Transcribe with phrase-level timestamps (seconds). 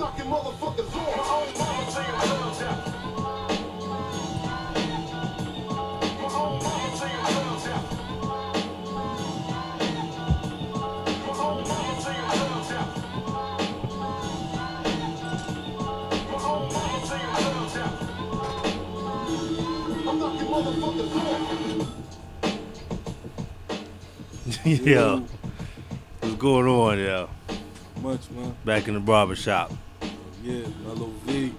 [0.00, 1.16] knocking motherfuckers off.
[1.16, 2.80] My own mama say I'm thugs out.
[6.16, 7.66] My own mama say I'm thugs.
[11.26, 12.70] My own mama say I'm thugs.
[16.30, 17.76] My own mama say I'm thugs.
[20.08, 21.36] I'm knocking motherfuckers off.
[24.66, 25.24] yo,
[26.20, 27.28] what's going on, yo?
[28.00, 28.56] Much, man.
[28.64, 29.70] Back in the barber shop.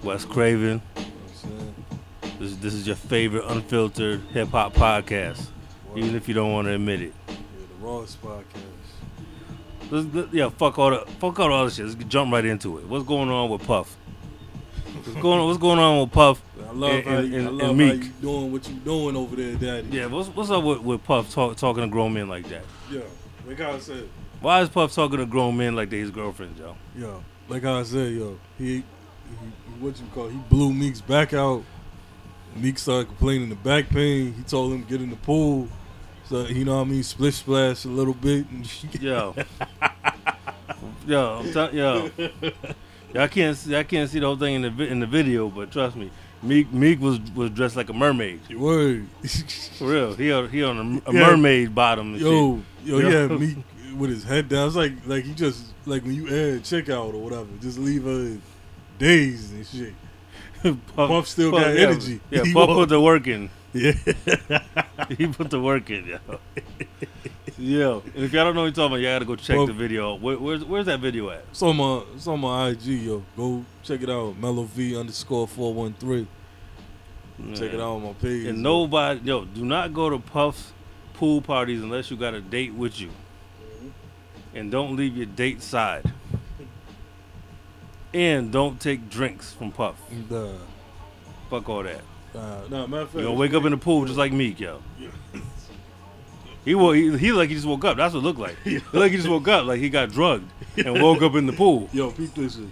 [0.02, 0.80] Wes Craven.
[0.94, 1.74] what I'm saying?
[2.38, 5.46] This, this is your favorite unfiltered hip hop podcast,
[5.96, 7.14] even if you don't want to admit it.
[7.28, 7.34] Yeah,
[7.80, 9.90] the Ross podcast.
[9.90, 11.86] Let's, let- yeah, fuck all the fuck all the other shit.
[11.86, 12.86] Let's jump right into it.
[12.86, 13.96] What's going on with Puff?
[14.94, 15.46] What's going on?
[15.46, 16.42] What's going on with Puff?
[16.68, 18.04] I love And- how you, and- I and love how Meek.
[18.04, 19.88] you doing what you doing over there, Daddy.
[19.96, 22.62] Yeah, what's what's up with, with Puff talk, talking to grown men like that?
[22.90, 23.00] Yeah.
[23.46, 24.08] Like I said.
[24.40, 26.74] Why is Puff talking to grown men like they his girlfriends, yo?
[26.96, 28.82] Yo, like I said, yo, he, he
[29.82, 31.62] what you call, he blew Meek's back out.
[32.56, 34.34] Meek started complaining the back pain.
[34.34, 35.68] He told him get in the pool.
[36.28, 38.46] So you know what I mean, splish splash a little bit.
[38.50, 39.34] And Yo,
[41.06, 42.10] yo, I'm yo,
[43.14, 45.48] y'all can't see, I can't see the whole thing in the vi- in the video,
[45.48, 46.10] but trust me,
[46.42, 49.06] Meek Meek was was dressed like a mermaid word,
[49.78, 50.14] for real.
[50.14, 51.20] He on, he on a, a Yeah.
[51.30, 52.14] mermaid bottom.
[52.16, 53.08] Yo, yo, Yo.
[53.08, 53.56] yeah, Meek
[53.96, 54.66] with his head down.
[54.68, 57.78] It's like like he just like when you add a chick out or whatever, just
[57.78, 58.36] leave her
[59.02, 59.94] dazed and shit.
[60.62, 60.86] shit.
[60.96, 62.20] Puff still got yeah, energy.
[62.30, 63.50] Yeah, He Puff walk- put the work in.
[63.72, 63.92] Yeah,
[65.18, 66.18] He put the work in, yo.
[67.58, 69.66] Yo, and if y'all don't know what you're talking about, y'all gotta go check Puff-
[69.66, 70.14] the video.
[70.14, 71.44] Where, where's where's that video at?
[71.50, 73.22] it's on my it's on my IG, yo.
[73.36, 76.26] Go check it out, Mellow V underscore four one three.
[77.54, 78.46] Check it out on my page.
[78.46, 80.72] And nobody, yo, do not go to Puff's
[81.14, 83.08] pool parties unless you got a date with you.
[83.08, 83.88] Mm-hmm.
[84.54, 86.04] And don't leave your date side.
[88.14, 89.96] And don't take drinks from Puff.
[90.30, 90.48] Nah,
[91.48, 92.02] Fuck all that.
[92.34, 94.32] Uh, nah, nah, matter of fact, You gonna wake up in the pool just like
[94.32, 94.82] Meek, yo.
[96.64, 97.96] He woke, he, he like he just woke up.
[97.96, 98.56] That's what it looked like.
[98.64, 101.46] He looked like he just woke up, like he got drugged and woke up in
[101.46, 101.88] the pool.
[101.92, 102.64] Yo, peep this shit.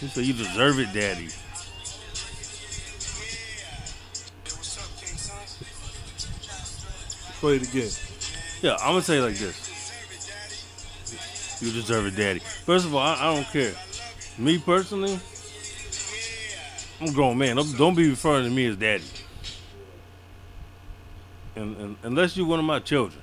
[0.00, 1.28] He said, "You deserve it, daddy."
[7.40, 7.90] Play it again.
[8.62, 9.76] Yeah, I'm gonna say it like this.
[11.62, 12.40] You deserve it, daddy.
[12.40, 13.72] First of all, I, I don't care.
[14.36, 15.18] Me personally,
[17.00, 17.56] I'm a grown man.
[17.56, 19.04] Don't, don't be referring to me as daddy.
[21.56, 23.22] And, and unless you're one of my children,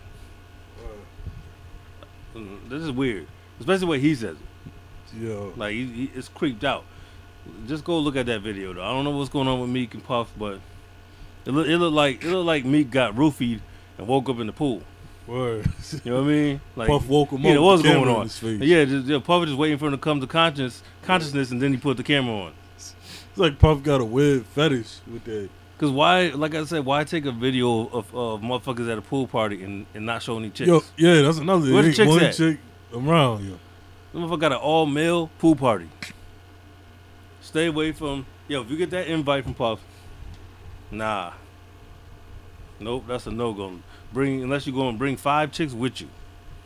[2.35, 3.27] Mm, this is weird.
[3.59, 5.21] Especially the way he says it.
[5.21, 6.83] Yo, Like he, he, it's creeped out.
[7.67, 8.83] Just go look at that video though.
[8.83, 10.59] I don't know what's going on with Meek and Puff, but
[11.45, 13.61] it look it looked like it looked like Meek got roofied
[13.97, 14.81] and woke up in the pool.
[15.27, 15.67] Word.
[16.03, 16.61] You know what I mean?
[16.75, 17.61] Like Puff woke him yeah, up.
[17.61, 18.29] what's going on?
[18.61, 21.71] Yeah, just, yeah, Puff just waiting for him to come to conscious consciousness, and then
[21.71, 22.53] he put the camera on.
[22.75, 22.95] It's
[23.35, 25.49] like Puff got a weird fetish with that.
[25.77, 29.27] Cause why, like I said, why take a video of, of motherfuckers at a pool
[29.27, 30.69] party and, and not show any chicks?
[30.69, 31.73] Yo, yeah, that's another.
[31.73, 32.33] Where the chicks one at?
[32.33, 32.59] chick
[32.93, 33.59] around, yo.
[34.13, 35.89] This motherfucker got an all male pool party.
[37.41, 38.61] Stay away from yo.
[38.61, 39.81] If you get that invite from Puff,
[40.91, 41.33] nah.
[42.79, 43.79] Nope, that's a no go.
[44.15, 46.07] Bring unless you go and bring five chicks with you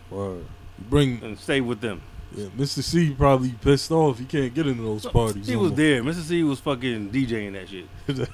[0.09, 0.45] Word.
[0.89, 2.01] Bring and stay with them.
[2.33, 2.81] yeah, Mr.
[2.81, 4.17] C probably pissed off.
[4.19, 5.47] He can't get into those parties.
[5.47, 5.77] He no was more.
[5.77, 6.03] there.
[6.03, 6.21] Mr.
[6.21, 7.87] C was fucking DJing that shit.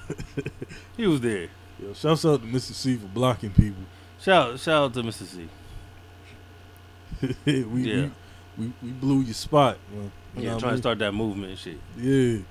[0.97, 1.47] He was there.
[1.81, 2.73] Yo, shouts out to Mr.
[2.73, 3.83] C for blocking people.
[4.21, 5.25] Shout shout out to Mr.
[5.25, 5.47] C.
[7.45, 8.09] we, Yeah.
[8.57, 10.11] we, we we blew your spot, man.
[10.35, 11.79] You Yeah, know what trying I to start that movement and shit.
[11.97, 12.45] mean?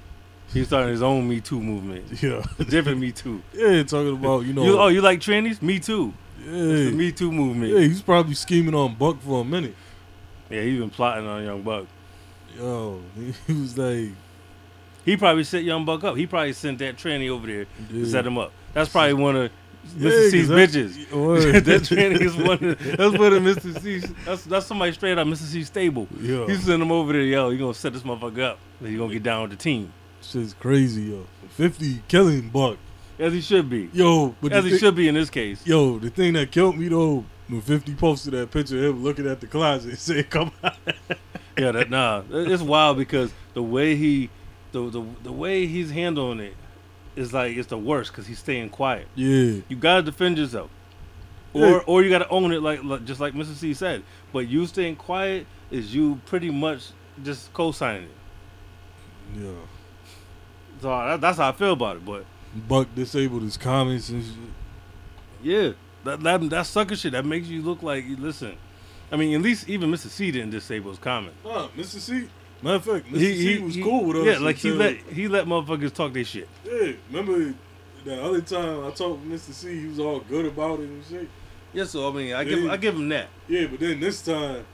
[0.52, 2.04] He's starting his own Me Too movement.
[2.22, 3.42] Yeah, yeah, Different Me Too.
[3.54, 3.82] yeah.
[3.82, 5.60] Talking about you know, You, oh, you like trannies?
[5.62, 6.12] Me Too.
[6.38, 7.72] It's the yeah, Me Too movement.
[7.72, 7.80] yeah.
[7.80, 9.74] He's probably scheming on Buck for a minute.
[10.50, 11.86] Yeah, he's been plotting on Young Buck.
[12.56, 13.00] Yo,
[13.46, 14.10] he was like,
[15.04, 16.16] He probably set Young Buck up.
[16.16, 18.52] He probably sent that tranny over there to set him up.
[18.72, 19.52] That's probably one of
[19.98, 20.96] Yeah, C's bitches.
[21.64, 22.62] That tranny is one.
[22.62, 23.80] Of, that's one of Mr.
[23.80, 24.04] C's.
[24.24, 25.44] That's that's somebody straight out Mr.
[25.44, 26.06] C's stable.
[26.20, 27.22] Yo, He sent him over there.
[27.22, 28.58] Yo, you gonna set this motherfucker up?
[28.80, 29.92] Then you gonna get down with the team,
[30.22, 31.26] shit's crazy, yo.
[31.50, 32.76] Fifty killing Buck.
[33.18, 33.88] As he should be.
[33.92, 35.66] Yo, but As he thi- should be in this case.
[35.66, 39.26] Yo, the thing that killed me though, when Fifty posted that picture of him looking
[39.26, 40.76] at the closet and said, "Come out."
[41.58, 42.22] Yeah, that nah.
[42.30, 44.30] It's wild because the way he,
[44.72, 46.54] the the the way he's handling it,
[47.16, 49.06] is like it's the worst because he's staying quiet.
[49.14, 50.70] Yeah, You gotta defend yourself,
[51.52, 51.78] or Yeah.
[51.86, 53.54] or you gotta own it like, like just like Mr.
[53.54, 54.02] C said.
[54.32, 56.88] But you staying quiet is you pretty much
[57.22, 59.40] just co-signing it.
[59.42, 59.50] yeah.
[60.80, 62.04] So that, that's how I feel about it.
[62.04, 64.34] But Buck disabled his comments and shit.
[65.42, 65.72] yeah,
[66.04, 68.56] That, that that sucker shit that makes you look like you listen.
[69.10, 70.08] I mean, at least even Mr.
[70.08, 71.34] C didn't disable his comment.
[71.44, 71.98] Nah, Mr.
[71.98, 72.28] C.
[72.62, 73.18] Matter of fact, Mr.
[73.18, 74.24] He, C he was he- cool with us.
[74.26, 76.48] Yeah, like he let he let motherfuckers talk their shit.
[76.64, 77.54] Yeah, remember
[78.04, 79.52] the other time I talked with Mr.
[79.52, 81.28] C, he was all good about it and shit.
[81.72, 83.28] Yeah, so I mean, I give I give him that.
[83.48, 84.64] Yeah, but then this time,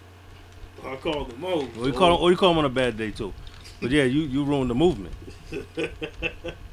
[0.84, 1.68] I called him out.
[1.78, 3.32] Or you call him, or you call him on a bad day too.
[3.80, 5.14] But yeah, you you ruined the movement.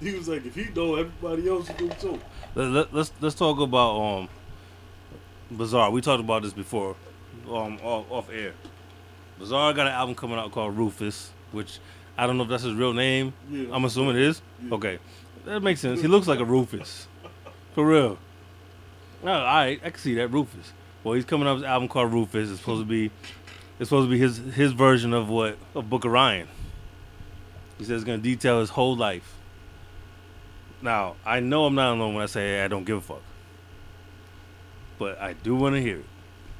[0.00, 2.20] He was like, if he know, everybody else do too.
[2.54, 4.28] Let, let, let's let's talk about um
[5.50, 5.90] Bizarre.
[5.90, 6.94] We talked about this before,
[7.50, 8.52] um off, off air.
[9.38, 11.78] Bizarre got an album coming out called Rufus, which
[12.16, 13.32] I don't know if that's his real name.
[13.50, 14.42] Yeah, I'm assuming it is.
[14.62, 14.74] Yeah.
[14.74, 14.98] Okay,
[15.44, 16.00] that makes sense.
[16.00, 17.08] He looks like a Rufus,
[17.74, 18.18] for real.
[19.24, 20.72] No, all right, I can see that Rufus.
[21.02, 22.50] Well, he's coming out with an album called Rufus.
[22.50, 23.10] It's supposed to be,
[23.80, 26.48] it's supposed to be his his version of what of Book of Ryan.
[27.78, 29.37] He says it's gonna detail his whole life.
[30.80, 33.22] Now, I know I'm not alone when I say I don't give a fuck,
[34.98, 36.06] but I do want to hear it.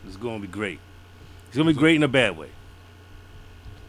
[0.07, 0.81] It's gonna be great.
[1.49, 2.51] It's gonna be great in a bad way.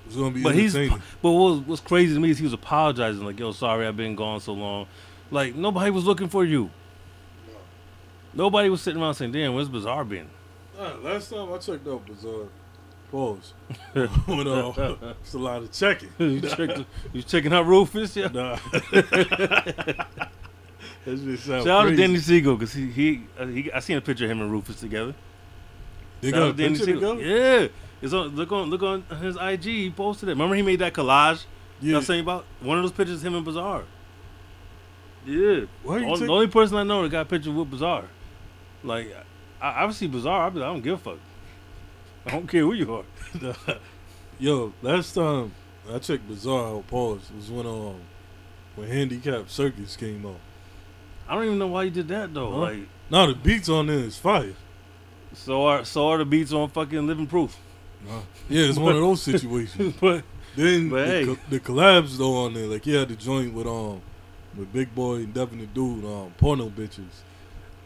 [0.06, 3.24] It's gonna be But he's but what, what's crazy to me is he was apologizing
[3.26, 4.88] like, "Yo, sorry, I've been gone so long."
[5.32, 6.70] Like nobody was looking for you.
[8.34, 10.30] Nobody was sitting around saying, "Damn, where's Bizarre been?"
[10.78, 12.28] Nah, last time I checked out uh,
[13.12, 13.54] pause.
[13.96, 14.08] uh,
[15.22, 16.10] it's a lot of checking.
[16.18, 16.80] you, checked,
[17.14, 18.16] you checking out Rufus?
[18.16, 18.28] Yeah.
[18.28, 18.58] Nah.
[18.82, 20.08] that
[21.06, 21.96] just sound Shout out to.
[21.96, 24.80] Danny Siegel because he he, uh, he I seen a picture of him and Rufus
[24.80, 25.14] together.
[26.22, 27.16] They Shout got a Danny picture Siegel.
[27.18, 27.62] together?
[27.62, 27.68] Yeah,
[28.02, 28.36] it's on.
[28.36, 29.64] Look on look on his IG.
[29.64, 30.34] He posted it.
[30.34, 31.46] Remember he made that collage.
[31.82, 31.98] Yeah.
[31.98, 33.84] I'm saying about one of those pictures, him and Bizarre.
[35.26, 35.62] Yeah.
[35.84, 38.06] Why you Only- take- the only person I know that got a picture with Bizarre.
[38.84, 39.14] Like,
[39.62, 41.20] I, I see Bizarre, I I don't give a fuck.
[42.30, 43.56] I don't care who you are.
[44.40, 45.54] Yo, last time
[45.92, 47.96] I checked Bizarre out, pause, was when um
[48.76, 50.40] when Hannicap Circus came out.
[51.28, 52.52] I don't even know why you did that though.
[52.52, 52.58] Huh?
[52.58, 52.80] Like,
[53.10, 54.54] Now the beats on there is fire.
[55.34, 57.58] so are so are the beats on fucking Living Proof.
[58.48, 59.96] Yeah, it's one of those situations.
[60.02, 60.24] but
[60.56, 61.26] Then But the, hey.
[61.26, 64.02] co- the collabs though on there, like he had the joint with um
[64.56, 67.24] with Big Boy and Devin the Dude, um porno bitches.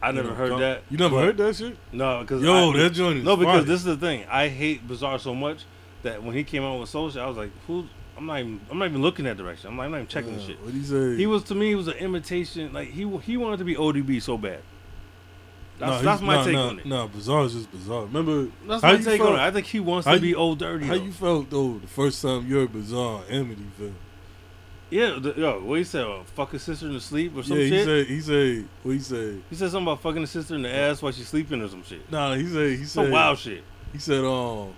[0.03, 0.83] I never You know, heard that.
[0.89, 1.77] You never but- heard that shit?
[1.91, 3.63] No, because Yo, I, that joint is no, because fire.
[3.63, 4.25] this is the thing.
[4.29, 5.63] I hate Bizarre so much
[6.03, 7.85] that when he came out with Social, I was like, who?
[8.17, 8.61] I'm not even.
[8.69, 9.69] I'm not even looking that direction.
[9.71, 10.61] I'm, like, I'm not even checking the Uh, shit.
[10.63, 11.15] What he say?
[11.15, 11.69] He was to me.
[11.69, 12.71] He was an imitation.
[12.73, 14.59] Like he he wanted to be ODB so bad.
[15.79, 16.85] That's, Nah, that's my nah, take nah, on it.
[16.85, 18.03] Nah, Bizarre is just Bizarre.
[18.03, 19.41] Remember That's my take felt- on it.
[19.41, 20.85] I think he wants to be you- old dirty.
[20.85, 21.03] how though.
[21.03, 23.93] you felt though the first time you heard Bizarre Amityville?
[24.93, 26.05] Yeah, the, yo, what he said?
[26.05, 27.85] Uh, fuck his sister in the sleep or some yeah, he shit.
[27.85, 29.41] said he said what he said.
[29.49, 31.83] he said something about fucking his sister in the ass while she's sleeping or some
[31.83, 32.09] shit.
[32.11, 33.63] Nah, he said he said Some wild shit.
[33.91, 34.73] He said um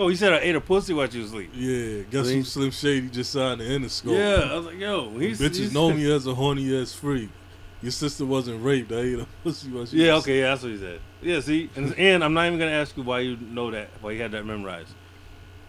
[0.00, 1.50] Oh, he said I ate a pussy while she was asleep.
[1.54, 4.16] yeah, guess So who Slim Shady just signed the Interscope.
[4.16, 7.30] Yeah, I was like, yo, he's Bitches he's, know me as a horny ass freak.
[7.82, 8.92] Your sister wasn't raped.
[8.92, 11.00] I ate a pussy while she Yeah, was okay, yeah, that's what he said.
[11.20, 14.12] Yeah, see, and, and I'm not even gonna ask you why you know that, why
[14.12, 14.94] you had that memorized.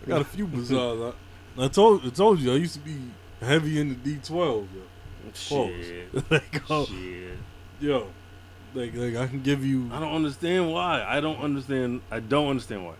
[0.05, 1.13] I got a few bizarre.
[1.57, 2.98] I, told I told you I used to be
[3.42, 4.81] heavy in the D twelve, yo.
[5.34, 7.38] Shit, like, oh, shit.
[7.80, 8.07] yo,
[8.74, 9.90] like like I can give you.
[9.92, 11.04] I don't understand why.
[11.04, 12.01] I don't understand.
[12.10, 12.96] I don't understand why.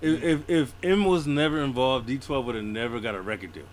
[0.00, 0.22] If mm.
[0.22, 3.64] if, if M was never involved, D12 would have never got a record deal.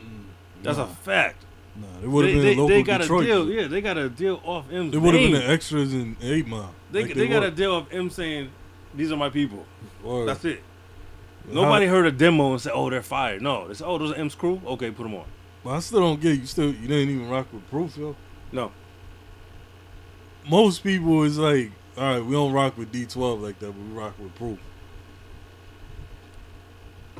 [0.00, 0.24] Mm.
[0.62, 1.44] That's nah, a fact.
[1.76, 1.86] nah.
[2.02, 3.24] It would have been they, a local they got Detroit.
[3.24, 3.50] a deal.
[3.50, 4.92] Yeah, they got a deal off M.
[4.92, 6.74] It would have been the extras in Eight Mile.
[6.90, 8.50] they like they, got a deal of M saying,
[8.94, 9.66] "These are my people."
[10.02, 10.28] Word.
[10.28, 10.62] That's it.
[11.48, 14.16] Nobody heard a demo and said, "Oh, they're fired." No, they said, "Oh, those are
[14.16, 15.26] M's crew." Okay, put them on.
[15.64, 16.46] But I still don't get you.
[16.46, 18.16] Still, you didn't even rock with Proof, yo.
[18.50, 18.72] No,
[20.48, 23.92] Most people is like, all right, we don't rock with D12 like that, but we
[23.92, 24.58] rock with Proof.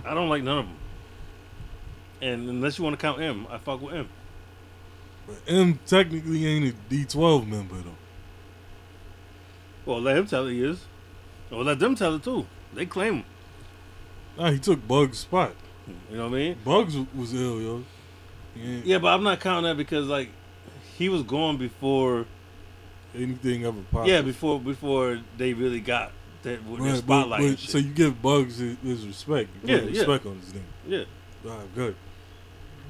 [0.04, 0.76] I don't like none of them.
[2.20, 4.08] And unless you want to count M, I fuck with M.
[5.26, 7.96] But M technically ain't a D12 member though.
[9.86, 10.84] Well, let him tell it he is.
[11.50, 12.46] Or let them tell it too.
[12.74, 13.24] They claim him.
[14.38, 15.54] Nah, he took Bug's spot.
[16.10, 16.56] You know what I mean?
[16.64, 17.84] Bugs w- was ill, yo.
[18.58, 20.30] Ain't Yeah, but I'm not counting that because like
[20.96, 22.26] he was gone before.
[23.14, 24.08] anything ever popped.
[24.08, 26.12] Yeah, before before they really got
[26.44, 27.40] that Right, spotlight.
[27.42, 29.50] but, but, so you give Bugs his, his respect.
[29.64, 29.98] You Yeah, yeah.
[29.98, 30.64] respect on his name.
[30.86, 31.04] yeah,
[31.44, 31.96] All right, good.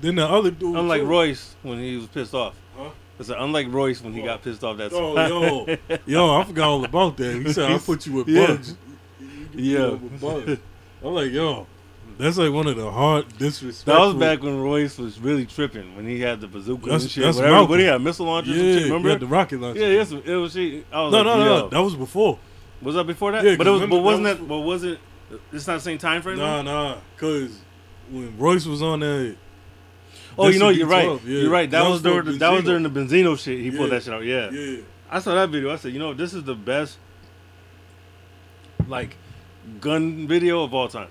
[0.00, 0.76] Then the other dude.
[0.76, 1.06] unlike too.
[1.06, 2.54] Royce when he was pissed off.
[2.76, 2.90] Huh?
[3.20, 4.26] I said unlike Royce when he Oh.
[4.26, 4.76] got pissed off.
[4.78, 5.16] That's Oh,
[5.68, 7.42] yo, yo, I forgot all about that.
[7.46, 8.46] He said I'll put you with Yeah.
[8.48, 8.76] Bugs.
[9.20, 9.88] You- you Yeah.
[9.90, 10.58] with Bugs.
[11.04, 11.66] I'm like, yo,
[12.18, 13.86] that's like one of the hard disrespect.
[13.86, 17.10] That was back when Royce was really tripping when he had the bazooka That's- and
[17.10, 17.24] shit.
[17.24, 17.54] that's whatever.
[17.54, 17.70] Malcolm.
[17.70, 18.82] What he had missile launchers Yeah, and shit.
[18.84, 19.08] Remember?
[19.08, 19.80] you had the rocket launcher.
[19.80, 20.52] yeah, yes, it was.
[20.52, 21.68] She, I was No, like, no, no, yo.
[21.68, 22.38] That was before.
[22.82, 23.44] Was that before that?
[23.44, 23.80] Yeah, but it was.
[23.80, 24.48] remember But wasn't that that?
[24.48, 24.98] But wasn't?
[25.52, 26.38] It's not the same time frame.
[26.38, 26.98] Nah, nah.
[27.16, 27.58] Cause
[28.10, 29.36] when Royce was on that,
[30.38, 31.04] Oh, you know, you're right.
[31.04, 31.40] 12, yeah.
[31.40, 31.70] You're right.
[31.70, 32.66] That That was was during the, that was Benzino.
[32.66, 33.60] during the Benzino shit.
[33.60, 34.24] He pulled that shit out.
[34.24, 34.50] Yeah.
[34.50, 34.78] Yeah,
[35.10, 35.70] I saw that video.
[35.72, 36.98] I said, you know, this is the best
[38.88, 39.16] like
[39.80, 41.08] gun video of all time.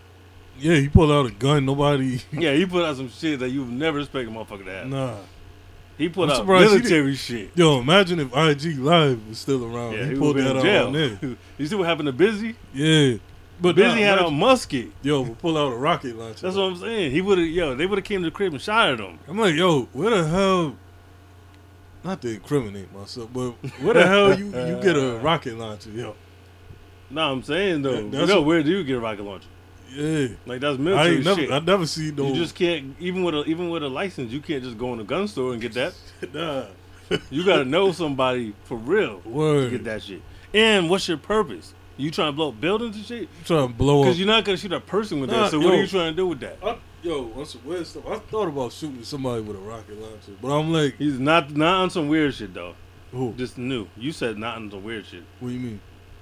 [0.60, 0.76] yeah.
[0.76, 1.66] He pulled out a gun.
[1.66, 2.22] Nobody.
[2.32, 4.88] Yeah, he put out some shit that you would never expect a motherfucker to have.
[4.88, 5.16] Nah.
[5.98, 7.52] He put I'm out military shit.
[7.56, 9.94] Yo, imagine if IG Live was still around.
[9.94, 10.88] Yeah, he, he pulled that out jail.
[10.88, 11.20] on there.
[11.58, 12.56] you see what happened to Busy?
[12.74, 13.18] Yeah,
[13.60, 14.88] but Busy nah, had a musket.
[15.04, 16.42] Yo, pull out a rocket launcher.
[16.42, 17.12] That's what I'm saying.
[17.12, 19.20] He would have, yo, they would have came to the crib and shot at him.
[19.28, 20.76] I'm like, yo, where the hell?
[22.04, 26.16] Not to incriminate myself, but where the hell you you get a rocket launcher, yo?
[27.12, 29.48] No, I'm saying though, That- know, where do you get a rocket launcher?
[29.94, 31.52] Yeah, Like that's I military ain't never, shit.
[31.52, 32.28] I never see no.
[32.30, 35.00] You just can't even with a even with a license, you can't just go in
[35.02, 35.94] a gun store and get that.
[36.34, 36.66] nah.
[37.30, 40.22] You gotta know somebody for real to get that shit.
[40.54, 41.74] And what's your purpose?
[41.98, 43.28] You trying to blow up buildings and shit?
[43.40, 44.06] I'm trying to blow up.
[44.06, 45.52] Because you're not gonna shoot a person with Nah, that.
[45.52, 46.58] So what are you trying to do with that?
[46.64, 48.04] I, yo, on some weird stuff.
[48.08, 51.82] I thought about shooting somebody with a rocket launcher, but I'm like, He's not not
[51.82, 52.76] on some weird shit though.
[53.12, 53.34] who?
[53.34, 53.88] Just new.
[53.98, 55.24] You said not on some weird shit.
[55.42, 55.82] What do you mean?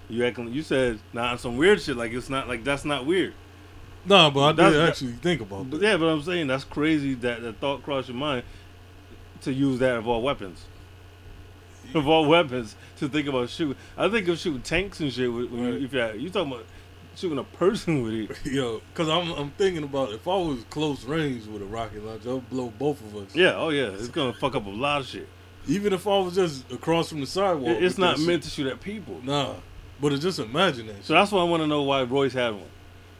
[0.10, 0.52] You acting.
[0.52, 1.96] You said not on some weird shit.
[1.96, 3.34] Like it's not like that's not weird.
[4.06, 5.86] Nah, but I That's- did that- actually think about But that.
[5.88, 8.44] yeah, but I'm saying that's crazy that the thought crossed your mind
[9.42, 10.66] to use that of all weapons.
[11.94, 13.76] Of all weapons to think about shooting.
[13.98, 15.32] I think of shooting tanks and shit.
[15.32, 15.80] When Right.
[15.80, 16.66] you, if you, you talking about
[17.16, 18.46] shooting a person with it.
[18.52, 22.36] Yo, because I'm I'm thinking about if I was close range with a rocket launcher,
[22.36, 23.36] I'd blow both of us.
[23.36, 25.28] Yeah, oh yeah, it's gonna fuck up a lot of shit.
[25.68, 27.78] Even if I was just across from the sidewalk.
[27.80, 28.44] It's not meant shit.
[28.44, 29.20] to shoot at people.
[29.24, 29.56] Nah,
[30.02, 30.98] but it's just imagine that.
[31.04, 31.16] So shit.
[31.16, 32.64] that's why I want to know why Royce had one.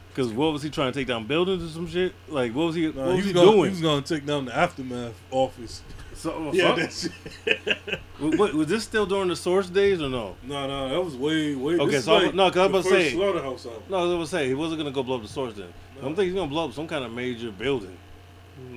[0.08, 2.12] Because what was he trying to take down buildings or some shit?
[2.28, 2.90] Like what was he?
[2.90, 3.64] Nah, what was he, he gonna, doing?
[3.64, 5.82] he was gonna take down the aftermath office.
[6.14, 7.08] So, Yeah, fuck- that's
[8.20, 10.36] was, was- was this still during the source days or no?
[10.42, 11.78] no, no, that was way, way.
[11.78, 13.82] Okay, so is I'm- no, 'cause I was the about to first say- slaughterhouse album.
[13.88, 15.68] No, I was gonna say he wasn't gonna go blow up the source then.
[16.00, 16.08] No.
[16.08, 17.96] I'm thinking he's gonna blow up some kind of major building.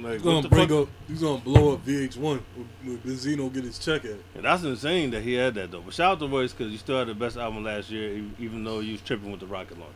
[0.02, 0.82] Like He's gonna bring fuck?
[0.84, 0.90] up.
[1.08, 2.44] He's gonna blow up VH1 with,
[2.86, 4.24] with Benzino get his check at it.
[4.36, 5.82] And that's insane that he had that though.
[5.82, 8.64] But shout out to Royce because you still had the best album last year, even
[8.64, 9.94] though you was tripping with the rocket launcher.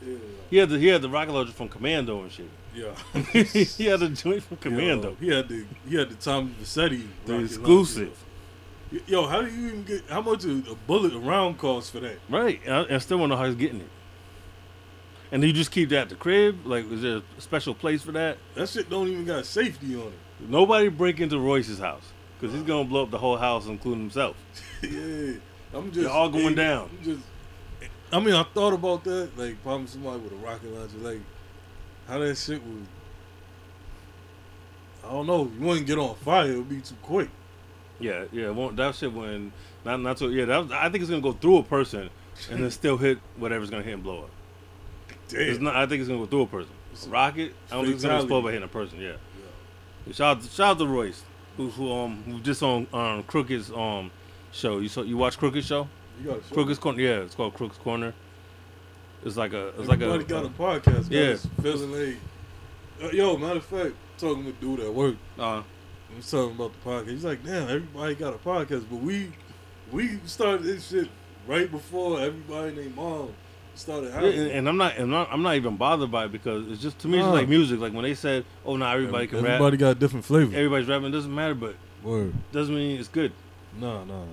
[0.00, 0.16] Yeah,
[0.50, 2.48] He had the he had the rocket launcher from Commando and shit.
[2.74, 2.94] yeah.
[3.42, 5.10] he had the joint from Commando.
[5.10, 8.16] Yo, he had the he had the Tommy Vassetti The exclusive.
[8.90, 9.04] launcher.
[9.06, 10.04] Yo, how do you even get?
[10.08, 12.18] How much a, bullet a round cost for that?
[12.30, 13.88] Right, I, I still want to know how he's getting it.
[15.30, 16.66] And do you just keep that at the crib?
[16.66, 18.38] Like, is there a special place for that?
[18.54, 20.48] That shit don't even got safety on it.
[20.48, 24.36] Nobody break into Royce's house because he's gonna blow up the whole house, including himself.
[24.82, 25.34] yeah,
[25.74, 26.90] I'm just They're all going hey, down.
[26.98, 27.22] I'm just,
[28.12, 31.20] I mean, I thought about that, like probably somebody with a rocket launcher, like
[32.06, 32.86] how that shit would.
[35.04, 35.50] I don't know.
[35.58, 37.28] You wouldn't get on fire; it would be too quick.
[38.00, 38.50] Yeah, yeah.
[38.50, 39.52] Won't, that shit when
[39.84, 40.28] not not so.
[40.28, 42.08] Yeah, that was, I think it's gonna go through a person
[42.50, 44.30] and then still hit whatever's gonna hit and blow up.
[45.30, 45.76] It's not.
[45.76, 46.72] I think it's gonna go through a person.
[47.06, 47.54] A Rocket.
[47.70, 49.00] I don't think it's gonna explode by hitting a person.
[49.00, 49.12] Yeah.
[50.12, 51.22] Shout out, to, shout out to Royce,
[51.56, 54.10] who, who um who just on um Crooked's um
[54.52, 54.78] show.
[54.78, 55.88] You saw you watch Crooked's show?
[56.22, 57.00] You show Crooked's corner.
[57.00, 58.14] Yeah, it's called Crooked's Corner.
[59.24, 61.10] It's like a it's like Everybody a, got a podcast.
[61.10, 61.36] Yeah.
[61.62, 62.16] Feeling like,
[63.02, 65.16] uh, yo, matter of fact, talking with dude at work.
[65.38, 67.08] uh, I was talking about the podcast.
[67.08, 69.32] He's like, damn, everybody got a podcast, but we
[69.92, 71.08] we started this shit
[71.46, 73.34] right before everybody named mom
[73.78, 74.50] started Yeah, having.
[74.50, 77.08] and, I'm not, I'm not, I'm not even bothered by it because it's just to
[77.08, 77.32] me, it's Nah.
[77.32, 77.80] just like music.
[77.80, 80.54] Like when they said, "Oh, now everybody can rap everybody rap, got a different flavor.
[80.54, 82.32] everybody's rapping." It doesn't matter, but Word.
[82.52, 83.32] doesn't mean it's good.
[83.80, 84.26] No, no, no.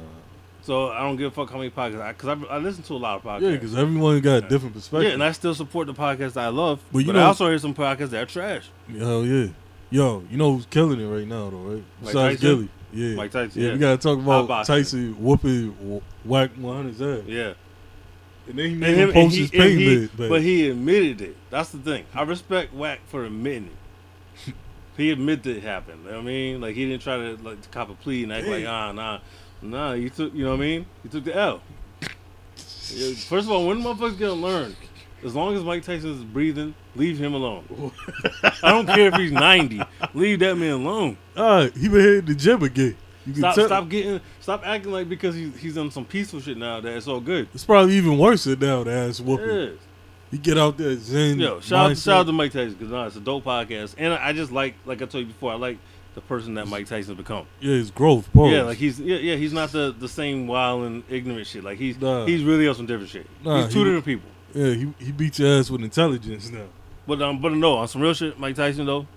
[0.62, 2.98] So I don't give a fuck how many podcasts, because I, I, listen to a
[2.98, 3.42] lot of podcasts.
[3.44, 5.10] Yeah, because everyone got a different perspective.
[5.10, 6.80] Yeah, and I still support the podcasts that I love.
[6.92, 8.70] But But, you I know- also hear some podcasts that are trash.
[8.98, 9.48] Hell yeah.
[9.92, 11.84] Yo, you know who's killing it right now, though, right?
[12.02, 12.48] Mike Besides Tyson?
[12.58, 12.70] Gillie.
[13.10, 13.16] Yeah.
[13.16, 13.74] Mike Tyson, Yeah, yeah.
[13.74, 14.66] we got to talk about Hotboxing.
[14.66, 17.24] Tyson whooping wh- Wack 100's ass.
[17.28, 17.54] Yeah,
[18.48, 20.30] And then he made him, post he, his he- lid, back.
[20.30, 21.36] but he admitted it.
[21.50, 22.06] That's the thing.
[22.14, 23.70] I respect Wack for admitting
[24.48, 24.54] it.
[24.98, 26.04] he admitted it happened.
[26.04, 28.24] You know what I mean, like he didn't try to like to cop a plea
[28.24, 29.20] and act like ah nah
[29.62, 29.94] nah.
[29.94, 30.86] You took you know what I mean.
[31.04, 31.62] You took the L.
[32.58, 34.76] First of all, when the motherfuckers gonna learn?
[35.24, 37.66] As long as Mike Tyson is breathing, leave him alone.
[38.62, 39.82] I don't care if he's ninety.
[40.14, 41.18] Leave that man alone.
[41.36, 42.96] Right, he been hitting the gym again.
[43.26, 43.66] You Stop, tell.
[43.68, 47.08] stop getting, stop acting like because he's he's on some peaceful shit now that it's
[47.08, 47.48] all good.
[47.54, 49.78] It's probably even worse than now, the ass whooping.
[50.32, 51.40] He get out there zen.
[51.40, 52.04] Yo, shout out, mindset.
[52.04, 54.76] shout out to Mike Tyson because no, it's a dope podcast, and I, just like,
[54.86, 55.78] like I told you before, I like
[56.14, 57.46] the person that Mike Tyson's become.
[57.60, 58.32] Yeah, his growth.
[58.34, 58.52] Pause.
[58.52, 61.64] Yeah, like he's yeah, yeah, he's not the the same wild and ignorant shit.
[61.64, 62.26] Like he's Nah.
[62.26, 63.28] he's really on some different shit.
[63.44, 64.30] Nah, he's two he- different people.
[64.54, 66.66] yeah, he he beat your ass with intelligence now.
[67.08, 69.08] But um, but no, on some real shit, Mike Tyson though,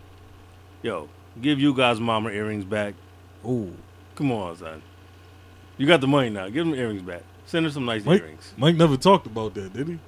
[0.83, 1.09] yo,
[1.41, 2.95] give you guys mama earrings back.
[3.45, 3.71] Oh,
[4.19, 4.83] Come on, son.
[5.77, 6.49] You got the money now.
[6.49, 7.23] Give them earrings back.
[7.47, 8.53] Send her some nice Mike, earrings.
[8.57, 9.99] Mike never talked about that, did he?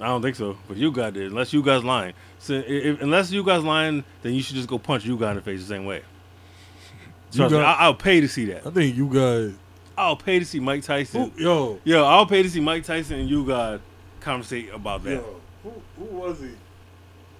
[0.00, 0.56] I don't think so.
[0.66, 1.30] But you got did.
[1.30, 2.14] Unless you guys lying.
[2.38, 5.36] So if, unless you guys lying, then you should just go punch you guy in
[5.36, 6.02] the face the same way.
[7.30, 8.66] Trust me, got- I, I'll pay to see that.
[8.66, 9.52] I think you guys.
[9.98, 11.30] I'll pay to see Mike Tyson.
[11.36, 13.80] Who, yo, Yo, I'll pay to see Mike Tyson and you guys
[14.20, 15.16] conversate about that.
[15.16, 16.52] yo, who, who was he?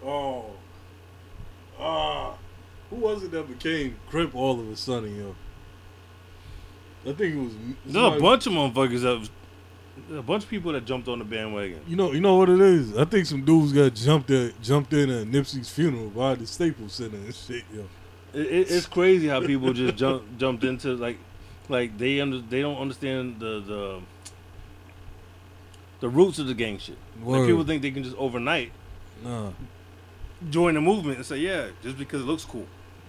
[0.05, 0.51] Oh,
[1.81, 2.35] ah,
[2.91, 5.35] who was it that became Crip all of a sudden, yo?
[7.07, 7.53] I think it was.
[7.87, 9.29] There's a bunch of motherfuckers that
[10.17, 11.81] a bunch of people that jumped on the bandwagon.
[11.87, 12.97] You know, you know what it is.
[12.97, 16.93] I think some dudes got jumped at, jumped in at Nipsey's funeral by the Staples
[16.95, 17.85] Center and shit, yo.
[18.33, 21.19] It, it, it's crazy how people just jump jumped into like
[21.69, 24.01] like they under they don't understand the the
[26.01, 26.99] the roots of the gang shit.
[27.23, 28.73] Like people think they can just overnight
[29.25, 29.51] Nah,
[30.49, 32.67] join the movement and say yeah just because it looks cool.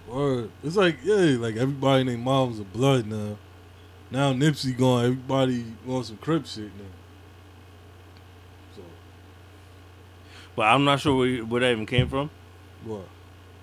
[0.08, 0.50] word.
[0.63, 3.38] It's like yeah, like everybody named moms of blood now.
[4.11, 5.03] Now Nipsey gone.
[5.05, 6.85] Everybody wants some Crip shit now.
[8.75, 8.81] So
[10.55, 12.29] But I'm not sure where, where that even came from.
[12.83, 13.07] what?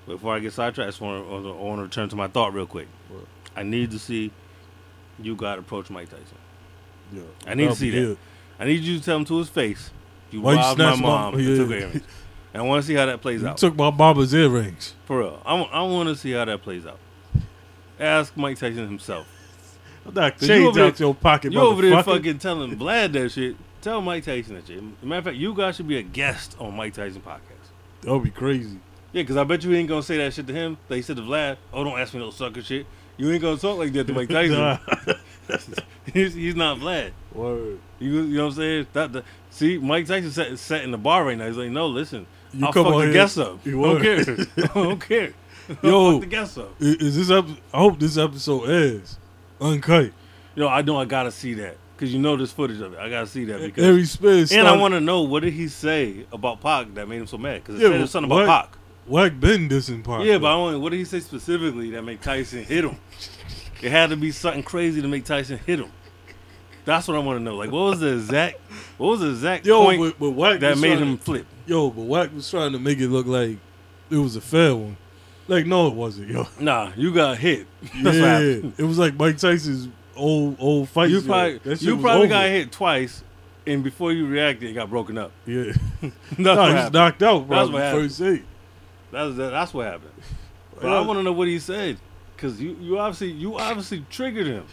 [0.06, 2.54] Before I get sidetracked, I just want to, I want to return to my thought
[2.54, 2.86] real quick.
[3.08, 3.24] What?
[3.56, 4.30] I need to see
[5.20, 6.38] you got approach Mike Tyson.
[7.12, 8.12] Yeah, I need to see that.
[8.12, 8.18] it.
[8.60, 9.90] I need you to tell him to his face.
[10.30, 11.56] You Why you robbed my snatched my- mom and yeah.
[11.56, 12.02] took her earrings.
[12.54, 13.58] And I want to see how that plays You out.
[13.58, 14.94] took my Baba's earrings.
[15.04, 15.42] For real.
[15.44, 16.98] I, want to see how that plays out.
[18.00, 19.26] Ask Mike Tyson himself.
[20.08, 23.56] I'm you over out there- your pocket, You over there fucking telling Vlad that shit.
[23.80, 24.82] Tell Mike Tyson that shit.
[25.02, 27.70] Matter of fact, you guys should be a guest on Mike Tyson podcast.
[28.02, 28.78] That would be crazy.
[29.12, 30.76] Yeah, because I bet you ain't going to say that shit to him.
[30.88, 32.86] They said to Vlad, oh, don't ask me no sucker shit.
[33.16, 34.58] You ain't going to talk like that to Mike Tyson.
[34.58, 34.78] Nah.
[36.12, 37.12] he's, he's not Vlad.
[37.32, 37.78] Word.
[37.98, 38.86] You, you know what I'm saying?
[38.92, 41.46] That, the, see, Mike Tyson set in the bar right now.
[41.46, 42.26] He's like, no, listen.
[42.52, 43.64] You I'll come fuck the guests up.
[43.64, 44.36] You don't care.
[44.58, 45.32] I don't care.
[45.82, 46.12] I'll Yo.
[46.12, 46.70] fuck the guests up.
[46.80, 49.18] Is, is this ep- I hope this episode airs
[49.60, 50.04] uncut.
[50.54, 52.98] You know, I know I gotta see that because you know there's footage of it.
[52.98, 54.52] I gotta see that because, Every Spears.
[54.52, 57.38] and I want to know what did he say about Pac that made him so
[57.38, 57.62] mad?
[57.62, 58.78] Because it Yeah, said something about Pac.
[59.06, 60.24] Wack been dissing Pac.
[60.24, 62.96] Yeah, but I want what did he say specifically that made Tyson hit him?
[63.82, 65.90] It had to be something crazy to make Tyson hit him.
[66.86, 67.56] That's what I want to know.
[67.56, 68.60] Like, what was the exact,
[68.96, 71.46] what was the exact yo, point but, but Wack that made him To, flip?
[71.66, 73.58] yo, but Wack was trying to make it look like
[74.08, 74.96] it was a fair one.
[75.48, 76.46] Like, no, it wasn't, yo.
[76.58, 77.66] Nah, you got hit.
[77.82, 78.74] That's what yeah, happened.
[78.78, 81.10] it was like Mike Tyson's old old fight.
[81.10, 83.22] You probably, you probably got hit twice,
[83.66, 85.30] and before you reacted, it got broken up.
[85.46, 86.94] Yeah, That's no, what he's happened.
[86.94, 87.48] knocked out.
[87.48, 88.02] That's what happened.
[88.02, 88.44] first eight.
[89.12, 90.12] That's that's what happened.
[90.78, 91.96] But I want to know what he said,
[92.36, 94.64] cause you you obviously you obviously triggered him.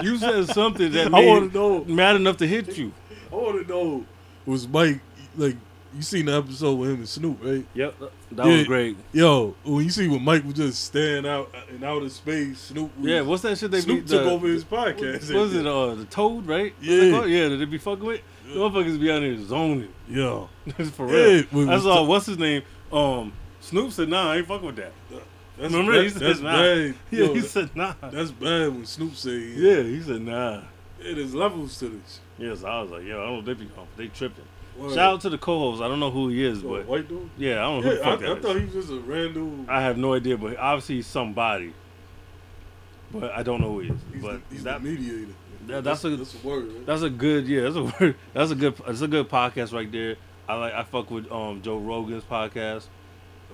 [0.00, 1.84] you said something that I made want him to know.
[1.86, 2.92] mad enough to hit you.
[3.32, 4.06] I want to know.
[4.46, 5.00] Was Mike
[5.36, 5.56] like?
[5.94, 7.66] You seen the episode with him and Snoop, right?
[7.74, 7.94] Yep,
[8.32, 8.56] that Yeah.
[8.58, 8.96] was great.
[9.12, 12.96] Yo, when you see when Mike was just standing out in outer space, Snoop.
[12.96, 15.32] Was, Yeah, what's that shit they Snoop be, took the- over his podcast.
[15.34, 15.66] What was it?
[15.66, 16.72] Uh, the Toad, right?
[16.80, 17.24] Yeah.
[17.24, 17.48] yeah.
[17.48, 18.20] That they be fucking with.
[18.46, 19.88] The motherfuckers be out here zoning.
[20.08, 21.42] Yo, that's For real.
[21.42, 22.04] That's we all.
[22.04, 22.62] t- What's his name?
[22.92, 24.92] Um, Snoop said, "Nah, I ain't fucking with that."
[25.58, 26.04] that's Remember, bad.
[26.04, 26.52] he said that's nah.
[26.56, 26.94] bad.
[27.10, 29.40] Yeah, Yo, he said, "Nah." that's bad when Snoop said.
[29.56, 30.62] Yeah, he said, "Nah."
[31.02, 32.20] yeah, there's levels to this.
[32.38, 33.42] Yes, I was like, "Yo, I don't know.
[33.42, 34.44] They be they tripping."
[34.88, 35.82] Shout out to the co-host.
[35.82, 37.28] I don't know who he is, Yo, but white dude.
[37.36, 38.42] yeah, I don't know Yeah, who the I, fuck that I is.
[38.42, 39.66] thought he was just a random.
[39.68, 41.74] I have no idea, but obviously he's somebody.
[43.12, 44.00] But I don't know who he is.
[44.12, 45.32] he's but the, he's that, the mediator.
[45.66, 46.68] that- that's a- that's a word.
[46.72, 46.86] Right?
[46.86, 48.16] that's a good yeah, that's a word.
[48.32, 50.16] That's a good that's a good podcast right there.
[50.48, 52.86] I like I fuck with um Joe Rogan's podcast.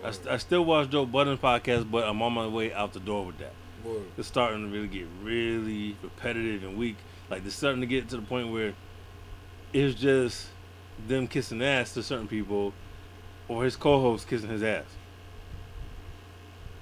[0.04, 3.00] I, st- I still watch Joe Budden's podcast, but I'm on my way out the
[3.00, 3.52] door with that.
[3.82, 4.02] Word.
[4.18, 6.96] It's starting to really get really repetitive and weak.
[7.30, 8.74] Like it's starting to get to the point where
[9.72, 10.48] it's just
[11.06, 12.72] them kissing ass to certain people,
[13.48, 14.84] or his co-host kissing his ass.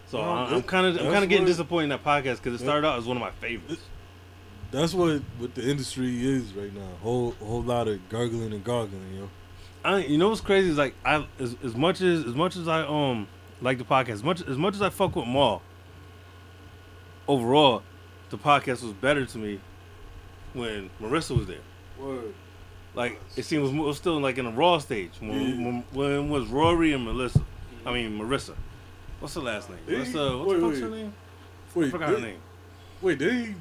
[0.07, 2.65] So I'm- kind of I'm kind of getting what- disappointed in that podcast because it
[2.65, 3.83] started out as one of my favorites.
[4.71, 6.89] That's what what the industry is right now.
[7.03, 9.31] Whole whole lot of gargling and gargling, yo.
[9.85, 12.67] I you know what's crazy is like I as, as much as as much as
[12.69, 13.29] I um
[13.61, 15.63] like the podcast as much as much as I fuck with Mal.
[17.27, 17.83] Overall,
[18.31, 19.61] the podcast was better to me
[20.53, 21.59] when Marissa was there.
[21.99, 22.35] Word.
[22.95, 25.65] Like it seemed it was, mo- it was still like in a raw stage when,
[25.65, 27.43] when, when was Rory and Melissa.
[27.85, 28.55] I mean Marissa.
[29.21, 29.79] What's her last name?
[29.87, 30.45] Hey, Marissa.
[30.45, 31.13] What uh, wait, the fuck's her name?
[31.75, 32.39] I Wait, forgot her name.
[33.03, 33.55] Wait, he?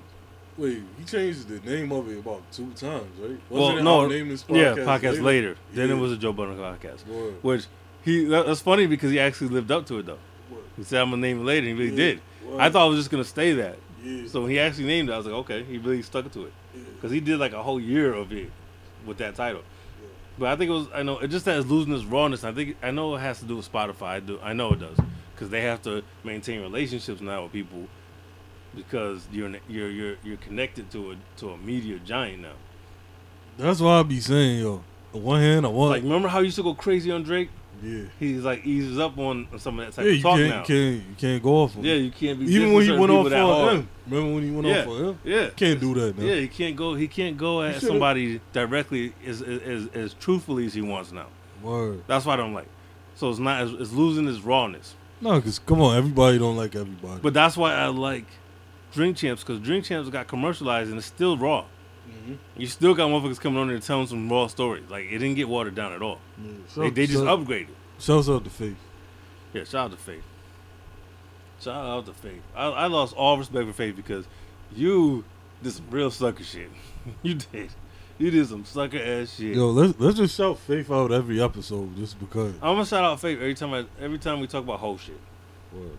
[0.56, 3.40] Wait, he changed the name of it about two times, right?
[3.50, 5.56] Well, Wasn't it no, name this yeah, podcast podcast later.
[5.74, 7.42] Then it was a Joe Budden podcast, Word.
[7.42, 7.66] which
[8.04, 10.20] he that, that's funny because he actually lived up to it though.
[10.52, 10.62] Word.
[10.78, 11.66] He said I'm gonna name it later.
[11.66, 11.96] He really Yeah.
[11.96, 12.22] did.
[12.46, 12.62] Word.
[12.62, 13.78] I thought I was just gonna stay that.
[14.04, 14.28] Yeah.
[14.28, 16.54] So when he actually named it, I was like, okay, he really stuck to it
[16.96, 18.52] because he did like a whole year of it
[19.06, 19.62] with that title.
[20.38, 22.44] But I think it was I know it just has losing its rawness.
[22.44, 24.08] I think I know it has to do with Spotify.
[24.08, 24.98] I do I know it does
[25.34, 27.88] because they have to maintain relationships now with people
[28.76, 32.54] because you're you're you're you're connected to a to a media giant now.
[33.58, 34.84] That's why I be saying, yo.
[35.12, 37.50] one hand, I want Like, remember how you used to go crazy on Drake?
[37.84, 38.04] Yeah.
[38.20, 40.60] He's like eases up on some of that type Yeah, of you talk can't, now.
[40.62, 41.78] you can't, you can't go off.
[41.78, 43.90] On Yeah, you can't be even uh, when he went off on him.
[44.08, 44.82] Remember when he went Yeah.
[44.82, 45.20] off on him?
[45.24, 46.26] Yeah, Can't do that now.
[46.26, 46.96] yeah, he can't go.
[46.96, 51.28] He can't go at somebody directly as, as as as truthfully as he wants now.
[51.62, 52.04] Word.
[52.08, 52.68] That's why I don't like.
[53.16, 53.64] So it's not.
[53.64, 54.96] It's, it's losing its rawness.
[55.22, 57.20] No, because come on, everybody don't like everybody.
[57.22, 58.26] But that's why I like
[58.92, 61.66] Drink Champs because Drink Champs got commercialized and it's still raw.
[62.10, 62.38] Mhm.
[62.58, 64.84] You still got motherfuckers coming on there telling some raw stories.
[64.90, 66.20] Like it didn't get watered down at all.
[66.38, 67.68] Yeah, They, shout- they just shout- upgraded.
[68.00, 68.78] Shouts out to Faith.
[69.54, 70.24] Yeah, shout out to Faith.
[71.62, 72.42] Shout out to Faith.
[72.56, 74.26] I, I lost all respect for Faith because
[74.76, 75.24] you
[75.62, 76.70] did some real sucker shit.
[77.24, 77.70] you did.
[78.20, 79.56] You did some sucker ass shit.
[79.56, 82.54] Yo, let's let's just shout Faith out every episode just because.
[82.56, 85.20] I'm gonna shout out Faith every time I every time we talk about whole shit.
[85.72, 85.98] Word.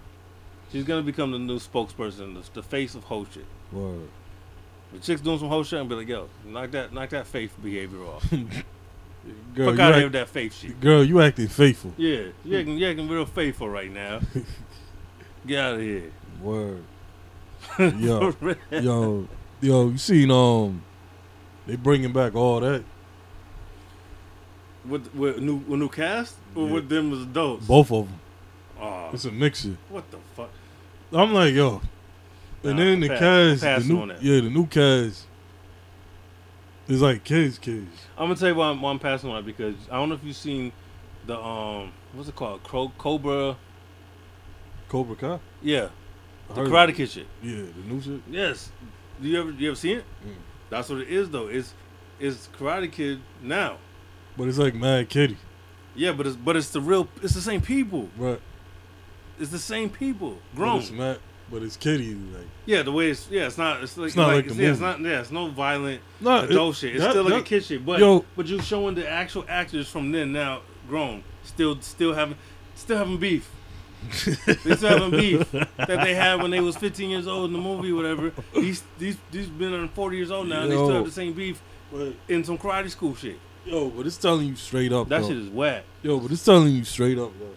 [0.71, 3.47] She's gonna become the new spokesperson, the, the face of whole shit.
[3.73, 4.09] Word.
[4.94, 7.52] The chick's doing some whole shit and be like, yo, knock that knock that faith
[7.62, 8.24] behavior off.
[9.54, 10.78] Girl, Fuck out of act- here with that faith shit.
[10.80, 11.94] girl, you acting faithful.
[11.96, 14.20] Yeah, you acting, you acting real faithful right now.
[15.46, 16.12] Get out of here.
[16.42, 16.85] Word.
[17.78, 18.35] Yo,
[18.70, 19.28] yo,
[19.62, 20.83] yo, you seen um,
[21.66, 22.85] they bringing back all that.
[24.87, 26.74] With, with new with new cast or Yeah.
[26.74, 27.66] with them as adults?
[27.66, 28.20] Both of them.
[28.80, 29.78] Aw, It's a mixture.
[29.88, 30.50] what the fuck?
[31.12, 31.80] I'm like, yo.
[32.64, 35.27] And then the cast, the new, yeah, the new cast
[36.88, 37.90] is like kids, kids.
[38.16, 40.14] I'm gonna tell you why I'm, why I'm passing on it because I don't know
[40.14, 40.72] if you've seen
[41.27, 42.62] the um what's it called?
[42.62, 43.57] Cro- Cobra?
[44.88, 45.40] Cobra Kai.
[45.62, 45.88] yeah.
[46.50, 46.96] I the Karate it.
[46.96, 47.27] Kid shit.
[47.42, 48.20] Yeah, the new shit.
[48.31, 48.70] yes.
[49.20, 50.05] Do you ever you ever seen it?
[50.27, 50.35] Mm.
[50.70, 51.48] that's what it is though.
[51.48, 51.74] It's
[52.18, 53.79] it's Karate Kid now.
[54.37, 55.37] But it's like Mad Kitty,
[55.94, 58.09] yeah but it's but it's the real it's the same people.
[58.16, 58.40] Right?
[59.38, 60.38] it's the same people.
[60.53, 60.79] But grown.
[60.81, 61.18] It's Mad,
[61.50, 62.14] but it's Kitty.
[62.14, 64.62] Like, yeah the way it's yeah it's not it's like, It's not like it's, the
[64.62, 67.42] yeah, it's not yeah it's no violent no, adult shit it's that- still like a
[67.42, 68.24] kid shit but Yo.
[68.37, 72.37] but you showing the actual actors from then now grown still still having
[72.74, 73.50] still having beef
[74.64, 77.59] They still having beef that they had when they was 15 years old in the
[77.59, 78.33] movie, or whatever.
[78.54, 81.33] These these these been on 40 years old now, and they still have the same
[81.33, 83.38] beef But, in some karate school shit.
[83.64, 85.09] yo, but it's telling you straight up.
[85.09, 85.28] That though.
[85.28, 85.85] shit is whack.
[86.02, 87.54] Yo, but it's telling you straight up though.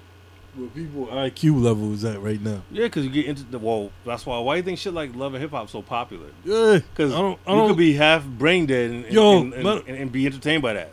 [0.58, 2.62] Where people IQ level is at right now.
[2.72, 3.92] Yeah, because you get into the well.
[4.06, 4.40] That's why.
[4.40, 6.28] Why you think shit like love and hip hop so popular?
[6.44, 7.40] Yeah, Because I don't.
[7.46, 7.68] I you don't.
[7.70, 10.92] could be half brain dead and, Yo, and, and, and- and be entertained by that.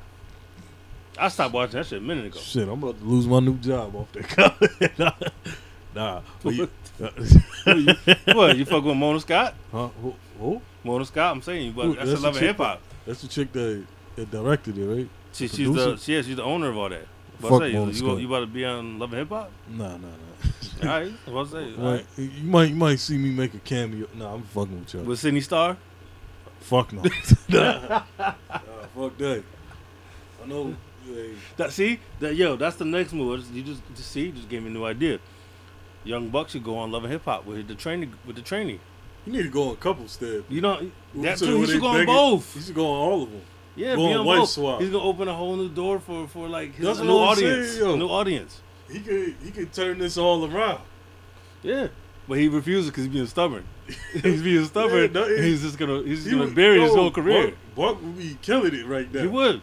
[1.19, 2.41] I stopped watching that shit a minute ago.
[2.41, 4.99] Shit, I'm about to lose my new job off that comment.
[5.95, 6.69] nah, you,
[8.35, 9.55] what you fuck with Mona Scott?
[9.73, 9.89] huh?
[10.03, 10.61] Who, who?
[10.83, 11.37] Mona Scott.
[11.37, 11.73] I'm saying, you.
[11.73, 12.81] but that's, That's a love and hip hop.
[13.07, 13.85] That's the chick that,
[14.17, 15.09] that directed it, right?
[15.33, 17.07] She, she's the yeah, she's the owner of all that.
[17.41, 18.19] Fuck say, you, Scott.
[18.19, 19.51] you about to be on Love and Hip Hop?
[19.69, 20.09] Nah, nah, nah.
[20.83, 21.75] All right, what say?
[21.79, 22.07] All Right.
[22.17, 24.07] You might you might see me make a cameo.
[24.15, 25.05] Nah, I'm fucking with y'all.
[25.05, 25.77] With Sidney Starr?
[26.61, 27.03] Fuck no.
[27.49, 28.03] nah,
[28.95, 29.45] fuck that.
[30.43, 30.75] I know.
[31.59, 33.47] That see that yo, that's the next move.
[33.53, 35.19] You just, just see, just gave me a new idea.
[36.03, 38.81] Young Buck should go on Love and Hip Hop with the training with the training.
[39.27, 40.45] you need to go on a couple steps.
[40.49, 41.53] You know that So too.
[41.53, 42.57] He when should go on beg it, both.
[42.57, 43.43] You should go on all of them.
[43.77, 44.49] Yeah, go be on on both.
[44.51, 44.81] swap.
[44.81, 47.71] He's gonna open a whole new door for for like his That's new audience.
[47.73, 47.99] saying.
[47.99, 48.61] New audience.
[48.91, 50.81] He could he could turn this all around.
[51.63, 51.89] Yeah,
[52.29, 53.65] but he refuses because he's being stubborn.
[54.13, 55.13] he's being stubborn.
[55.13, 57.55] no, and he- he's just gonna he's gonna would- bury his whole career.
[57.75, 59.23] Buck, Buck would be killing it right now.
[59.23, 59.63] He would.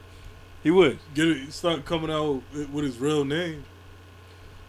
[0.63, 0.99] He would.
[1.13, 1.51] get it.
[1.53, 3.63] Start coming out with his real name.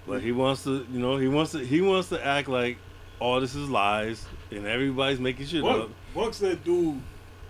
[0.07, 2.78] But he wants to, you know, he wants to, he wants to act like
[3.20, 5.90] all this is lies and everybody's making shit Buck, up.
[6.14, 7.00] Buck's that dude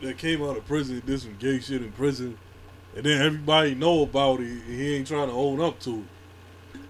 [0.02, 2.36] that came out of prison, did some gay shit in prison,
[2.94, 5.90] and then everybody know about it, and he ain't trying to own up to
[6.74, 6.80] it.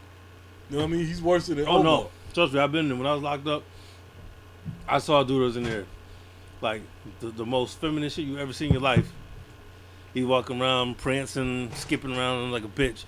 [0.71, 1.07] You know what I mean?
[1.07, 2.97] He's worse than Oh no, trust me, I've been there.
[2.97, 3.63] When I was locked up,
[4.89, 5.85] I saw a dude that was in there,
[6.61, 6.83] like
[7.21, 9.13] the, the most feminine shit you ever seen in your life.
[10.15, 13.05] He walking around prancing, skipping around like a bitch,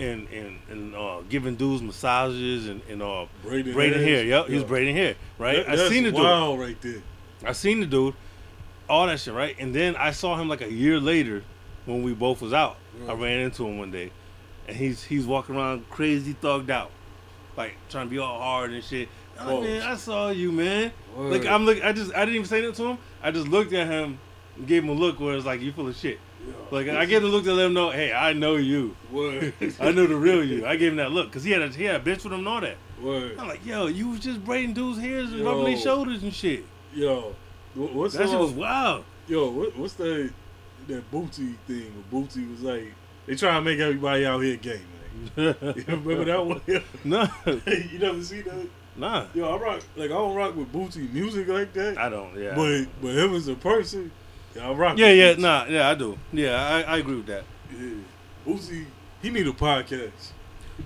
[0.00, 4.24] and and and uh, giving dudes massages and and uh, Braiding, braiding hair.
[4.24, 4.66] Yep, he's Yeah.
[4.66, 5.14] braiding hair.
[5.38, 6.20] Right, That- I seen the dude.
[6.20, 7.02] wild right there.
[7.44, 8.14] I seen the dude,
[8.88, 9.56] all that shit, right?
[9.58, 11.44] And then I saw him like a year later
[11.86, 12.76] when we both was out.
[13.06, 13.20] I mm.
[13.20, 14.10] ran into him one day,
[14.68, 16.90] and he's he's walking around crazy thugged out,
[17.56, 19.08] like trying to be all hard and shit.
[19.38, 20.92] I'm like, man, I saw you, man.
[21.16, 22.98] Like I'm look, I just I didn't even say that to him.
[23.22, 24.18] I just looked at him,
[24.56, 26.18] and gave him a look where it's like you full of shit.
[26.46, 26.54] Yeah.
[26.70, 28.96] Like I gave him a look to let him know, hey, I know you.
[29.10, 29.54] Word.
[29.80, 30.66] I know the real you.
[30.66, 32.40] I gave him that look because he had a he had a bitch with him
[32.40, 32.76] and all that.
[33.00, 33.36] Word.
[33.38, 36.64] I'm like, yo, you was just braiding dudes' hairs and rubbing their shoulders and shit.
[36.92, 37.34] Yo,
[37.74, 39.04] wh- what's That shit uh, was wild.
[39.28, 40.30] Yo, what, what's that
[40.88, 41.92] that Boosie thing?
[42.10, 42.92] Where Boosie was like,
[43.26, 44.80] they trying to make everybody out here gay,
[45.36, 45.54] man.
[45.62, 46.60] You remember that one?
[47.04, 47.26] no,
[47.66, 48.66] you never see that?
[48.96, 51.96] nah, Yo, I rock like I don't rock with Boosie music like that.
[51.98, 52.36] I don't.
[52.36, 54.10] Yeah, But but him as a person,
[54.56, 54.98] yeah, I rock.
[54.98, 55.38] yeah, yeah, Boosie.
[55.38, 56.18] nah, yeah, I do.
[56.32, 57.44] Yeah, I, I agree with that.
[57.72, 57.90] Yeah.
[58.46, 58.86] Boosie,
[59.22, 60.32] he need a podcast.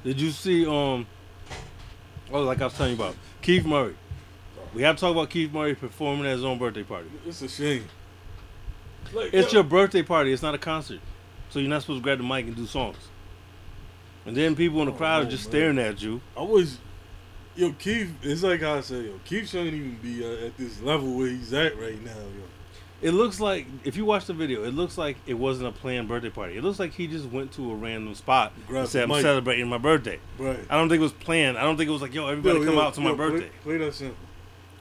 [0.05, 0.67] Did you see?
[0.67, 1.07] Um,
[2.31, 3.95] oh, like I was telling you about Keith Murray.
[4.75, 7.09] We have to talk about Keith Murray performing at his own birthday party.
[7.27, 7.87] It's a shame.
[9.15, 10.33] Like, It's yo, your birthday party.
[10.33, 11.01] It's not a concert,
[11.49, 12.97] so you're not supposed to grab the mic and do songs.
[14.27, 15.51] And then people in the Oh, crowd no, are just man.
[15.51, 16.21] staring at you.
[16.37, 16.79] I was,
[17.55, 18.13] yo, Keith.
[18.23, 21.53] It's like I said, yo, Keith shouldn't even be uh, at this level where he's
[21.53, 22.43] at right now, yo.
[23.03, 26.09] It looks like if you watch the video, it looks like it wasn't a planned
[26.09, 26.57] birthday party.
[26.57, 29.21] It looks like he just went to a random spot Grab and said, "I'm mic."
[29.21, 30.59] celebrating my birthday." Right.
[30.71, 31.59] I don't think it was planned.
[31.59, 33.17] I don't think it was like, "Yo, everybody Yo, come yo, out to my yo,
[33.17, 34.17] play- birthday." Play, that sample.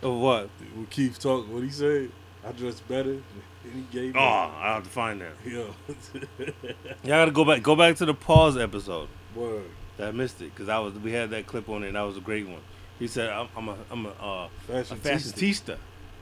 [0.06, 0.50] Of what?
[0.76, 2.12] When Keith talked, what he said,
[2.48, 3.12] I dress better.
[3.12, 4.20] And he gave Oh.
[4.20, 5.34] I have to find that.
[5.44, 5.74] Yo.
[6.40, 6.54] Y'all
[7.04, 7.64] gotta go back.
[7.64, 9.08] Go back to the pause episode.
[9.36, 9.64] Word.
[10.00, 11.88] I missed it because I was we had that clip on it.
[11.88, 12.62] and That was a great one.
[13.00, 15.78] He said, "I'm, I'm a I'm a, uh, a Fashion fashionista."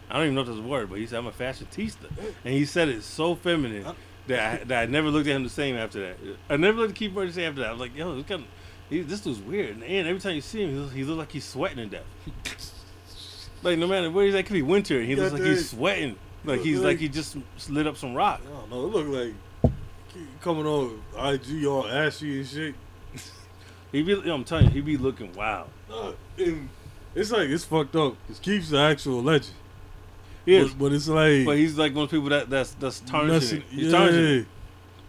[0.10, 2.10] I don't even know if that's a word, but he said, "I'm a fashionista,"
[2.46, 3.86] and he said it so feminine
[4.28, 6.18] that I, that I never looked at him the same after that.
[6.50, 7.70] I never looked at Keith Murray the same after that.
[7.70, 8.48] I was like, "Yo, this kind of,
[8.90, 11.32] he, this dude's weird." And every time you see him, he looks, he looks like
[11.34, 12.06] he's sweating to death.
[13.64, 16.18] like no matter where he's at, it could be winter, he looks like he's sweating.
[16.46, 17.38] Like he's like he just
[17.70, 18.42] lit up some rock.
[18.46, 18.86] I don't know.
[18.86, 19.72] It looked like
[20.42, 22.76] coming on IG all ashy and shit.
[23.92, 25.70] He be, I'm telling you, he be looking wild.
[25.88, 26.68] Uh, and
[27.14, 29.54] it's like it's fucked up because Keith's the actual legend.
[30.48, 33.02] Yeah, But, but it's like but he's like one of those people that that's that's
[33.02, 33.60] tarnishing.
[33.60, 33.64] it.
[33.70, 33.92] He's yeah.
[33.92, 34.40] tarnishing.
[34.40, 34.48] it.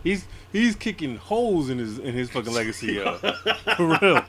[0.03, 3.17] He's he's kicking holes in his in his fucking legacy, yo.
[3.77, 4.23] For real.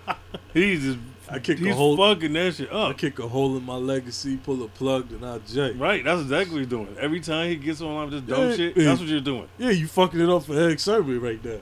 [0.54, 1.98] He's just I kick he's a hole.
[1.98, 2.90] fucking that shit up.
[2.92, 5.72] I kick a hole in my legacy, pull a plug, and I I J.
[5.72, 6.96] Right, that's exactly what he's doing.
[7.00, 9.48] Every time he gets online with this dumb Yeah, shit, that's what you're doing.
[9.58, 11.62] Yeah, you fucking it up for Erick Sermon right there.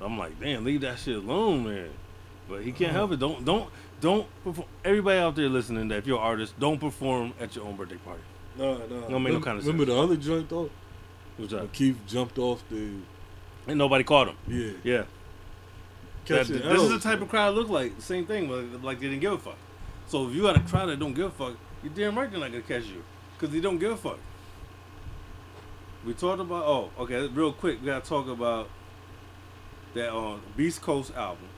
[0.00, 1.90] I'm like, damn, leave that shit alone, man.
[2.48, 2.98] But he can't Uh-huh.
[2.98, 3.18] help it.
[3.20, 3.68] Don't don't
[4.00, 4.66] don't perform.
[4.84, 7.96] Everybody out there listening, that if you're an artist, don't perform at your own birthday
[7.96, 8.20] party.
[8.58, 9.08] Nah, nah.
[9.08, 9.72] Don't make no kind of sense.
[9.72, 10.68] Remember the other joint though?
[11.38, 11.68] What's When?
[11.72, 12.90] Keith jumped off the
[13.66, 14.36] And nobody caught him.
[14.48, 14.72] yeah.
[14.82, 15.04] Yeah.
[16.26, 16.88] That- this is oh.
[16.88, 18.00] the type of crowd look like.
[18.00, 19.58] Same thing, but like they didn't give a fuck.
[20.06, 22.40] So if you got a crowd that don't give a fuck, you damn right they're
[22.40, 23.02] not gonna catch you
[23.38, 24.18] because they don't give a fuck.
[26.04, 28.68] We talked about oh okay real quick we gotta talk about
[29.94, 31.48] that on Beast Coast album.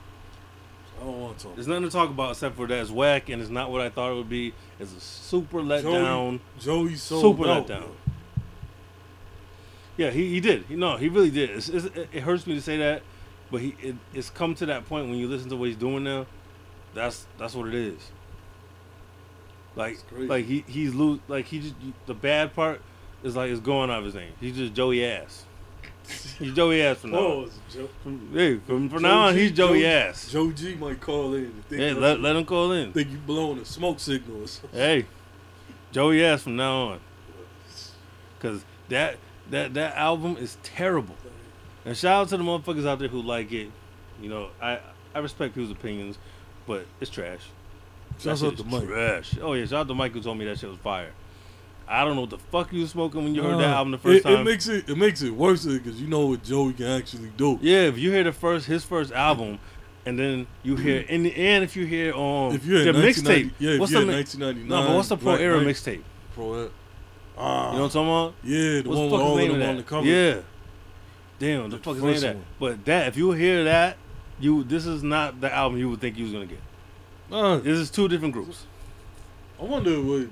[0.97, 1.55] I don't want to talk.
[1.55, 4.11] There's nothing to talk about except for that's whack and it's not what I thought
[4.11, 4.53] it would be.
[4.79, 6.39] It's a super letdown.
[6.59, 7.67] Joey, Joey sold Super out.
[7.67, 7.89] letdown.
[9.97, 10.65] Yeah, he, he did.
[10.65, 11.49] He, no, he really did.
[11.51, 13.01] It's, it's, it hurts me to say that,
[13.51, 16.03] but he it, it's come to that point when you listen to what he's doing
[16.03, 16.25] now.
[16.93, 17.99] That's that's what it is.
[19.75, 22.81] Like like he he's lose like he just the bad part
[23.23, 24.31] is like it's going out of his name.
[24.39, 25.45] He's just Joey Ass.
[26.39, 27.45] He's Joey Ass from now.
[28.03, 30.31] From, hey, from, from now on, he's Joey Joe- Ass.
[30.31, 32.93] Joe G might call in Hey, let, let him call in.
[32.93, 34.79] think you blowing a smoke signal or something.
[34.79, 35.07] Hey,
[35.91, 36.99] Joey Ass from now on.
[38.39, 39.17] Cause that
[39.49, 41.15] that that album is terrible.
[41.85, 43.69] And shout out to the motherfuckers out there who like it.
[44.21, 44.79] You know, I
[45.13, 46.17] I respect people's opinions,
[46.67, 47.41] but it's trash.
[48.19, 48.85] Shouts That out to Mike.
[48.87, 49.35] Trash.
[49.41, 51.11] Oh yeah, shout out to Mike who told me that shit was fire.
[51.87, 54.25] I don't know what the fuck you smoking when you heard that album the first
[54.25, 54.41] Uh, it, time.
[54.41, 57.59] It makes it it makes it worse because you know what Joey can actually do.
[57.61, 59.59] yeah, if you hear the first his first album,
[60.05, 63.55] and then you hear and and if you hear um If you're the mixtape, 1990
[63.59, 66.01] yeah, what's the mi- 1999, no, but what's the pro era mixtape?
[66.33, 66.69] Pro era.
[67.37, 68.33] Ah, You know what I'm talking about?
[68.43, 70.07] yeah, the What's one the with all of the them on the cover.
[70.07, 70.41] Yeah.
[71.39, 72.35] Damn, the The fuck is name that?
[72.35, 72.45] one.
[72.59, 73.97] But that, if you hear that,
[74.39, 76.61] you this is not the album you would think you was gonna get.
[77.29, 78.65] Nah, This is two different groups.
[79.59, 80.27] I wonder what.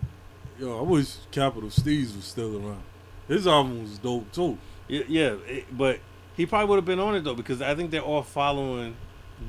[0.59, 2.83] Yo, I wish Capital Steez was still around.
[3.27, 4.57] His album was dope too.
[4.87, 5.99] Yeah, yeah it- but
[6.37, 8.95] he probably would have been on it though because I think they're all following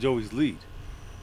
[0.01, 0.59] Joey's lead.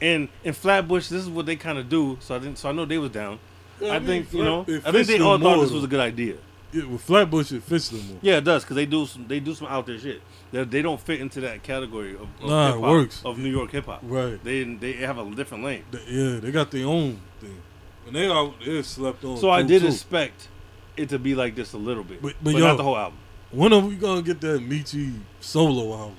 [0.00, 2.16] And in Flatbush, this is what they kind of do.
[2.20, 3.38] So I think so I know they was down.
[3.80, 4.60] Yeah, I, mean, think you know.
[4.84, 6.36] I think they all thought this was a good idea.
[6.72, 8.18] Yeah, with Flatbush, it fits them more.
[8.22, 10.22] Yeah, it does because they do some they do some out there shit.
[10.52, 13.22] They they don't fit into that category of, of Nah, it works.
[13.24, 14.00] of New York hip hop.
[14.02, 14.42] Right.
[14.42, 15.84] They they have a different lane.
[15.90, 17.60] They- yeah, they got their own thing.
[18.06, 19.36] And they out they slept on.
[19.36, 19.88] So I did too.
[19.88, 20.48] expect
[20.96, 23.18] it to be like this a little bit, But- but, but not the whole album.
[23.50, 26.16] When are we gonna get that Meechy solo album?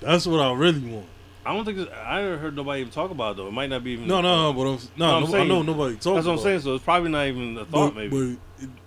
[0.00, 1.06] That's what I really want.
[1.48, 3.46] I don't think this, I never heard nobody even talk about it though.
[3.48, 4.06] It might not be even.
[4.06, 4.52] No, no, no.
[4.52, 6.04] But I'm, no, I'm no, I know nobody talks.
[6.16, 6.60] That's what I'm saying.
[6.60, 7.94] So it's probably not even a thought.
[7.94, 8.38] But, maybe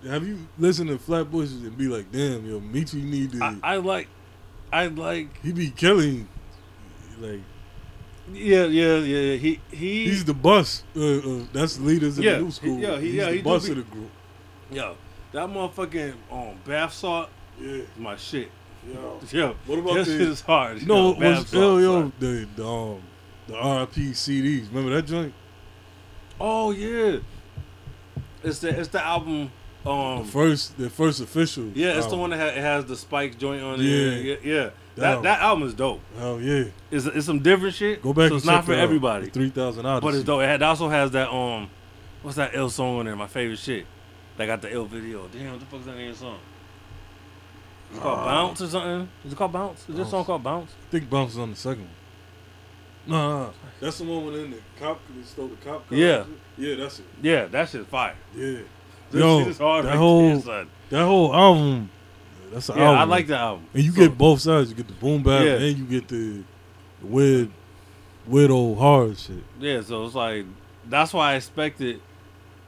[0.02, 3.42] but have you listened to Flatbush and be like, damn, yo, Meechy need to.
[3.42, 4.06] I, I like,
[4.72, 5.40] I like.
[5.42, 6.28] he be killing.
[7.18, 7.40] Like
[8.32, 9.36] Yeah, yeah, yeah.
[9.38, 10.04] He he.
[10.04, 10.84] he's the bus.
[10.96, 12.78] Uh, uh, that's leaders in Yeah, the new he- school.
[12.78, 14.10] yeah, he- he's yeah, the he bus be- of the group.
[14.70, 14.92] Yeah,
[15.32, 17.28] that motherfucking um, bath salt
[17.60, 18.50] Yeah, my shit.
[18.86, 19.20] Yo.
[19.30, 20.80] Yo, What about this the- shit is hard.
[20.80, 23.02] You know yo, was yo yo the the um
[23.46, 24.68] the RIP CDs.
[24.68, 25.32] Remember that joint?
[26.40, 27.18] Oh yeah,
[28.42, 29.50] it's the it's the album.
[29.84, 31.64] Um, the first the first official.
[31.74, 33.84] yeah, it's the one that ha- it has the spike joint on it.
[33.84, 34.10] Yeah.
[34.16, 34.70] Yeah, yeah.
[34.94, 36.00] That that album is dope.
[36.18, 36.64] Hell yeah.
[36.90, 38.00] It's, it's some different shit.
[38.02, 38.78] Go back So it's not for out.
[38.78, 39.28] everybody.
[39.30, 40.06] Three thousand Odyssey.
[40.06, 40.42] But it's dope.
[40.42, 41.68] It had- also has that um,
[42.22, 43.16] what's that ill song on there?
[43.16, 43.86] My favorite shit.
[44.36, 45.26] That got the ill video.
[45.32, 46.38] Damn, what the fuck's that name song?
[47.92, 49.08] It's called Uh, Bounce or something.
[49.24, 49.88] Is it called Bounce?
[49.88, 50.70] Is this song called Bounce?
[50.88, 51.90] I think Bounce is on the second one.
[53.04, 53.50] Nah,
[53.80, 55.98] that's the one when in the cop they stole the cop car.
[55.98, 56.24] Yeah.
[56.56, 57.04] yeah, that's it.
[57.20, 58.14] Yeah, that shit's fire.
[58.34, 58.58] Yeah,
[59.10, 61.90] This Yo, that right whole- there, that whole album.
[62.52, 63.00] That's an Yeah, album.
[63.00, 63.66] I like that album.
[63.74, 64.70] And you So- get both sides.
[64.70, 65.54] You get the boom bap Yeah.
[65.54, 66.44] and you get the,
[67.00, 67.50] the weird,
[68.26, 69.42] weird old hard shit.
[69.60, 70.46] Yeah, so it's like
[70.88, 72.00] that's why I expected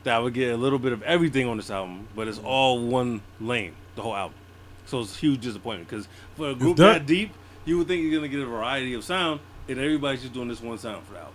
[0.02, 2.80] that I would get a little bit of everything on this album, but it's all
[2.80, 4.34] one lane, the whole album.
[4.94, 7.32] So it's a huge disappointment because for a group that, deep,
[7.64, 10.60] you would think you're gonna get a variety of sound, and everybody's just doing this
[10.60, 11.34] one sound for the album.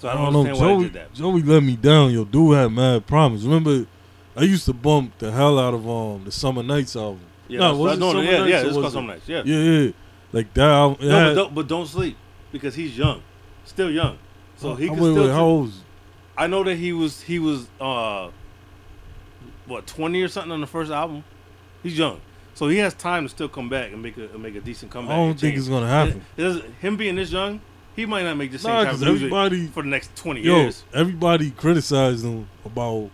[0.00, 0.40] So I don't, know.
[0.40, 1.14] understand why they Joey, did that.
[1.14, 2.10] Joey let me down.
[2.12, 3.44] Yo, dude had mad promise.
[3.44, 3.86] Remember,
[4.34, 7.20] I used to bump the hell out of um the Summer Nights album.
[7.46, 9.28] Yeah, that's- was it no, yeah, Nights yeah, it's was called Summer Nights.
[9.28, 9.90] Yeah, Yeah, yeah.
[10.32, 11.06] Like that album.
[11.08, 12.16] no, but don't, but don't sleep
[12.50, 13.22] because he's young,
[13.66, 14.18] still young.
[14.56, 15.24] So he Oh, can wait, still.
[15.26, 15.72] wait, how old?
[16.36, 18.30] I know that he was he was uh
[19.66, 21.22] what twenty or something on the first album.
[21.84, 22.20] He's young,
[22.60, 25.14] so he has time to still come back and make a make a decent comeback.
[25.14, 25.58] I don't think change.
[25.60, 26.22] it's gonna happen.
[26.36, 27.62] It, it him being this young,
[27.96, 30.42] he might not make the same Nah, type of music everybody, for the next twenty
[30.42, 30.84] yo, years.
[30.92, 33.08] everybody criticized him about,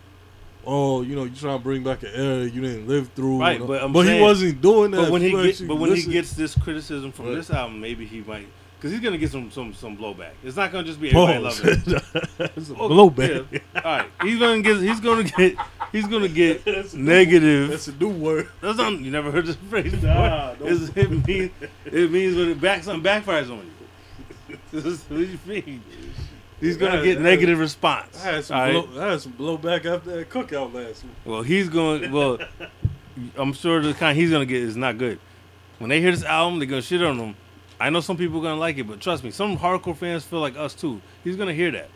[0.65, 3.39] oh, you know, you trying to bring back an era you didn't live through.
[3.39, 5.03] Right, and- but I'm he saying- wasn't doing that.
[5.03, 7.35] But when he get, but when he gets this criticism from Right.
[7.35, 10.31] this album, maybe he might because he's gonna get some some some blowback.
[10.43, 11.63] It's not gonna just be everybody Pause.
[11.63, 11.85] loving it.
[12.37, 13.45] That's a blowback.
[13.51, 13.59] yeah.
[13.83, 15.55] All right, he's gonna get he's gonna get
[15.91, 17.69] he's gonna get That's a new- negative.
[17.69, 18.49] That's a new word.
[18.61, 19.93] That's not you never heard this phrase.
[20.03, 21.51] Nah, don't- It's- it means
[21.85, 24.57] it means when it back something backfires on you.
[24.71, 25.81] What do you mean?
[26.59, 28.19] He's gonna get negative response.
[28.23, 28.71] I had some, right?
[28.71, 31.13] blow, I had some blowback after that cookout last week.
[31.25, 32.11] Well, he's going.
[32.11, 32.39] Well,
[33.35, 35.19] I'm sure the kind he's gonna get is not good.
[35.79, 37.35] When they hear this album, they're gonna shit on him.
[37.79, 40.39] I know some people are gonna like it, but trust me, some hardcore fans feel
[40.39, 41.01] like us too.
[41.23, 41.89] He's gonna hear that.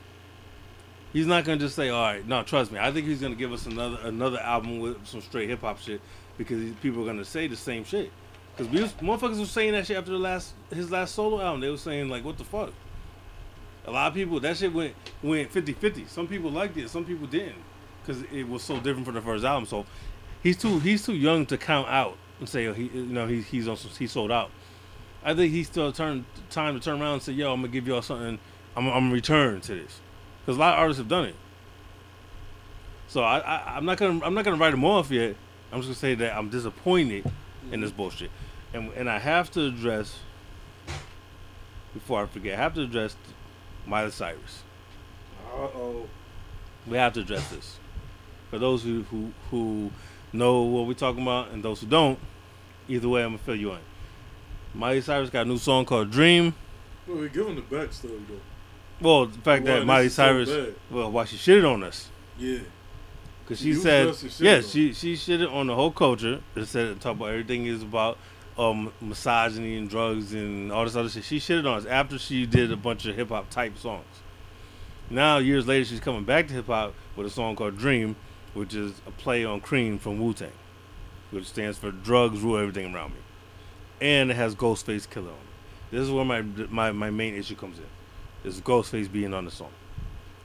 [1.12, 3.52] He's not gonna just say, "All right, no, trust me." I think he's gonna give
[3.52, 6.00] us another another album with some straight hip hop shit
[6.38, 8.12] because people are gonna say the same shit.
[8.56, 11.62] Because we was, motherfuckers were saying that shit after the last his last solo album.
[11.62, 12.72] They were saying like, "What the fuck."
[13.86, 16.08] A lot of people that shit went went 50-50.
[16.08, 17.56] Some people liked it, some people didn't,
[18.02, 19.66] because it was so different from the first album.
[19.66, 19.86] So
[20.44, 23.42] he's too he's too young to count out and say oh, he you know he,
[23.42, 24.52] he's on he sold out.
[25.24, 27.88] I think he's still turn time to turn around and say, "Yo, I'm gonna give
[27.88, 28.40] y'all something.
[28.76, 30.00] I'm I'm gonna return to this,"
[30.42, 31.36] because a lot of artists have done it.
[33.08, 35.36] So I, I I'm not gonna I'm not gonna write him off yet.
[35.72, 37.30] I'm just gonna say that I'm disappointed
[37.72, 38.32] in this bullshit,
[38.74, 40.20] and and I have to address
[41.94, 42.58] before I forget.
[42.58, 43.16] I have to address
[43.86, 44.64] Miley Cyrus.
[45.54, 46.10] Uh oh.
[46.88, 47.78] We have to address this.
[48.50, 49.92] For those who, who who
[50.34, 52.20] know what we're talking about and those who don't,
[52.88, 53.80] either way, I'm gonna fill you in.
[54.74, 56.54] Miley Cyrus got a new song called Dream.
[57.08, 58.40] Well, we give him the backstory though.
[59.02, 62.10] Well, the fact Why that Miley is so Cyrus—well, why she shitted on us.
[62.38, 62.60] Yeah.
[63.44, 64.64] Because She she said, us to shit yeah, on.
[64.64, 66.42] she she shitted on the whole culture.
[66.56, 68.18] It said it talked about everything is about
[68.58, 71.24] um, misogyny and drugs and all this other shit.
[71.24, 74.06] She shitted on us after she did a bunch of hip hop type songs.
[75.10, 78.16] Now years later, she's coming back to hip hop with a song called Dream,
[78.54, 80.52] which is a play on Cream from Wu Tang,
[81.32, 83.20] which stands for Drugs Rule Everything Around Me,
[84.02, 85.92] and it has Ghostface Killah on it.
[85.92, 87.86] This is where my my my main issue comes in,
[88.44, 89.72] is Ghostface being on the song.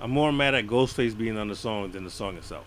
[0.01, 2.67] I'm more mad at Ghostface being on the song than the song itself.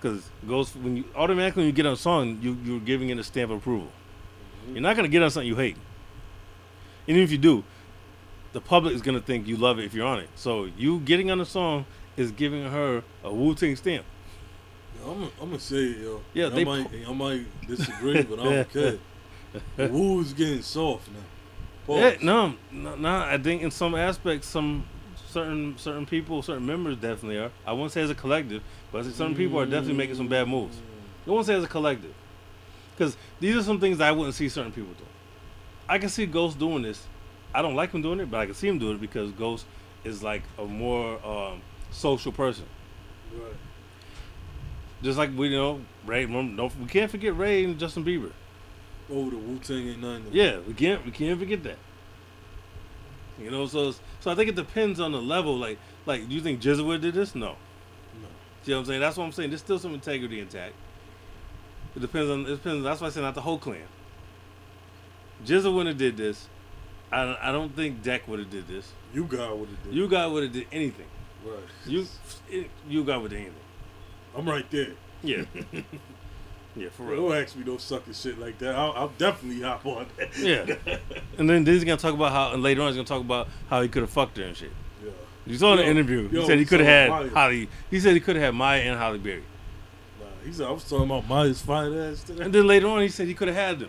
[0.00, 3.18] Because Ghost, when you automatically when you get on a song, you you're giving it
[3.18, 3.88] a stamp of approval.
[3.88, 4.74] Mm-hmm.
[4.74, 5.76] You're not gonna get on something you hate.
[7.06, 7.64] And even if you do,
[8.52, 10.28] the public is gonna think you love it if you're on it.
[10.34, 14.04] So you getting on the song is giving her a Wu Tang stamp.
[15.04, 16.20] I'm I'm gonna say it, yo.
[16.34, 18.98] Yeah, I might I might disagree, but I don't care.
[19.76, 21.94] The Wu's getting soft now.
[21.94, 24.84] Yeah, no, no, no, I think in some aspects, some
[25.28, 27.50] certain certain people, certain members definitely are.
[27.66, 30.76] I won't say as a collective, but certain people are definitely making some bad moves.
[31.26, 32.14] I won't say as a collective,
[32.94, 35.08] because these are some things I wouldn't see certain people doing.
[35.88, 37.06] I can see Ghost doing this.
[37.54, 39.64] I don't like him doing it, but I can see him doing it because Ghost
[40.04, 42.66] is like a more um, social person.
[43.32, 43.54] Right.
[45.02, 46.26] Just like we you know Ray.
[46.26, 48.32] Don't, we can't forget Ray and Justin Bieber.
[49.10, 50.24] Oh, the Wu Tang ain't nothing.
[50.30, 51.78] to- Yeah, we can't we can't forget that.
[53.40, 55.56] You know, so so I think it depends on the level.
[55.56, 57.34] Like like, do you think Jesuit did this?
[57.34, 57.56] No.
[58.20, 58.28] No.
[58.62, 59.00] See what I'm saying?
[59.00, 59.50] That's what I'm saying.
[59.50, 60.74] There's still some integrity intact.
[61.96, 62.40] It depends on.
[62.46, 62.84] It depends.
[62.84, 63.82] That's why I say not the whole clan.
[65.44, 66.48] Jizza wouldn't have did this.
[67.10, 68.92] I don't, I don't think Deck would have did this.
[69.14, 69.94] You got what it did.
[69.94, 71.06] U-God would have did anything.
[71.44, 71.58] right.
[71.86, 72.06] You
[72.88, 73.56] U-God would have anything.
[74.36, 74.90] I'm right there.
[75.22, 75.44] Yeah.
[76.78, 77.28] Yeah, for real.
[77.28, 78.74] Don't ask me no sucker shit like that.
[78.74, 80.36] I'll, I'll definitely hop on that.
[80.38, 80.76] Yeah.
[81.38, 83.82] and then he's gonna talk about how, and later on he's gonna talk about how
[83.82, 84.72] he could have fucked her and shit.
[85.04, 85.10] Yeah.
[85.46, 86.28] You saw the interview.
[86.30, 87.68] yo, he said he could have had Holly.
[87.90, 89.42] He said he could have had Maya and Halle Berry.
[90.20, 92.44] Nah, he said I was talking about Maya's fine ass today.
[92.44, 93.88] And then later on, he said he could have had them.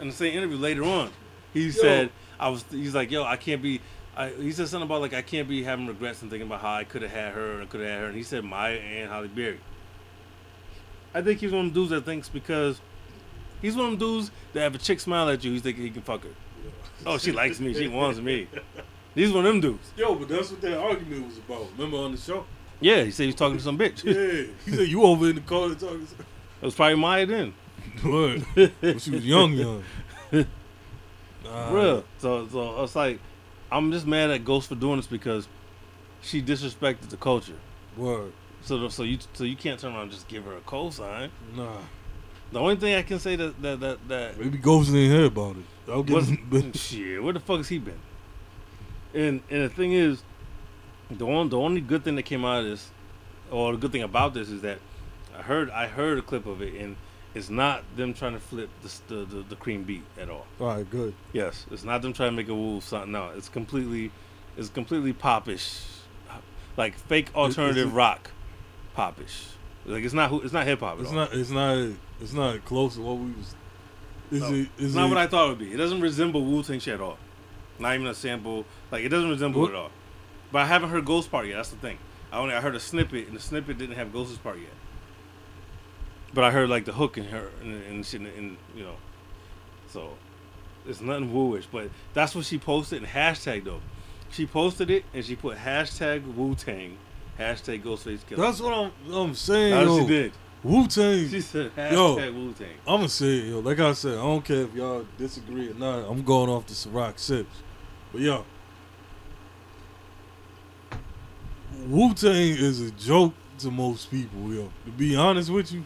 [0.00, 1.10] In the same interview later on,
[1.54, 2.64] he said I was.
[2.70, 3.80] He's like, yo, I can't be.
[4.16, 6.74] I, he said something about like I can't be having regrets and thinking about how
[6.74, 8.06] I could have had her and I could have had her.
[8.06, 9.60] And he said Maya and Halle Berry.
[11.16, 12.78] I think he's one of them dudes that thinks because
[13.62, 15.90] he's one of them dudes that have a chick smile at you, he's thinking he
[15.90, 16.30] can fuck her.
[17.06, 17.72] Oh, she likes me.
[17.72, 18.48] She wants me.
[19.14, 19.92] He's one of them dudes.
[19.96, 21.66] Yo, but that's what that argument was about.
[21.76, 22.44] Remember on the show?
[22.80, 24.02] Yeah, he said he was talking to some bitch.
[24.04, 24.52] Yeah.
[24.64, 26.06] He said you over in the corner talking.
[26.06, 27.54] To it was probably Maya then.
[28.02, 28.40] What?
[28.80, 29.84] when she was young, young.
[31.44, 32.04] Nah, Real.
[32.18, 33.20] So so it's like
[33.70, 35.48] I'm just mad at Ghost for doing this because
[36.20, 37.58] she disrespected the culture.
[37.96, 38.32] Word.
[38.66, 41.30] So so you so you can't turn around and just give her a cosign.
[41.54, 41.78] Nah.
[42.52, 45.56] The only thing I can say that that that, that Maybe Ghost didn't hear about
[45.56, 45.90] it.
[45.90, 46.72] I'll was him.
[46.74, 47.22] shit.
[47.22, 47.98] Where the fuck has he been?
[49.14, 50.22] And and the thing is,
[51.10, 52.90] the one the only good thing that came out of this,
[53.50, 54.78] or the good thing about this is that
[55.38, 56.96] I heard I heard a clip of it and
[57.36, 60.46] it's not them trying to flip the the, the, the cream beat at all.
[60.58, 61.14] All right, good.
[61.32, 63.12] Yes, it's not them trying to make a wolf something.
[63.12, 64.10] No, it's completely,
[64.56, 65.82] it's completely popish,
[66.78, 68.30] like fake alternative it- rock,
[68.96, 69.48] popish.
[69.84, 70.98] Like it's not, it's not hip hop.
[71.00, 71.14] It's all.
[71.14, 71.32] not.
[71.32, 71.88] It's not.
[72.20, 73.54] It's not close to what we was.
[74.32, 74.52] Is No, it?
[74.54, 75.72] Is It's not it, what I thought it would be.
[75.72, 77.18] It doesn't resemble Wu Tang shit at all.
[77.78, 78.64] Not even a sample.
[78.90, 79.90] Like it doesn't resemble What- it at all.
[80.50, 81.56] But I haven't heard Ghost part yet.
[81.56, 81.98] That's the thing.
[82.32, 84.70] I only I heard a snippet, and the snippet didn't have Ghost's part yet.
[86.32, 88.96] But I heard like the hook in her and, and shit, and you know,
[89.88, 90.10] so
[90.86, 91.66] it's nothing wooish.
[91.70, 93.80] But that's what she posted in hashtag though.
[94.30, 96.96] She posted it and she put hashtag Wu Tang,
[97.38, 98.36] hashtag Ghostface Killah.
[98.38, 98.92] That's what I'm.
[99.12, 99.74] I'm saying.
[99.74, 100.32] That's what she did.
[100.62, 101.28] Wu Tang.
[101.28, 102.68] She said hashtag Wu Tang.
[102.86, 103.60] I'm gonna say it, yo.
[103.60, 106.10] Like I said, I don't care if y'all disagree or not.
[106.10, 107.62] I'm going off the Ciroc sips.
[108.12, 108.44] But yo,
[111.88, 114.70] Wu Tang is a joke to most people, yo.
[114.84, 115.84] To be honest with you,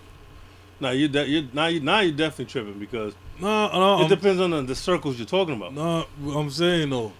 [0.80, 4.08] Now you de- you now you now you're definitely tripping because nah, nah, it I'm,
[4.08, 5.74] depends on the, the circles you're talking about.
[5.74, 6.04] nah.
[6.34, 7.12] I'm saying though,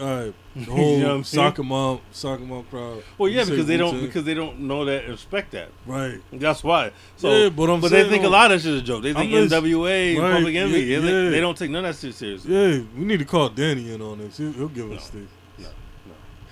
[0.00, 1.44] all right, the You whole know I'm saying?
[1.48, 3.02] soccer mom, soccer mom crowd.
[3.18, 5.68] Well, yeah, because they don't Wu-Tang, because they don't know that respect that.
[5.86, 6.20] right.
[6.32, 6.92] That's why.
[7.16, 9.02] So, Yeah, but I'm they think a lot of that shit is a joke.
[9.02, 10.80] They think I'm just- NWA, right, Public Enemy.
[10.80, 11.30] yeah, they, yeah.
[11.30, 12.52] they don't take none of that shit seriously.
[12.54, 14.36] Yeah, we need to call Danny in on this.
[14.38, 15.20] He'll, he'll give us No.
[15.58, 15.68] this.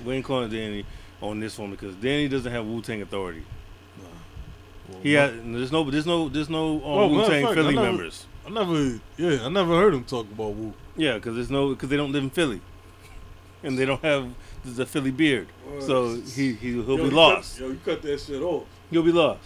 [0.04, 0.84] We ain't calling Danny
[1.22, 3.42] on this one because Danny doesn't have Wu Tang authority.
[4.88, 7.72] Well, He has there's no there's no there's no um, matter Wu Tang Philly I
[7.72, 8.26] never- members.
[8.46, 10.72] I never, yeah, I never heard him talk about Wu.
[10.96, 12.60] Yeah, because there's no because they don't live in Philly,
[13.62, 14.28] and they don't have
[14.64, 15.48] the Philly beard.
[15.80, 17.58] So he he he'll Yo, be lost.
[17.58, 18.64] Cut, yo, you cut that shit off.
[18.90, 19.40] You'll be lost.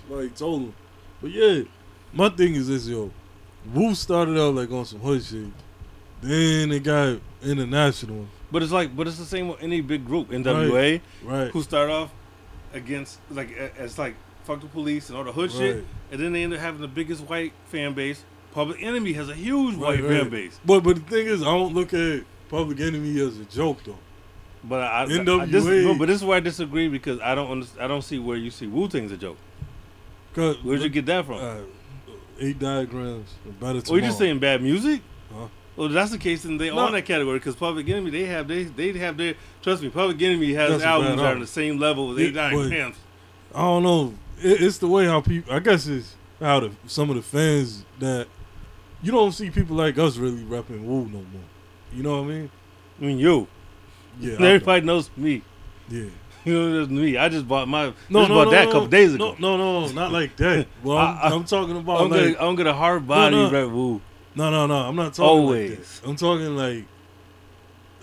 [0.00, 0.74] Somebody told him.
[1.20, 1.62] But yeah,
[2.12, 3.10] my thing is this, yo.
[3.74, 5.46] Wu started out like on some hood shit.
[6.20, 8.26] Then it got international.
[8.50, 10.30] But it's like, but it's the same with any big group.
[10.30, 11.50] NWA, Right.
[11.50, 12.10] who start off
[12.72, 16.42] against like as like fuck the police and all the hood shit, and then they
[16.44, 18.24] end up having the biggest white fan base.
[18.52, 20.20] Public Enemy has a huge Right, white right.
[20.22, 23.44] fan base, But but the thing is, I don't look at Public Enemy is a
[23.44, 23.98] joke though.
[24.64, 27.50] but I, NWA I dis- no, but this is where I disagree because I don't
[27.50, 29.36] understand, I don't see where you see Wu Tang's a joke.
[30.34, 31.36] Cause Where'd you get that from?
[31.36, 31.58] uh,
[32.40, 34.00] eight diagrams, better oh, tomorrow.
[34.00, 35.02] you just saying bad music?
[35.32, 35.48] Huh?
[35.76, 36.78] Well, if that's the case, then they No.
[36.78, 39.90] on that category because Public Enemy they have they they have their trust me.
[39.90, 42.94] Public Enemy has That's albums that are on the same level as Eight but-
[43.54, 44.14] I don't know.
[44.42, 45.52] It, it's the way how people.
[45.52, 48.26] I guess it's how the some of the fans that
[49.02, 51.48] you don't see people like us really repping Wu no more.
[51.94, 52.50] You know what I mean?
[53.00, 53.46] I mean, you.
[54.20, 54.34] Yeah.
[54.34, 55.42] Everybody knows me.
[55.88, 56.04] Yeah.
[56.44, 57.18] You know, that's me.
[57.18, 57.86] I just bought my.
[57.86, 59.36] No, just no, bought no, that no, a couple days ago.
[59.38, 60.66] No, no, no, not like that.
[60.82, 63.50] Well, I'm, I- I'm talking about I'm like gonna, I'm gonna hard body no.
[63.50, 64.00] Red Wu.
[64.34, 64.74] no, no, no.
[64.76, 66.00] I'm not talking Always.
[66.00, 66.08] like.
[66.08, 66.84] I'm talking like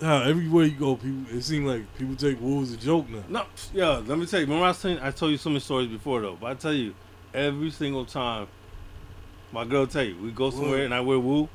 [0.00, 1.24] how everywhere you go, people.
[1.36, 3.24] It seems like people take Wu as a joke now.
[3.28, 4.02] No, yeah.
[4.06, 4.46] Let me tell you.
[4.46, 6.36] Remember I was saying I told you so many stories before though.
[6.40, 6.94] But I tell you,
[7.34, 8.46] every single time,
[9.50, 10.80] my girl tell you we go somewhere What?
[10.82, 11.48] and I wear Wu.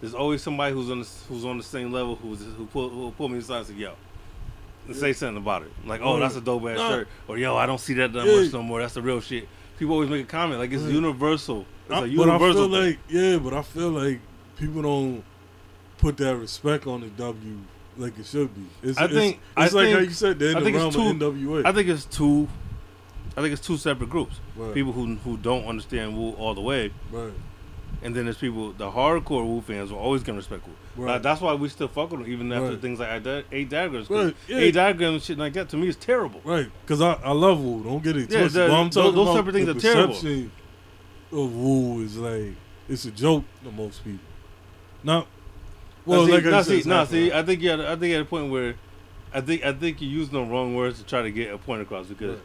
[0.00, 3.10] There's always somebody who's on the, who's on the same level who's who pull who
[3.12, 3.94] pull me aside and say yo.
[4.86, 6.22] And say something about it, like, "Oh, Word.
[6.22, 8.42] that's a dope ass shirt," or "Yo, I don't see that that Yeah.
[8.42, 8.80] much no more.
[8.80, 10.92] That's the real shit." People always make a comment like it's Right.
[10.92, 11.66] universal.
[11.88, 12.70] It's I- a but I feel thing.
[12.70, 14.20] like yeah, but I feel like
[14.58, 15.24] people don't
[15.98, 17.58] put that respect on the W
[17.98, 18.62] like it should be.
[18.88, 20.84] It's, I think- it's, I like how you said they're in I the think it's
[20.84, 21.62] of too- NWA.
[21.66, 22.46] I think it's two.
[23.36, 24.36] I think it's two separate groups.
[24.56, 27.32] right, People who who don't understand Wu all the way, right,
[28.06, 30.72] and then there's people, the hardcore Wu fans, are always gonna respect Wu.
[31.04, 31.12] right.
[31.14, 32.80] Like, that's why we still fuck with them, even after Right.
[32.80, 33.70] things like Eight-.
[34.08, 34.56] 'cause Right, yeah.
[34.58, 36.40] Eight diagrams and shit like that to me is terrible.
[36.44, 37.82] Right, because I, I love Wu.
[37.82, 38.70] Don't get it twisted.
[38.70, 40.14] but I'm those- talking those separate things the are terrible.
[40.14, 40.50] perception
[41.32, 42.54] of Wu is like
[42.88, 44.20] it's a joke to most people.
[45.02, 45.26] Not
[46.04, 48.22] well, Well, see, like said, see, it's see, I think you had, I think had
[48.22, 48.76] a point where,
[49.34, 51.82] I think, I think you used the wrong words to try to get a point
[51.82, 52.44] across because, Right.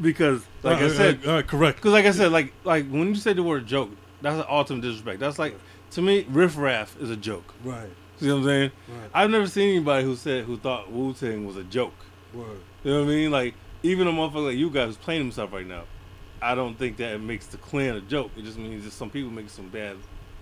[0.00, 1.76] because, like uh, I said, alright, alright, correct.
[1.78, 3.90] because like I said, like, like when you say the word joke,
[4.22, 5.20] that's an ultimate disrespect.
[5.20, 5.56] That's like,
[5.92, 7.54] to me, riff raff is a joke.
[7.64, 7.88] Right,
[8.18, 8.70] See what I'm saying?
[8.88, 11.94] right, I've never seen anybody who said who thought Wu Tang was a joke.
[12.34, 12.58] word.
[12.84, 13.30] You know what I mean?
[13.30, 15.84] Like, even a motherfucker like you guys who's playing himself right now,
[16.42, 18.30] I don't think that it makes the clan a joke.
[18.36, 19.96] It just means that some people make some bad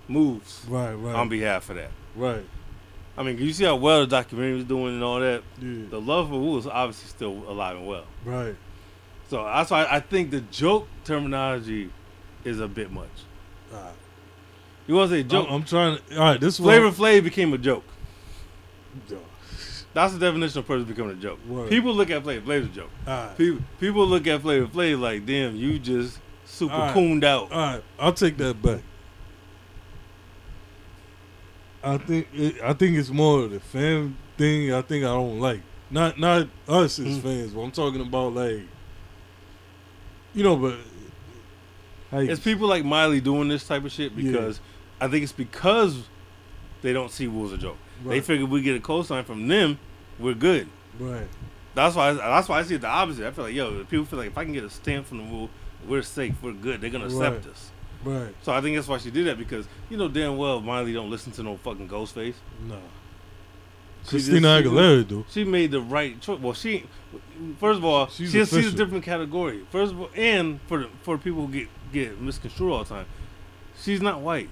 [0.07, 1.91] moves Right, right, on behalf of that.
[2.15, 2.45] right.
[3.17, 5.41] I mean, you see how well the documentary was doing and all that.
[5.61, 8.03] Yeah, The love for Wu is obviously still alive and well.
[8.25, 8.55] right.
[9.29, 11.89] So that's why I think the joke terminology
[12.43, 13.07] is a bit much.
[14.87, 15.47] You want to say joke?
[15.49, 16.15] I'm, I'm trying to.
[16.17, 16.93] All right, this Flavor one.
[16.93, 17.83] Flav became a joke.
[19.93, 21.39] That's the definition of person becoming a joke.
[21.47, 21.69] Word.
[21.69, 23.37] People look at Flavor Flav's a joke.
[23.37, 26.93] People people look at Flavor Flav like, damn, you just super All right.
[26.93, 27.51] cooned out.
[27.51, 27.83] all right.
[27.97, 28.81] I'll take that back.
[31.83, 34.73] I think it, I think it's more of the fan thing.
[34.73, 37.21] I think I don't like not not us as Mm.
[37.21, 38.61] fans, but I'm talking about like
[40.33, 40.75] you know, but
[42.13, 44.31] you- It's people like Miley doing this type of shit Yeah.
[44.31, 44.59] because
[45.01, 46.03] I think it's because
[46.81, 47.77] they don't see Wu as a joke.
[48.03, 49.79] They right, figure we get a cosign from them,
[50.19, 50.67] we're good.
[50.99, 51.27] right,
[51.73, 52.13] That's why.
[52.13, 53.25] That's why I see it the opposite.
[53.27, 55.23] I feel like, yo, people feel like if I can get a stamp from the
[55.25, 55.49] Wu,
[55.87, 56.79] we're safe, we're good.
[56.81, 57.51] They're gonna accept Right.
[57.51, 57.71] us.
[58.05, 58.35] right.
[58.43, 61.09] So I think that's why she did that because you know damn well Miley don't
[61.09, 62.35] listen to no fucking Ghostface.
[62.67, 62.77] No,
[64.07, 65.25] Christina Aguilera do.
[65.29, 66.39] She made the right choice.
[66.39, 66.85] Well, she
[67.59, 69.65] first of all, She's she she's a different category.
[69.71, 73.05] First of all, and for for people who get get misconstrued all the time,
[73.81, 74.49] she's not white.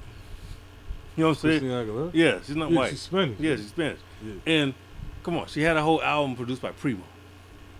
[1.15, 1.59] You know what I'm saying?
[1.59, 2.11] Christina Aguilera.
[2.13, 2.89] Yeah, she's not yeah, white.
[2.91, 3.39] she's Spanish.
[3.39, 3.99] yeah, she's Spanish.
[4.23, 4.33] Yeah.
[4.47, 4.73] And
[5.23, 7.03] come on, she had a whole album produced by Primo.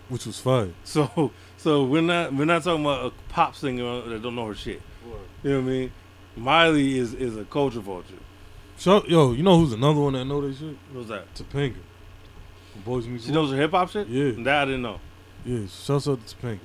[0.09, 0.69] which was fire.
[0.83, 4.55] So so we're not we're not talking about a pop singer that don't know her
[4.55, 4.81] shit.
[5.43, 5.91] You know what I mean?
[6.35, 8.15] Miley is is a culture vulture.
[8.83, 10.75] So, yo, you know who's another one that know that shit?
[10.91, 11.33] Who's that?
[11.35, 11.77] Topanga.
[12.73, 14.09] From Boys Meets She knows her hip hop shit.
[14.09, 14.31] Yeah.
[14.43, 14.99] that I didn't know.
[15.45, 16.59] Yeah, shouts out to Topanga.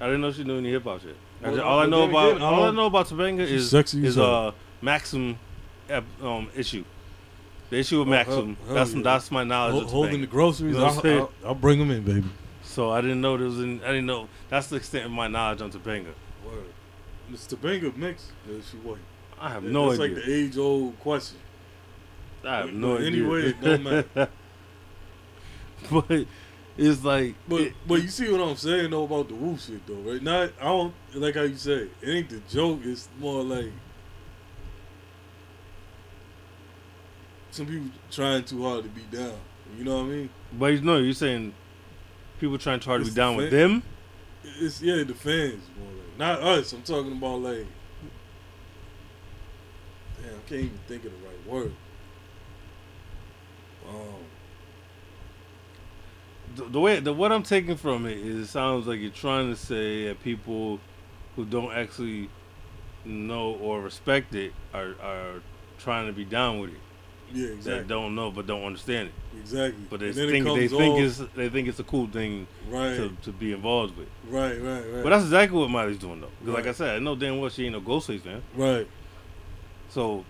[0.00, 1.14] I didn't know she knew any hip hop shit.
[1.42, 3.06] I Well, just- all I but know then about again, all I don't- know about
[3.08, 4.34] Topanga She's is sexy as is hell.
[4.48, 5.38] uh Maxim
[5.90, 6.84] ep- um issue.
[7.68, 8.56] The issue of Oh, Maxim.
[8.64, 9.02] hell- that's yeah.
[9.02, 10.72] that's my knowledge of holding the groceries.
[10.72, 11.20] You know what I'm I'll, saying?
[11.20, 12.28] I'll, I'll bring them in, baby.
[12.62, 13.58] So I didn't know there was.
[13.58, 14.26] An, I didn't know.
[14.48, 16.14] That's the extent of my knowledge on Topanga.
[16.46, 16.64] Word.
[17.28, 18.32] Miss Topanga mixed.
[18.48, 18.96] Yeah, she white.
[19.38, 20.16] I have no That's idea.
[20.16, 21.36] like the age old question.
[22.44, 23.06] I have But no idea.
[23.06, 24.04] anyway, it don't matter.
[25.90, 26.26] but
[26.76, 29.86] it's like, But it- but you see what I'm saying though about the Wu shit
[29.86, 30.22] though, right?
[30.22, 32.80] Not I don't like how you say it ain't the joke.
[32.84, 33.70] It's more like
[37.50, 39.34] some people trying too hard to be down.
[39.78, 40.30] You know what I mean?
[40.52, 41.54] but you know, you're saying
[42.40, 43.82] people trying too hard to be down the with them.
[44.60, 46.72] It's yeah, the fans more like not us.
[46.72, 47.66] I'm talking about like
[50.20, 51.72] damn, I can't even think of the right word.
[53.88, 53.96] Um,
[56.56, 59.50] The, the way the what I'm taking from it is it sounds like you're trying
[59.50, 60.80] to say that people
[61.36, 62.28] who don't actually
[63.04, 65.42] know or respect it are are
[65.78, 66.80] trying to be down with it.
[67.32, 67.78] yeah, exactly.
[67.80, 69.14] That don't know but don't understand it.
[69.40, 69.82] exactly.
[69.90, 72.46] But they And then it think they think it's they think it's a cool thing
[72.68, 74.08] right, to, to be involved with.
[74.28, 76.30] right, right, right, But that's exactly what Miley's doing though.
[76.40, 78.42] Because like I said, I know damn well she ain't no Ghostface fan.
[78.54, 78.86] right.
[79.88, 80.24] So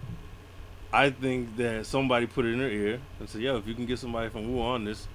[0.93, 3.87] I think that somebody put it in her ear and said, "Yo, if you can
[3.87, 5.09] get somebody from Wu on this,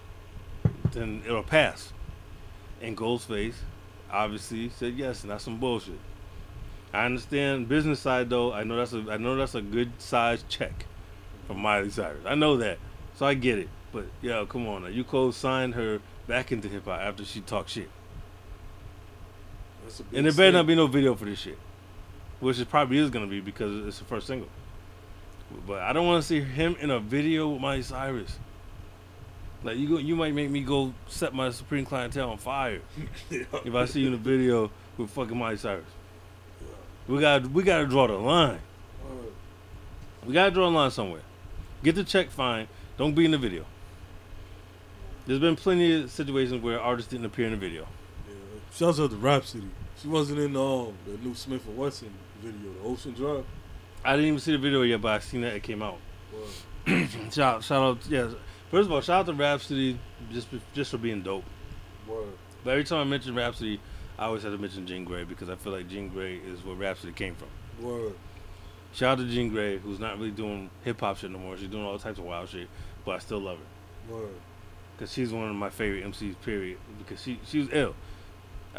[0.92, 1.94] then it'll pass."
[2.82, 3.56] And Ghostface
[4.12, 6.00] obviously said yes, and that's some bullshit.
[6.94, 8.54] I understand business side though.
[8.54, 10.86] I know that's a I know that's a good size check
[11.46, 12.24] from Miley Cyrus.
[12.26, 12.78] I know that,
[13.16, 13.70] so I get it.
[13.92, 14.88] But yo, come on, now.
[14.90, 17.90] you co-signed her back into hip hop after she talked shit,
[19.84, 21.58] That's a big and there better not be no video for this shit,
[22.40, 24.50] which it probably is gonna be because it's the first single.
[25.66, 28.38] But I don't want to see him in a video with Miley Cyrus.
[29.64, 32.82] Like you go, you might make me go set my supreme clientele on fire
[33.30, 35.86] if I see you in a video with fucking Miley Cyrus.
[37.08, 38.60] We got we got to draw the line.
[40.26, 41.22] We got to draw a line somewhere.
[41.84, 42.68] Get the check, fine.
[42.98, 43.66] Don't be in the video.
[45.26, 47.88] There's been plenty of situations where artists didn't appear in the video.
[48.28, 48.36] Yeah.
[48.74, 49.70] Shouts out to Rapsody.
[50.02, 52.10] She wasn't in um, the new Smif-N-Wessun
[52.42, 53.46] video, the Ocean Drive.
[54.04, 55.98] I didn't even see the video yet, but I seen that it came out.
[56.34, 57.10] Word.
[57.34, 58.30] Shout shout out, yeah.
[58.72, 59.98] First of all, shout out to Rapsody
[60.32, 61.44] just just for being dope.
[62.08, 62.34] Word.
[62.64, 63.80] But every time I mention Rapsody,
[64.18, 66.76] I always have to mention Jean Grae because I feel like Jean Grae is where
[66.76, 67.48] Rapsody came from.
[67.86, 68.14] Word.
[68.94, 71.56] Shout out to Jean Grae, who's not really doing hip hop shit no more.
[71.58, 72.68] She's doing all types of wild shit,
[73.06, 73.58] but I still love
[74.10, 74.30] her Word.
[74.96, 76.36] because she's one of my favorite MCs.
[76.44, 76.78] Period.
[76.98, 77.96] Because she she was ill.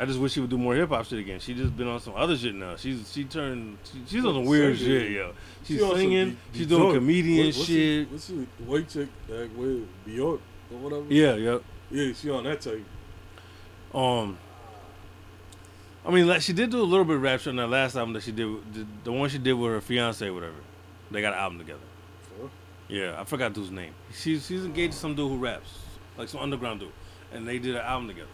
[0.01, 1.41] I just wish she would do more hip hop shit again.
[1.41, 2.77] She just been on some other shit now.
[2.77, 5.01] She's she turned she, she's on some weird Singing.
[5.01, 5.33] shit, yo.
[5.65, 6.31] She's She singing.
[6.53, 8.09] Be- she's doing comedian What- what's shit.
[8.09, 10.41] The, what's the white chick that with Bjork
[10.73, 11.05] or whatever?
[11.09, 11.63] yeah, yep.
[11.91, 12.85] yeah, she on that type.
[13.95, 14.39] Um,
[16.07, 17.97] I mean, like she did do a little bit of rap shit on that last
[17.97, 20.55] album that she did, the, the one she did with her fiance, or whatever.
[21.11, 21.81] They got an album together.
[22.41, 22.49] Huh?
[22.89, 23.93] Yeah, I forgot dude's name.
[24.15, 25.71] She's she's engaged to some dude who raps,
[26.17, 26.93] like some underground dude,
[27.33, 28.29] and they did an album together.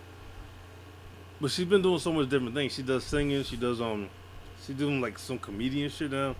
[1.44, 2.72] But she's been doing so much different things.
[2.72, 3.42] She does singing.
[3.42, 4.08] She does um,
[4.64, 6.34] she doing like some comedian shit now.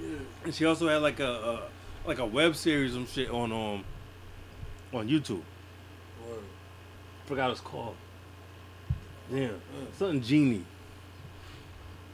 [0.00, 0.18] Yeah.
[0.44, 1.62] And she also had like a, a
[2.06, 3.84] like a web series and shit on um
[4.96, 5.42] on YouTube.
[6.24, 6.44] Word.
[7.26, 7.96] Forgot what it's called.
[9.28, 9.48] Yeah,
[9.96, 10.64] something genie.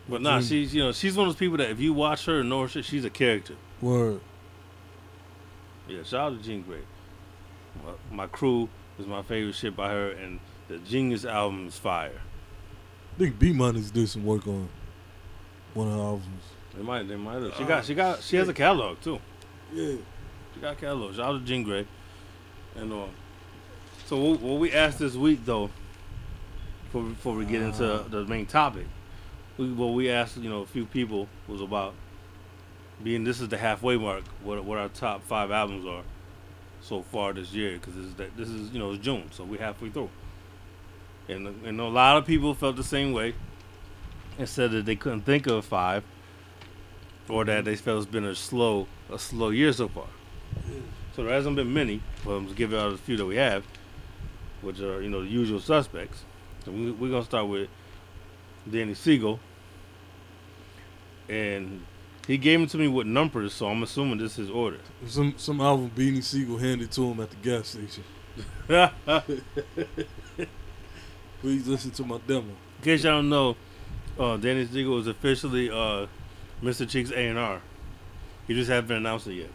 [0.08, 0.46] But nah, Genie.
[0.46, 2.62] she's you know she's one of those people that if you watch her and know
[2.62, 3.56] her shit, she's a character.
[3.82, 4.22] Word.
[5.88, 6.80] Yeah, shout out to Jean Grae.
[7.84, 12.20] My, my crew is my favorite shit by her, and the Jeanius album is fire.
[13.14, 14.68] I think B Minus did some work on
[15.74, 16.42] one of the albums.
[16.76, 17.42] They might, they might.
[17.42, 17.54] Have.
[17.56, 19.20] She Oh, got, she got, she has a catalog too.
[19.72, 19.96] Yeah.
[20.54, 21.14] She got a catalog.
[21.14, 21.86] Shout out to Jean Grae.
[22.76, 23.06] And uh,
[24.06, 25.70] so what, what we asked this week though,
[26.86, 28.04] before, before we get into Ah.
[28.08, 28.86] the main topic,
[29.56, 31.94] we, what we asked you know a few people was about
[33.02, 34.24] being this is the halfway mark.
[34.42, 36.02] What what our top five albums are
[36.80, 39.44] so far this year because this is that this is you know it's June, so
[39.44, 40.10] we're halfway through.
[41.28, 43.34] And and a lot of people felt the same way
[44.38, 46.04] and said that they couldn't think of five,
[47.28, 50.06] or that they felt it's been a slow a slow year so far.
[51.14, 52.02] So there hasn't been many.
[52.24, 53.64] But I'm just giving out a few that we have,
[54.62, 56.24] which are you know the usual suspects.
[56.64, 57.68] So we, we're gonna start with
[58.70, 59.40] Danny Siegel,
[61.28, 61.84] and
[62.26, 64.78] he gave them to me with numbers, so I'm assuming this is his order.
[65.06, 68.04] Some some album Beanie Siegel handed to him at the gas station.
[71.44, 72.40] Please listen to my demo.
[72.78, 73.54] In case y'all don't know,
[74.18, 76.06] uh, Danny Siegel is officially uh,
[76.62, 76.88] Mr.
[76.88, 77.60] Cheeks A and R.
[78.46, 79.50] He just haven't announced it yet.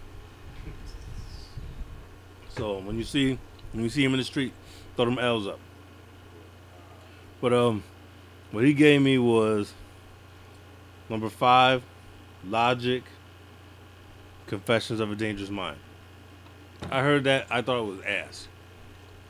[2.49, 3.39] So when you see
[3.71, 4.53] when you see him in the street,
[4.95, 5.59] throw them L's up.
[7.41, 7.83] But um,
[8.51, 9.73] what he gave me was
[11.09, 11.81] number five,
[12.45, 13.01] Logic,
[14.45, 15.79] Confessions of a Dangerous Mind.
[16.91, 17.47] I heard that.
[17.49, 18.47] I thought it was ass.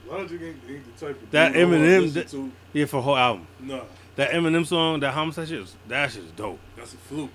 [0.10, 2.52] Logic ain't, ain't the type of That dude I wanna Eminem- that- to.
[2.74, 3.48] Yeah, for whole album.
[3.60, 3.82] Nah,
[4.16, 6.60] That Eminem song, that homicide shit, is, that shit's dope.
[6.76, 7.30] that's a fluke.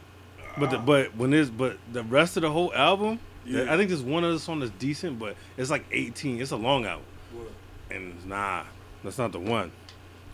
[0.58, 3.72] But the, but when it's but the rest of the whole album, Yeah.
[3.72, 6.40] I think there's one other song that's decent, but it's like 18.
[6.40, 7.48] It's a long album, What?
[7.90, 8.62] and nah,
[9.02, 9.70] that's not the one.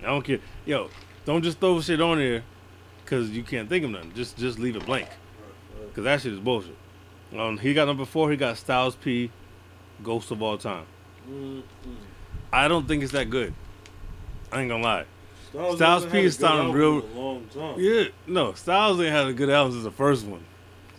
[0.01, 0.39] I don't care.
[0.67, 0.91] Yo,
[1.25, 2.43] don't just throw shit on there
[3.05, 4.13] because you can't think of nothing.
[4.15, 5.09] Just just leave it blank
[5.89, 6.77] because that shit is bullshit.
[7.37, 8.31] Um, he got number four.
[8.31, 9.31] He got Styles P,
[10.03, 10.85] Ghost of All Time.
[11.31, 11.63] Mm, mm.
[12.53, 13.55] I don't think it's that good.
[14.53, 15.05] I ain't gonna lie.
[15.51, 17.75] Styles, Styles P is sounding real- long time.
[17.79, 20.45] Yeah, no, Styles ain't had a good album since the first one.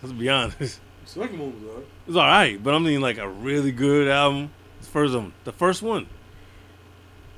[0.02, 0.80] Let's be honest.
[1.04, 1.88] The second one was alright.
[2.08, 4.52] It's all right, but I'm mean like a really good album.
[4.82, 6.06] The first one, the first one.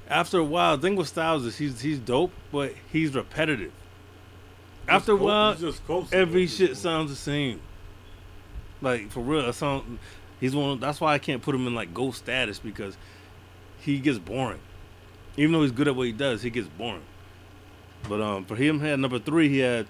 [0.09, 3.71] After a while, the thing with Styles is he's he's dope, but he's repetitive.
[4.87, 5.55] After a while,
[6.11, 6.77] every shit point.
[6.77, 7.61] sounds the same.
[8.81, 9.97] Like for real, it sound,
[10.41, 10.71] he's one.
[10.71, 12.97] Of, that's why I can't put him in like ghost status because
[13.83, 14.59] he gets boring.
[15.35, 17.03] Even though he's good at what he does, he gets boring.
[18.07, 19.87] But um, for him, had number three, he had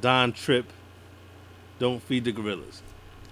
[0.00, 0.66] Don Trip.
[1.78, 2.82] Don't feed the gorillas.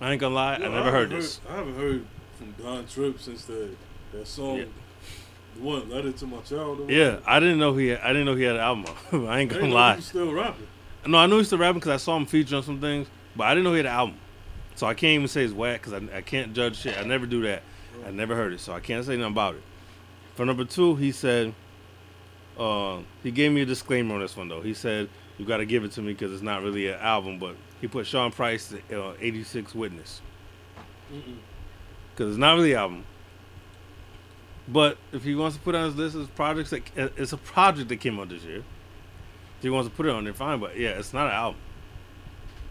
[0.01, 1.41] I ain't gonna lie, I never heard haven't this.
[1.49, 2.07] I haven't heard
[2.37, 3.75] from Don Tripp since that
[4.13, 4.59] that song.
[4.59, 4.65] Yeah.
[5.59, 6.89] One letter to my child.
[6.89, 7.19] Yeah.
[7.27, 7.89] I didn't know he.
[7.89, 8.85] Had, I didn't know he had an album.
[9.29, 9.93] I ain't gonna didn't lie.
[9.93, 10.67] he was still rapping.
[11.07, 13.45] No, I knew he's still rapping because I saw him feature on some things, but
[13.45, 14.17] I didn't know he had an album.
[14.77, 16.97] So I can't even say it's whack because I, I can't judge shit.
[16.97, 17.63] I never do that.
[18.09, 19.63] I never heard it, so I can't say nothing about it.
[20.35, 21.55] For number two, he said,
[22.59, 24.63] uh, he gave me a disclaimer on this one though.
[24.63, 27.39] He said you got to give it to me because it's not really an album,
[27.39, 30.23] but he put Sean Price, uh, 86 Witness,
[32.11, 33.05] because it's not really an album.
[34.67, 37.37] But if he wants to put it on his list, it's projects that it's a
[37.37, 38.59] project that came out this year.
[39.59, 40.61] If he wants to put it on there, fine.
[40.61, 41.61] But yeah, it's not an album.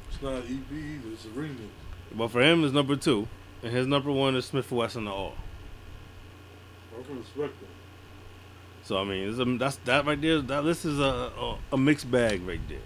[0.09, 1.13] It's not an EP either.
[1.13, 1.69] It's a remix.
[2.15, 3.27] But for him, it's number two,
[3.63, 5.33] and his number one is Smif-N-Wessun the All.
[6.97, 7.67] I can respect that.
[8.83, 10.41] So I mean, it's a, that's that right there.
[10.41, 11.03] That list is a,
[11.37, 12.79] a a mixed bag right there.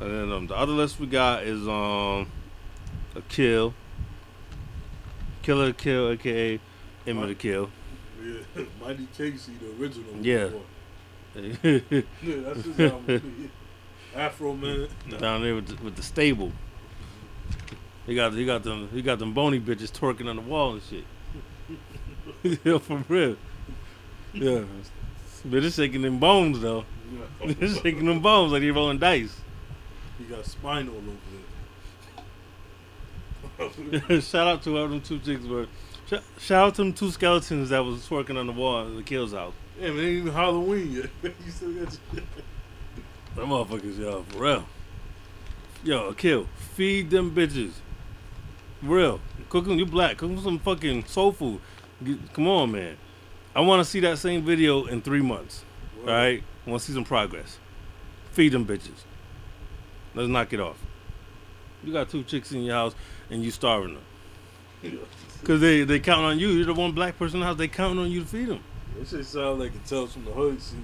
[0.00, 2.26] And then um, the other list we got is um
[3.14, 3.74] a kill,
[5.42, 6.58] killer to kill, aka
[7.06, 7.70] Emma to kill.
[8.22, 10.14] Yeah, Mighty Casey, the original.
[10.20, 10.48] Yeah.
[11.34, 13.50] Yeah, that's his album.
[14.14, 14.88] Afro Man.
[15.18, 16.52] Down there with the, with the stable.
[18.06, 20.82] He got he got them he got them bony bitches twerking on the wall and
[20.82, 21.04] shit.
[22.64, 23.36] yeah, for real.
[24.32, 24.64] Yeah.
[25.44, 26.84] But it's shaking them bones though.
[27.40, 29.40] it's shaking them bones like he rolling dice.
[30.18, 31.10] He got spinal over
[34.20, 35.66] shout out to all them two chicks were.
[36.08, 39.02] Shout, shout out to them two skeletons that was twerking on the wall in the
[39.02, 39.54] kills house.
[39.78, 39.92] there.
[39.92, 41.10] man, it ain't even Halloween yet.
[41.22, 42.24] you still got your...
[43.36, 44.66] Them motherfuckers, yo, for real.
[45.84, 46.46] Yo, kill.
[46.74, 47.72] Feed them bitches.
[48.82, 49.20] Real.
[49.48, 50.18] Cook them, you black.
[50.18, 51.60] Cook them some fucking soul food.
[52.32, 52.96] Come on, man.
[53.54, 55.64] I want to see that same video in three months.
[56.00, 56.42] All right?
[56.66, 57.58] I want to see some progress.
[58.32, 59.04] Feed them bitches.
[60.14, 60.78] Let's knock it off.
[61.84, 62.94] You got two chicks in your house
[63.30, 65.00] and you starving them.
[65.40, 66.48] Because they, they count on you.
[66.48, 67.58] You're the one black person in the house.
[67.58, 68.62] They counting on you to feed them.
[68.98, 70.82] That shit sound like it tells from the hood scene.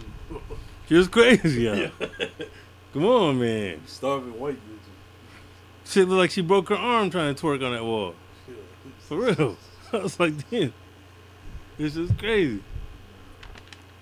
[0.89, 1.91] You're crazy, yo.
[2.93, 3.81] Come on, man.
[3.87, 4.78] Starving white bitches.
[5.89, 8.15] Shit looked like she broke her arm trying to twerk on that wall.
[8.99, 9.57] For real.
[9.93, 10.75] I was like, damn.
[11.79, 12.63] This is crazy.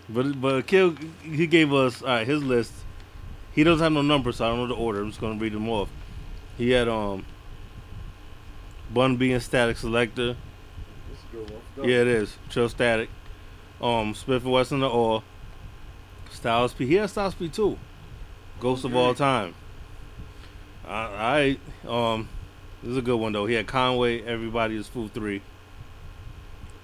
[0.09, 2.72] But but Kill he gave us all right his list.
[3.53, 5.01] He doesn't have no number, so I don't know the order.
[5.01, 5.89] I'm just gonna read them off.
[6.59, 7.24] He had um
[8.93, 10.34] Bun B and Statik Selektah.
[11.09, 11.89] That's a good one.
[11.89, 12.37] Yeah, it is.
[12.51, 13.09] TrillStatik.
[13.80, 15.22] Um Smif-N-Wessun the All.
[16.32, 16.84] Styles P.
[16.87, 17.78] He had Styles P too.
[18.59, 19.55] Ghost of all time.
[20.87, 21.59] All right.
[21.87, 22.28] Um
[22.82, 23.47] this is a good one though.
[23.47, 25.43] He had Conway, Everybody is Fool Three.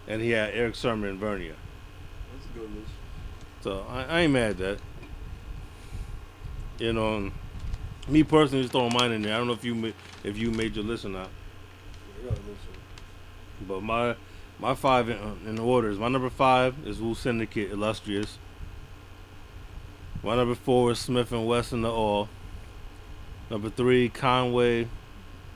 [0.08, 1.54] And he had Erick Sermon and Vernia.
[2.32, 2.90] That's a good list.
[3.60, 4.78] So I, I ain't mad at that.
[6.78, 7.32] You know, and
[8.08, 9.34] me personally just throwing mine in there.
[9.34, 9.88] I don't know if you ma-
[10.24, 11.28] if you made your list or not.
[12.22, 12.60] Yeah, I got a list.
[13.68, 14.16] But my
[14.58, 18.38] my five in, in order is my number five is Wu Syndicate Illustrious.
[20.22, 22.28] My number four is Smif-N-Wessun the All.
[23.52, 24.88] Number three Conway,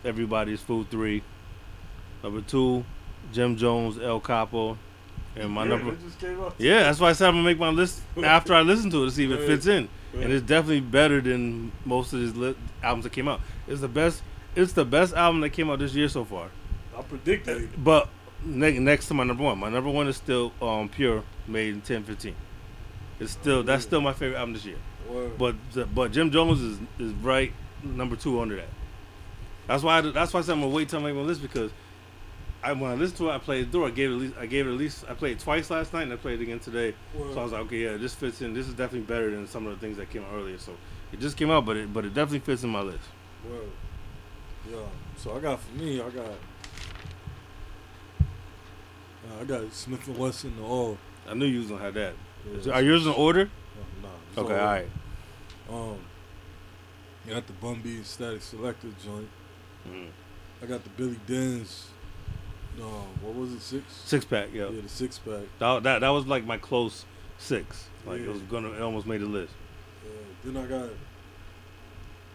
[0.05, 1.23] Everybody's Food Three.
[2.23, 2.85] Number two,
[3.33, 4.77] Jim Jones El Capo,
[5.35, 6.55] and my Yeah, number that just came out.
[6.59, 9.07] yeah, that's why I said I'm gonna make my list after I listen to it
[9.07, 12.55] to see if it fits in, and it's definitely better than most of his li-
[12.83, 13.41] albums that came out.
[13.67, 14.23] It's the best.
[14.55, 16.51] It's the best album that came out this year so far.
[16.95, 17.83] I predicted it.
[17.83, 18.11] But
[18.45, 21.77] ne- next to my number one, my number one is still um, Pure, made in
[21.77, 22.35] 1015.
[23.21, 24.77] It's still that's still my favorite album this year.
[25.09, 25.39] Word.
[25.39, 28.69] But but Jim Jones is is right number two under that.
[29.67, 31.43] That's why I, that's why I said I'm gonna wait till I make my list
[31.43, 31.71] because
[32.63, 33.87] I when I listened to it, I played it through.
[33.87, 35.93] I gave it at least I gave it at least I played it twice last
[35.93, 36.95] night and I played it again today.
[37.15, 37.35] Word.
[37.35, 38.55] So I was like, okay, yeah, this fits in.
[38.55, 40.59] This is definitely better than some of the things that came out earlier.
[40.59, 40.73] So
[41.13, 43.05] it just came out, but it but it definitely fits in my list.
[43.49, 43.71] Word.
[44.71, 44.79] Yeah.
[45.17, 46.27] So I got for me, I got.
[49.27, 50.99] Uh, I got Smif-N-Wessun the all.
[51.29, 52.15] I knew you was gonna have that.
[52.63, 52.73] Yeah.
[52.73, 53.51] Are yours in order?
[54.03, 54.89] No, nah, Okay, all all right.
[55.69, 55.99] Um,
[57.27, 59.29] I got the Bun B Statik Selektah joint.
[59.89, 60.09] Mhm.
[60.63, 61.87] I got the Billy Danze.
[62.81, 62.89] Um,
[63.23, 63.61] what was it?
[63.63, 63.85] Six.
[64.05, 64.69] Six pack, yeah.
[64.69, 65.43] Yeah, the six pack.
[65.59, 67.05] That, that that was like my close
[67.39, 67.89] six.
[68.05, 69.53] Like it was gonna, it almost made the list.
[70.05, 70.09] Uh,
[70.45, 70.91] then I got.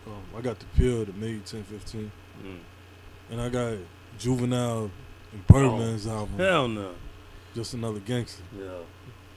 [0.08, 2.12] Um, I got the Pill, the Made ten fifteen,
[2.44, 2.58] Mm.
[3.30, 3.78] and I got
[4.18, 4.90] Juvenile
[5.32, 6.38] and Birdman's album.
[6.40, 6.92] Hell no.
[7.54, 8.42] Just another gangster.
[8.58, 8.66] Yeah.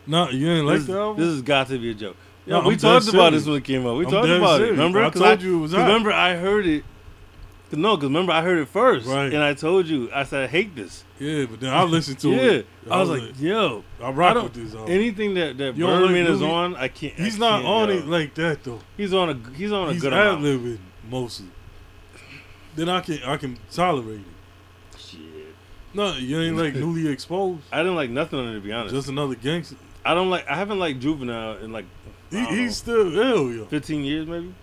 [0.07, 1.23] No, you ain't like this, the album.
[1.23, 2.17] this has got to be a joke.
[2.47, 3.97] Yo, No, we talked about this when it came out.
[3.97, 4.71] We I'm talked about it.
[4.71, 5.03] Remember?
[5.03, 5.87] I told you it was hot.
[5.87, 6.85] Remember, I heard it.
[7.71, 9.33] 'cause No, because remember, I heard it first, Right.
[9.33, 10.11] and I told you.
[10.15, 11.05] I said I hate this.
[11.19, 12.67] yeah, but then I listened to yeah, it.
[12.91, 14.93] I was like, yo, I I rock don't- with this album.
[14.93, 17.15] anything that that like Birdman is on, I can't.
[17.15, 17.95] He's I not can't, on yo.
[17.97, 18.81] it like that though.
[18.99, 20.43] He's on a he's on a He's good amount.
[20.45, 20.79] libbing
[21.11, 21.47] mostly.
[22.77, 24.99] Then I can I can tolerate it.
[25.01, 25.21] Shit.
[25.95, 27.63] No, you ain't like newly exposed.
[27.73, 28.95] I didn't like nothing on it to be honest.
[28.95, 29.77] Just another gangster.
[30.05, 30.47] I don't like.
[30.49, 31.87] I haven't liked Juvenile in like
[32.35, 33.65] He, I don't know, he's still ill, yo.
[33.67, 34.55] 15 years maybe.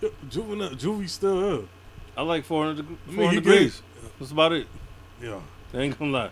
[0.00, 1.64] Yo, Juvenile, Juvie still ill.
[2.16, 3.82] I like 400, deg- I mean, 400 degrees.
[4.18, 4.66] That's about it.
[5.22, 5.40] Yeah,
[5.74, 6.30] I ain't gonna lie.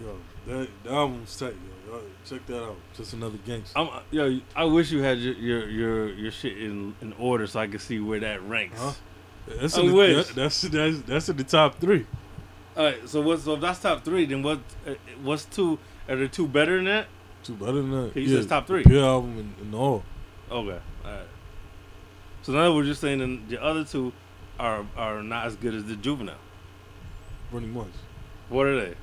[0.00, 0.16] yo,
[0.46, 1.54] that that album's tight,
[1.86, 1.92] yo.
[1.94, 2.76] Y'all Check that out.
[2.96, 3.78] Just another gangster.
[3.78, 7.60] I'm, yo, I wish you had your your your, your shit in, in order so
[7.60, 8.80] I could see where that ranks.
[8.80, 8.92] Huh?
[9.60, 10.26] That's I in the, wish.
[10.26, 12.06] that- that's that's that's in the top three.
[12.76, 13.40] All right, so what?
[13.40, 14.58] So if that's top three, then what?
[14.86, 15.78] Uh, what's two?
[16.08, 17.06] Are there two better than that?
[17.44, 18.12] Two better than that.
[18.14, 18.82] He says top three.
[18.82, 20.02] Pure album and, and all.
[20.50, 21.20] Okay, all right.
[22.42, 24.12] So now we're just saying that the other two
[24.58, 26.36] are are not as good as the juvenile.
[27.50, 27.88] Pretty much.
[28.48, 28.94] What are they?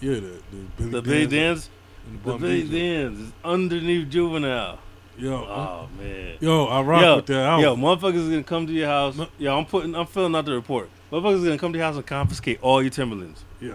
[0.00, 1.68] Yeah, the, the Billy The Billy Danze.
[2.12, 2.62] The Bun Billy.
[2.68, 4.78] Dance is underneath juvenile.
[5.18, 6.36] Yo, Oh man.
[6.40, 7.62] yo, I rock yo, with that album.
[7.64, 9.16] yo, motherfuckers is gonna come to your house.
[9.16, 9.26] No.
[9.38, 10.90] Yo, I'm putting, I'm filling out the report.
[11.10, 13.42] Motherfuckers is gonna come to your house and confiscate all your Timberlands.
[13.60, 13.72] yeah,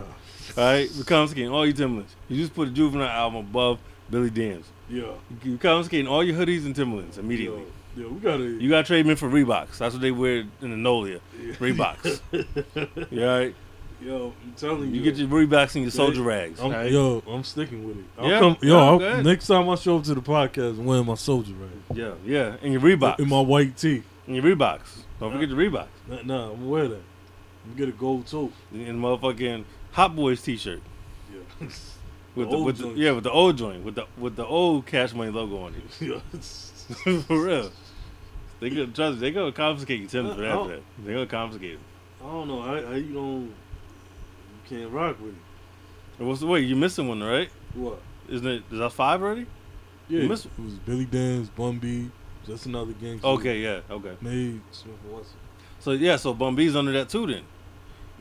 [0.56, 2.16] All right, we're confiscating all your Timberlands.
[2.30, 4.66] You just put a juvenile album above Billy Danze.
[4.92, 5.12] Yeah.
[5.44, 7.64] You confiscating all your hoodies and Timberlands immediately.
[7.96, 8.44] Yeah, we gotta.
[8.44, 9.78] You got to trade them in for Reeboks.
[9.78, 11.20] That's what they wear in the Nolia.
[11.42, 11.54] yeah.
[11.56, 12.22] Reeboks.
[13.12, 13.56] you all right?
[14.02, 15.04] Yo, I'm telling You you.
[15.04, 16.60] get your Reeboks and your Yeah, soldier rags.
[16.60, 16.92] I'm, right?
[16.92, 18.04] Yo, I'm sticking with it.
[18.18, 18.40] I'll Yeah?
[18.40, 21.54] come, yo, Yeah, next time I show up to the podcast, I'm wearing my soldier
[21.54, 21.98] rags.
[22.00, 23.20] Yeah, yeah, and your Reeboks.
[23.20, 24.02] in my white tee.
[24.26, 25.02] and your Reeboks.
[25.20, 25.88] Don't forget your Reeboks.
[26.08, 26.96] Nah, nah, I'm gonna wear that.
[26.96, 28.52] I'm gonna get a gold toe.
[28.74, 30.82] And motherfucking Hot Boys T-shirt
[31.62, 31.68] Yeah.
[32.36, 34.46] with The the, old with the, yeah with the old joint with the with the
[34.46, 36.02] old Cash Money logo on it.
[36.02, 37.20] Yeah.
[37.28, 37.72] for real.
[38.60, 39.20] They gonna trust.
[39.20, 40.82] They gonna confiscate you Tim for Uh, after that.
[41.06, 41.80] They gonna confiscate it.
[42.24, 42.62] I don't know.
[42.62, 43.44] How, how you don't?
[43.46, 43.54] You
[44.70, 45.36] can't rock with
[46.20, 46.24] it.
[46.24, 46.60] What's the way?
[46.60, 47.50] You missing one, right?
[47.74, 48.00] What?
[48.30, 48.64] Isn't it?
[48.72, 49.48] Is that five already?
[50.08, 52.12] Yeah, miss- it was Billy Danze, Bun B,
[52.46, 53.26] just another gangster.
[53.28, 54.16] Okay, yeah, okay.
[54.22, 55.34] Made Smith and Wesson.
[55.80, 57.44] So yeah, so Bun B's under that too then.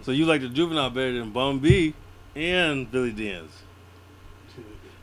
[0.02, 1.92] So you like the juvenile better than Bun B
[2.34, 3.50] and Billy Danze.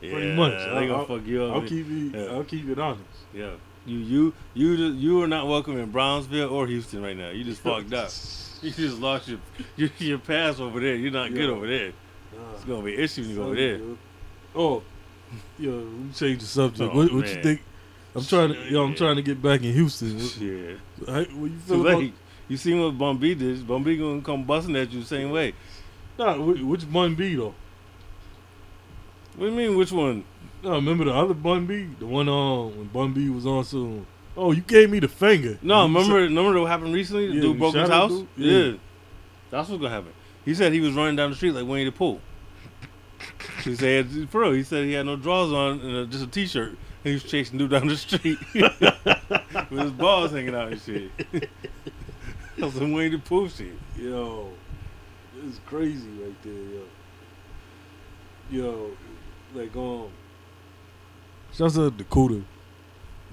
[0.00, 0.52] Yeah, Pretty much.
[0.52, 1.54] They I'll- gonna I'll- fuck you up.
[1.54, 2.14] I'll keep it.
[2.18, 2.32] Yeah.
[2.32, 3.02] I'll keep it honest.
[3.34, 3.50] Yeah.
[3.86, 7.30] You you you ju- you are not welcome in Brownsville or Houston right now.
[7.30, 8.10] You just fucked up.
[8.60, 9.38] You just lost your
[9.76, 10.96] your, your pass over there.
[10.96, 11.92] You're not good over there.
[12.36, 12.54] Nah.
[12.54, 13.76] It's gonna be an issue when you go over there.
[13.78, 13.98] yo.
[14.56, 14.82] Oh,
[15.60, 16.90] yo, let me change the subject.
[16.92, 17.62] Oh, what what you think?
[18.16, 20.16] I'm trying to, yo, I'm trying to get back in Houston.
[20.18, 20.72] What, Yeah.
[21.06, 21.98] how, what you Too feel about?
[22.00, 22.14] late.
[22.48, 23.64] You seen what Bun B did?
[23.64, 25.52] Bun B gonna come busting at you the same way.
[26.18, 27.54] Nah, which Bun B though?
[29.38, 29.76] What do you mean?
[29.78, 30.24] Which one?
[30.62, 34.06] No, remember the other Bun B, the one on when Bun B was on some.
[34.36, 35.58] Oh, you gave me the finger.
[35.62, 37.28] No, You remember remember what happened recently?
[37.28, 38.10] The Yeah, dude broke his house.
[38.10, 38.28] dude?
[38.36, 38.52] Yeah.
[38.58, 38.72] Yeah.
[39.50, 40.12] that's what's gonna happen.
[40.44, 42.18] He said he was running down the street like Winnie the Pooh.
[43.64, 44.52] He said for real.
[44.52, 46.70] He said he had no drawers on and uh, just a t-shirt.
[46.70, 51.10] And he was chasing dude down the street with his balls hanging out and shit.
[52.58, 53.72] That's some Winnie the Pooh shit.
[53.96, 54.50] Yo,
[55.36, 56.82] this is crazy right there, yo.
[58.50, 58.90] Yo,
[59.54, 60.08] like um,
[61.52, 62.34] shouts out to Dakota.
[62.34, 62.44] You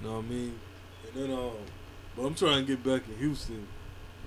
[0.03, 0.59] know what I mean?
[1.13, 1.51] And then um,
[2.15, 3.67] but I'm trying to get back in Houston.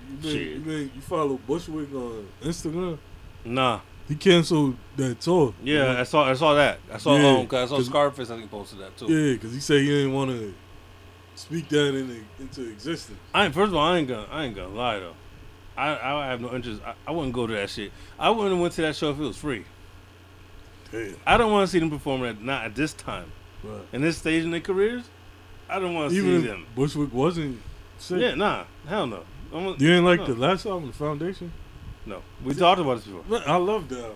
[0.09, 0.47] You been, Shit.
[0.47, 2.97] you been, you follow Bushwick on Instagram?
[3.45, 3.81] Nah.
[4.07, 5.53] He canceled that tour.
[5.63, 6.23] Yeah, I saw.
[6.27, 6.79] I saw that.
[6.91, 7.15] I saw.
[7.15, 8.29] Yeah, um, 'cause I saw 'cause- Scarface.
[8.31, 9.05] I think posted that too.
[9.05, 10.51] Yeah, because he said he didn't want to
[11.35, 13.19] speak that into, into existence.
[13.35, 15.13] I ain't, first of all, I ain't gonna, I ain't gonna lie though.
[15.77, 16.81] I, I have no interest.
[16.83, 17.91] I, I wouldn't go to that shit.
[18.17, 19.63] I wouldn't have went to that show if it was free.
[21.25, 23.31] I don't want to see them perform at not at this time
[23.63, 23.81] Right.
[23.93, 25.03] in this stage in their careers.
[25.69, 26.65] I don't want to see them.
[26.75, 27.61] Bushwick wasn't
[27.97, 28.19] sick.
[28.21, 29.23] Yeah, nah, hell no.
[29.53, 31.51] I'm, You didn't like no, the last album, The Foundation?
[32.05, 33.41] No, we talked about this before.
[33.45, 34.11] I love that.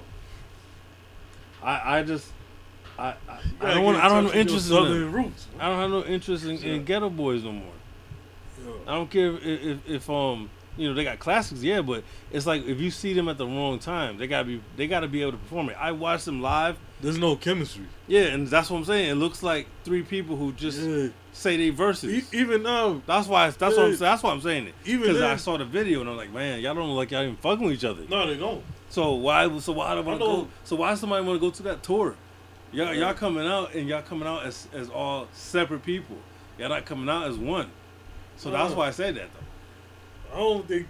[1.62, 2.32] I, I just,
[2.98, 3.98] I, I, I don't want.
[3.98, 5.12] I don't have no interest in them.
[5.12, 5.48] Roots.
[5.60, 6.74] I don't have no interest in, Yeah.
[6.74, 7.72] in Geto Boys no more.
[8.66, 8.74] Yo.
[8.88, 12.46] I don't care if, if, if um you know they got classics, yeah, but it's
[12.46, 15.22] like if you see them at the wrong time, they gotta be they gotta be
[15.22, 15.78] able to perform it.
[15.80, 17.86] I watched them live, There's no chemistry.
[18.08, 19.10] yeah, and that's what I'm saying.
[19.12, 21.08] It looks like three people who just Yeah.
[21.32, 22.34] say they verses.
[22.34, 23.98] E- even now, that's why that's what I'm Yeah.
[23.98, 24.74] that's why I'm saying it.
[24.86, 27.24] Even Because I saw the video and I'm like, man, y'all don't look like y'all
[27.24, 28.04] even fucking with each other.
[28.10, 28.64] no, they don't.
[28.90, 30.42] So why so why do I want to I know.
[30.44, 30.48] go?
[30.64, 32.16] So why somebody want to go to that tour?
[32.72, 33.06] Y'all Yeah.
[33.08, 36.18] y'all coming out and y'all coming out as as all separate people.
[36.58, 37.70] Y'all not coming out as one.
[38.38, 38.76] So that's uh.
[38.76, 39.40] why I said that though.
[40.34, 40.88] I don't think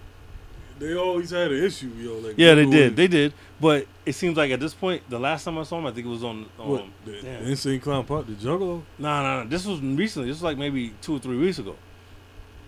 [0.80, 2.18] they always had an issue, yo.
[2.18, 2.96] Like Yeah, they did.
[2.96, 3.34] They did.
[3.60, 6.06] But it seems like at this point, the last time I saw him, I think
[6.08, 6.46] it was on.
[6.60, 8.82] Um, what the, Insane Clown Pop, the Juggalo.
[8.98, 9.50] Nah, nah, nah.
[9.50, 10.30] This was recently.
[10.30, 11.76] This was like maybe two or three weeks ago.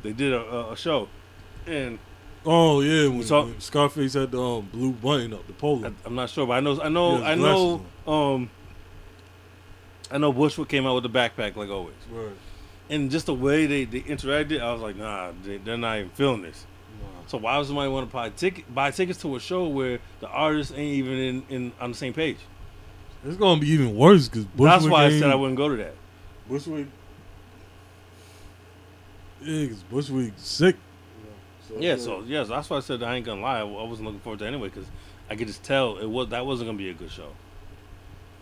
[0.03, 1.09] They did a, a, a show,
[1.65, 1.97] and
[2.45, 5.87] Oh yeah, when, when Scarface had the um, blue button up, the polo.
[5.87, 7.85] I, I'm not sure, but I know, I know, Yeah, I know.
[8.05, 8.49] Um,
[10.11, 12.35] I know Bushwick came out with the backpack like always, Right.
[12.89, 16.09] And just the way they, they interacted, I was like, nah, they, they're not even
[16.11, 16.65] feeling this.
[17.01, 17.27] Nah.
[17.27, 20.27] So why would somebody want to buy ticket buy tickets to a show where the
[20.27, 22.37] artist ain't even in, in on the same page?
[23.25, 25.95] It's gonna be even worse because That's why I said I wouldn't go to that.
[26.47, 26.87] Bushwick.
[29.41, 30.75] Yeah, because Bushwick sick.
[31.69, 33.59] you know, Yeah, so like- yeah, so that's why I said I ain't gonna lie.
[33.59, 34.85] I I wasn't looking forward to it anyway because
[35.29, 37.29] I could just tell it was that wasn't gonna be a good show.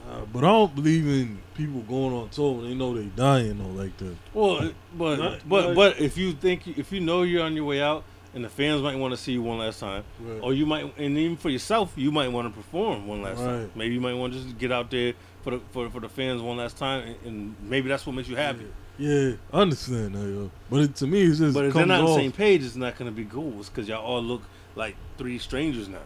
[0.09, 3.57] Uh, but I don't believe in people going on tour when they know they dying
[3.57, 4.15] though like that.
[4.33, 7.65] Well, but Not- but not- but if you think if you know you're on your
[7.65, 8.03] way out
[8.35, 10.39] and the fans might want to see you one last time, Right.
[10.41, 13.71] or you might and even for yourself you might want to perform one last time.
[13.75, 16.41] Maybe you might want to just get out there for the for, for the fans
[16.41, 18.65] one last time, and, and maybe that's what makes you happy.
[18.97, 20.51] Yeah, I understand that, yo.
[20.69, 22.63] But it, to me, it's just But if they're comes not on the same page,
[22.63, 23.53] it's not gonna be cool.
[23.59, 24.43] It's because y'all all look
[24.75, 25.97] like three strangers now.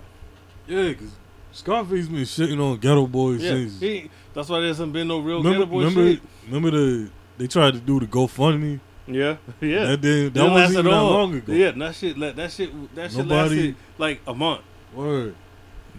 [0.67, 1.11] Yeah, because
[1.57, 3.79] Scarface been shitting on Geto Boys Yeah, since.
[3.79, 6.21] he, that's why there hasn't been no real remember, Geto Boy remember, shit.
[6.45, 8.79] remember the they tried to do the GoFundMe.
[9.07, 9.85] Yeah, yeah.
[9.85, 10.33] That didn't.
[10.33, 11.53] That wasn't last even that long ago.
[11.53, 12.19] Yeah, that shit.
[12.19, 12.95] That that shit.
[12.95, 14.61] That shit Nobody- lasted like a month.
[14.93, 15.35] Word.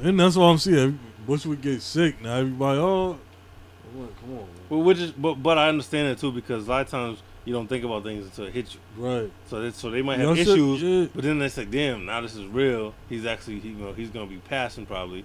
[0.02, 0.98] And that's why I'm seeing.
[1.26, 2.36] Bushwick get sick now.
[2.36, 3.18] Everybody, oh,
[3.92, 4.46] come on, man.
[4.70, 7.52] Well, which is, but but I understand it too because a lot of times you
[7.52, 8.80] don't think about things until it hits you.
[8.96, 9.30] Right.
[9.46, 11.06] So they, so they might You have know, shit- issues, yeah.
[11.14, 12.94] but then they like, damn, now this is real.
[13.08, 15.24] He's actually, he, you know, he's gonna be passing probably.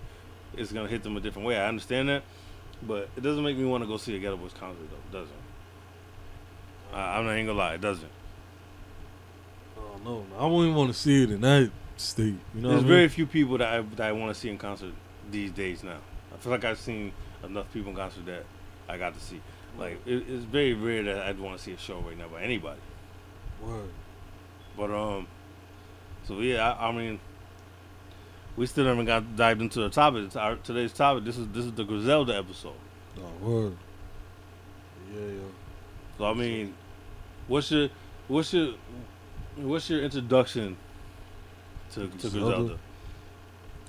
[0.57, 1.57] It's gonna hit them a different way.
[1.57, 2.23] I understand that,
[2.81, 5.19] but it doesn't make me want to go see a Geto Boys concert though.
[5.19, 5.37] It doesn't.
[6.93, 8.09] I, I'm not even gonna lie, it doesn't.
[9.77, 10.25] I don't know.
[10.37, 12.35] I wouldn't even want to see it in that state.
[12.53, 13.09] You know, There's I very mean?
[13.09, 14.93] few people that I that I want to see in concert
[15.31, 15.97] these days now.
[16.33, 17.11] I feel like I've seen
[17.43, 18.45] enough people in concert that
[18.87, 19.41] I got to see.
[19.77, 22.41] Like it, it's very rare that I'd want to see a show right now by
[22.43, 22.79] anybody.
[23.61, 23.89] Word.
[24.77, 25.27] But um,
[26.25, 27.19] so yeah, I, I mean,
[28.55, 30.25] we still haven't got dived into the topic.
[30.25, 31.23] It's our, today's topic.
[31.25, 32.73] This is this is the Griselda episode.
[33.17, 33.77] Oh word.
[35.13, 35.39] Yeah, yeah.
[36.17, 36.73] So I mean,
[37.47, 37.89] what's your
[38.27, 38.73] what's your
[39.57, 40.77] what's your introduction
[41.91, 42.39] to to Griselda?
[42.39, 42.77] Griselda?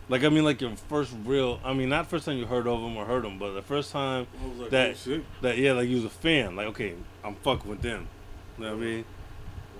[0.08, 1.60] Like I mean, like your first real.
[1.64, 3.90] I mean, not first time you heard of him or heard him, but the first
[3.90, 4.26] time
[4.58, 5.24] like, That- oh, shit.
[5.42, 6.56] that yeah, like you was a fan.
[6.56, 8.06] Like okay, I'm fucking with them.
[8.58, 9.04] You know what I mean?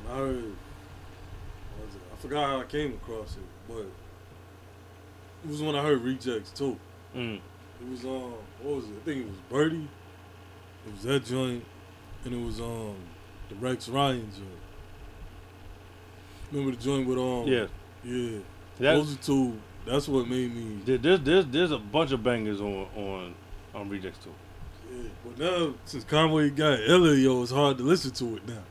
[0.04, 2.00] When I heard, what was it?
[2.12, 3.86] I forgot how I came across it, but
[5.48, 6.78] was when I heard Rejects too.
[7.16, 7.36] Mm.
[7.80, 8.94] It was um, what was it?
[9.02, 9.88] I think it was Birdie.
[10.86, 11.64] It was that joint,
[12.24, 12.94] and it was um,
[13.48, 14.48] the Rex Ryan joint.
[16.52, 17.66] Remember the joint with um, Yeah,
[18.04, 18.38] yeah.
[18.78, 19.58] that, Those are two.
[19.86, 20.80] That's what made me.
[20.96, 23.34] there's there's there's a bunch of bangers on on
[23.74, 24.30] on Rejects too.
[24.90, 25.08] Yeah.
[25.24, 28.62] But now since Conway got Ella, yo, it's hard to listen to it now.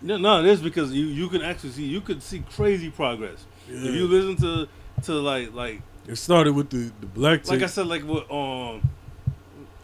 [0.00, 3.46] No, no, it is because you you can actually see you could see crazy progress
[3.68, 3.88] Yeah.
[3.88, 4.68] if you listen to
[5.04, 8.82] to like like it started with the the black like I said like with um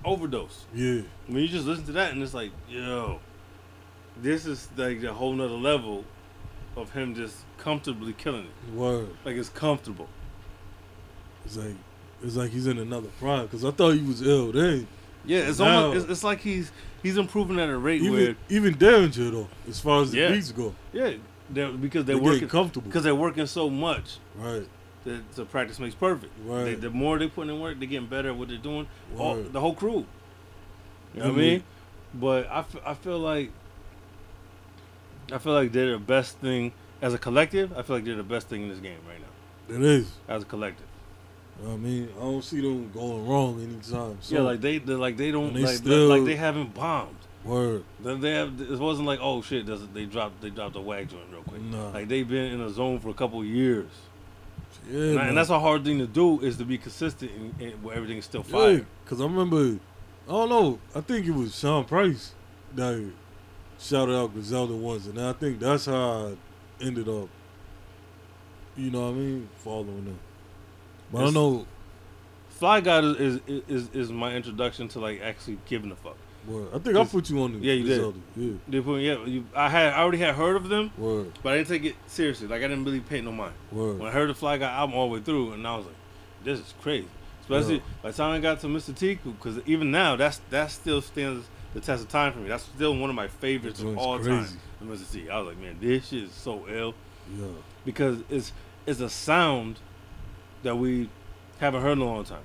[0.04, 0.64] overdose.
[0.74, 1.02] yeah.
[1.26, 3.20] When you just listen to that and it's like yo,
[4.20, 6.04] this is like a whole nother level
[6.76, 8.74] of him just comfortably killing it.
[8.74, 9.08] Word.
[9.24, 10.08] Like it's comfortable.
[11.44, 11.74] It's like
[12.22, 14.86] it's like he's in another prime because I thought he was ill then.
[15.24, 16.70] Yeah, it's Now- almost it's, it's like he's
[17.02, 20.32] he's improving at a rate Even where even Daringer though, as far as the Yeah.
[20.32, 21.12] beats go, yeah,
[21.52, 22.86] because they're, they're working comfortable.
[22.88, 24.66] because they're working so much right,
[25.04, 26.32] that the practice makes perfect.
[26.44, 26.64] Right.
[26.64, 28.86] They, the more they put in work, they're getting better at what they're doing.
[29.18, 30.06] All, the whole crew.
[31.14, 31.64] You know what I mean?
[32.14, 33.50] But I, f- I feel like
[35.32, 36.72] I feel like they're the best thing
[37.02, 37.76] as a collective.
[37.76, 40.10] I feel like they're the best thing in this game right now it is.
[40.28, 40.86] as a collective.
[41.58, 44.18] You know what I mean, I don't see them going wrong anytime.
[44.20, 47.16] So, yeah, like they like they don't they like still- like they haven't bombed.
[47.44, 50.80] word, They they have it wasn't like oh shit does they dropped they dropped a
[50.80, 51.60] wag joint real quick.
[51.62, 51.90] Nah.
[51.90, 53.90] Like they've been in a zone for a couple of years.
[54.88, 57.60] Yeah, And, I- and that's a hard thing to do is to be consistent and,
[57.60, 59.78] and where everything is still yeah, because I remember,
[60.28, 62.34] I don't know, I think it was Sean Price
[62.74, 63.10] that
[63.78, 67.28] shouted out Griselda once, and I think that's how I ended up.
[68.76, 69.48] You know what I mean?
[69.56, 70.18] Following them.
[71.12, 71.66] But I don't know.
[72.50, 76.16] Fly God is, is is is my introduction to like actually giving a fuck.
[76.46, 76.68] Word.
[76.74, 78.14] I think I put you on the Yeah, you did.
[78.36, 81.52] Yeah, They put yeah, you, I had I already had heard of them, word, but
[81.52, 82.46] I didn't take it seriously.
[82.48, 83.52] Like I didn't really pay no mind.
[83.70, 83.98] word.
[83.98, 85.94] When I heard the Fly God album all the way through, and I was like,
[86.42, 87.08] this is crazy.
[87.42, 87.80] Especially Yeah.
[88.02, 88.96] by the time I got to Mr.
[88.96, 92.48] T, because even now that's that still stands the test of time for me.
[92.48, 94.24] That's still one of my favorites of all time.
[94.44, 94.56] crazy.
[94.82, 95.12] Mr.
[95.12, 95.28] T.
[95.28, 96.94] I was like, man, this shit is so ill
[97.38, 97.46] Yeah,
[97.84, 98.52] because it's
[98.86, 99.78] it's a sound
[100.62, 101.10] that we
[101.58, 102.44] haven't heard in a long time.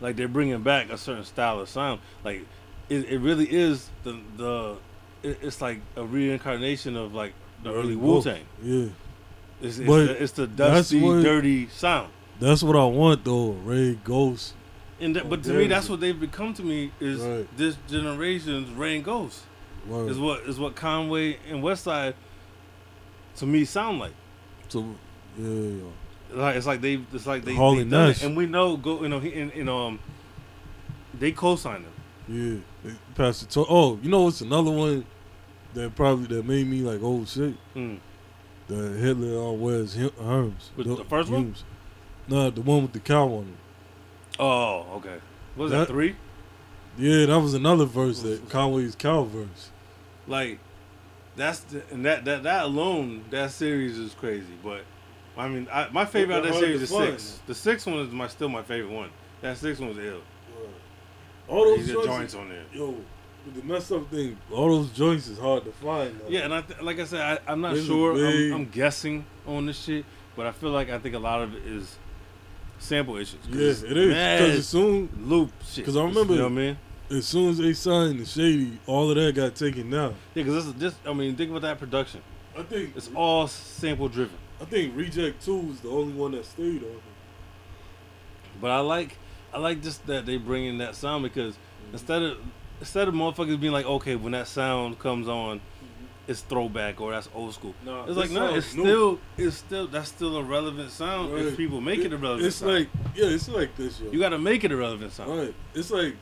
[0.00, 2.00] Like they're bringing back a certain style of sound.
[2.24, 2.46] Like
[2.90, 4.76] it, it really is the the
[5.22, 7.32] it, it's like a reincarnation of like
[7.62, 8.44] the early Wu Tang.
[8.62, 8.86] Yeah,
[9.62, 12.10] It's, it's, But the, it's the dusty, what- dirty sound.
[12.40, 13.52] that's what I want though.
[13.52, 14.54] Ray Ghost.
[15.00, 17.56] And that, but to me, that's what they've become to me is Right.
[17.56, 19.40] this generation's Rain Ghost.
[19.86, 20.10] Word.
[20.10, 22.12] Is what is what Conway and Westside
[23.36, 24.12] to me sound like.
[24.68, 24.94] So,
[25.38, 25.82] yeah, yeah.
[26.32, 28.76] Like it's like they it's like they Hall they and done it, and we know
[28.76, 29.98] go you know he and, and um
[31.18, 31.92] they co-signed him.
[32.30, 33.66] Yeah, they passed it to.
[33.68, 35.04] Oh, you know what's another one
[35.74, 37.98] that probably that made me like, oh shit, Mm.
[38.68, 40.70] the Hitler on Wes Hem- Herms.
[40.76, 41.42] With the first one?
[41.42, 41.64] Humes.
[42.28, 44.38] Nah, the one with the cow on it.
[44.38, 45.16] Oh, okay.
[45.56, 46.14] What was that, That- three?
[46.98, 49.70] Yeah, that was another verse that Conway's cow verse.
[50.28, 50.58] Like
[51.36, 54.54] that's the, and that that that alone that series is crazy.
[54.62, 54.82] But
[55.36, 57.40] I mean, I, my favorite out of that series is six.
[57.46, 59.10] The sixth one is my still my favorite one.
[59.40, 60.20] That sixth one was ill.
[61.50, 62.64] All those joints, joints on there.
[62.72, 62.94] yo,
[63.54, 66.18] the messed up thing, all those joints is hard to find.
[66.20, 66.24] Now.
[66.28, 68.14] Yeah, and I th- like I said, I, I'm not sure.
[68.14, 70.04] I'm, I'm guessing on this shit,
[70.36, 71.96] but I feel like I think a lot of it is
[72.78, 73.40] sample issues.
[73.48, 74.08] yes, it is.
[74.08, 75.76] Because as soon loop shit.
[75.84, 76.78] Because I remember- you know what I mean?
[77.10, 80.14] as soon as they signed the Shady, all of that got taken down.
[80.34, 80.94] Yeah, because this is this.
[81.04, 82.22] I mean, think about that production.
[82.56, 84.36] I think It's all sample driven.
[84.60, 87.00] I think Reject Two is the only one that stayed on.
[88.60, 89.16] But I like
[89.52, 91.92] I like just that they bring in that sound because mm-hmm.
[91.94, 92.38] instead of
[92.80, 96.04] instead of motherfuckers being like, okay, when that sound comes on, mm-hmm.
[96.28, 97.74] it's throwback or that's old school.
[97.84, 98.82] Nah, it's like no, it's new.
[98.82, 101.46] still it's still that's still a relevant sound Right.
[101.46, 102.72] if people make it, a relevant It's sound.
[102.72, 104.10] like yeah, it's like this, yo.
[104.10, 105.38] you got to make it a relevant sound.
[105.38, 105.54] Right.
[105.74, 106.16] It's like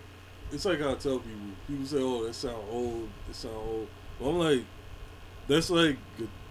[0.50, 1.38] it's like I tell people.
[1.66, 3.08] People say, "Oh, that sound old.
[3.28, 4.64] It sound old." But I'm like,
[5.46, 5.98] that's like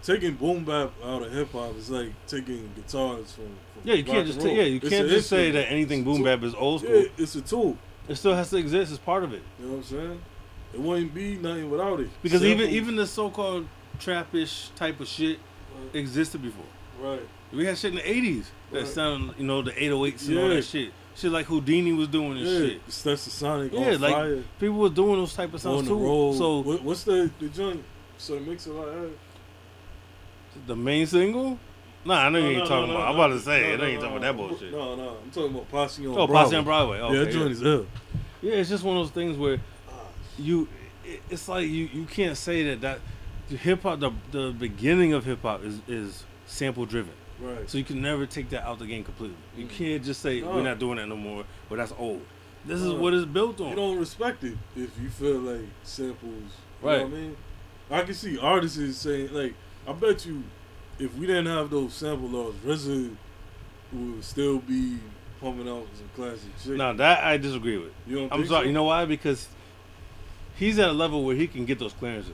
[0.02, 1.76] taking boom bap out of hip hop.
[1.76, 3.44] is like taking guitars from.
[3.44, 6.04] from Yeah, you can't just ta- yeah you It's can't an just say that anything
[6.04, 6.94] boom bap is old school.
[7.02, 7.76] Yeah, it's a tool.
[8.08, 10.20] It still has to exist as part of it You know what I'm saying?
[10.74, 12.08] It wouldn't be nothing without it.
[12.22, 13.66] because even even the so-called
[13.98, 15.38] trappish type of shit
[15.76, 16.64] right, existed before.
[17.00, 17.22] right.
[17.52, 18.86] We had shit in the '80s that Right.
[18.88, 20.92] sounded you know the 808s and all that shit.
[21.16, 22.86] Shit like Whodini was doing and Yeah, shit.
[22.86, 25.98] that's the Sonic Yeah, like fire people were doing those type of sounds too.
[25.98, 26.36] road.
[26.36, 27.82] So what, what's the the joint?
[28.18, 28.86] So it makes a lot.
[28.86, 29.10] that.
[30.66, 31.58] The main single.
[32.04, 33.08] Nah, I know you No, ain't no, talking no, about.
[33.08, 33.72] I'm about to say.
[33.72, 34.72] I no, know you ain't talking about that bullshit.
[34.72, 36.34] No, no, I'm talking about Posse on Oh, Broadway.
[36.36, 37.00] Posse on Broadway.
[37.00, 37.62] Okay, yeah, that joint is.
[37.62, 39.92] Yeah, it's just one of those things where Ah,
[40.38, 40.68] you,
[41.28, 43.00] it's like you, you can't say that that
[43.56, 47.12] hip hop the the beginning of hip hop is is sample driven.
[47.40, 47.68] Right.
[47.68, 49.36] So you can never take that out the game completely.
[49.56, 49.70] You Mm.
[49.70, 50.50] can't just say No.
[50.52, 52.22] we're not doing that no more, but that's old.
[52.64, 53.70] This is what it's built on.
[53.70, 56.22] You don't respect it if you feel like samples.
[56.82, 56.98] You Right.
[56.98, 57.36] know what I mean?
[57.90, 59.54] I can see artists is saying like,
[59.88, 60.42] I bet you,
[60.98, 63.14] if we didn't have those sample laws, RZA
[63.92, 64.98] would still be
[65.40, 66.76] pumping out some classic shit.
[66.76, 67.92] Now that I disagree with.
[68.06, 68.64] you don't I'm think sorry.
[68.64, 68.66] so?
[68.68, 69.04] You know why?
[69.06, 69.48] Because
[70.56, 72.32] he's at a level where he can get those clearances.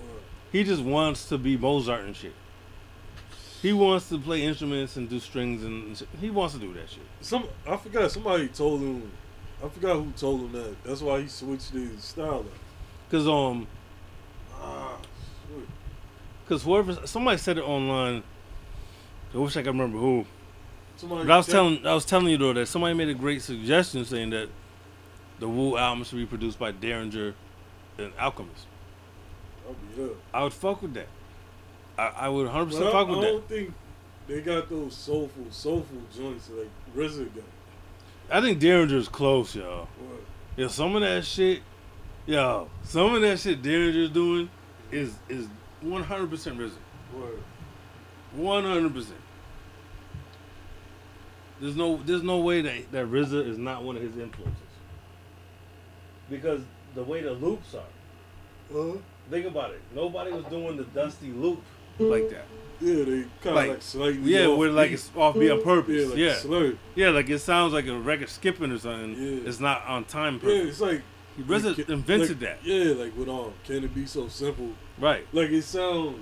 [0.00, 0.22] Right.
[0.50, 2.32] He just wants to be Mozart and shit.
[3.62, 6.08] He wants to play instruments and do strings and shit.
[6.20, 7.02] he wants to do that shit.
[7.20, 9.10] Some I forgot somebody told him.
[9.64, 10.84] I forgot who told him that.
[10.84, 12.46] That's why he switched his style up.
[13.10, 13.66] Cause um,
[14.60, 14.96] Ah,
[16.48, 16.58] shit.
[16.58, 18.22] cause whoever somebody said it online.
[19.34, 20.24] I wish I could remember who.
[20.96, 23.14] Somebody But I was check- telling I was telling you though that somebody made a
[23.14, 24.48] great suggestion saying that
[25.38, 27.34] the Wu album should be produced by Daringer
[27.98, 28.66] and Alchemist.
[29.68, 30.10] Oh, be here.
[30.34, 31.06] I would fuck with that.
[31.98, 33.26] I, I would 100 percent fuck with that.
[33.26, 33.74] I don't think
[34.26, 37.44] they got those soulful, soulful joints like RZA got.
[38.30, 39.88] I think Daringer's close, y'all.
[39.98, 40.20] What?
[40.56, 41.62] Yeah, some of that shit,
[42.26, 44.50] yo, some of that shit Daringer's doing
[44.90, 45.46] is is
[45.80, 46.72] 100 percent RZA.
[47.12, 47.38] What?
[48.32, 49.20] 100 percent.
[51.60, 54.62] There's no there's no way that that RZA is not one of his influences.
[56.30, 56.62] Because
[56.94, 57.82] the way the loops are,
[58.72, 58.98] Huh?
[59.30, 59.80] think about it.
[59.94, 61.58] Nobody was doing the dusty loop
[61.94, 62.04] uh-huh.
[62.04, 62.44] like that.
[62.80, 64.32] Yeah, they kind of Like, like, slightly.
[64.32, 65.64] Yeah, where like it's off beat on uh-huh.
[65.64, 66.14] purpose.
[66.14, 66.62] Yeah, like
[66.94, 69.14] Yeah, yeah, like it sounds like a record skipping or something.
[69.14, 69.48] Yeah.
[69.48, 71.02] It's not on time Yeah, it's like
[71.44, 72.58] RZA like, invented like- that.
[72.64, 74.70] Yeah, like with um, can it be so simple?
[74.98, 75.26] Right.
[75.32, 76.18] Like it sounds.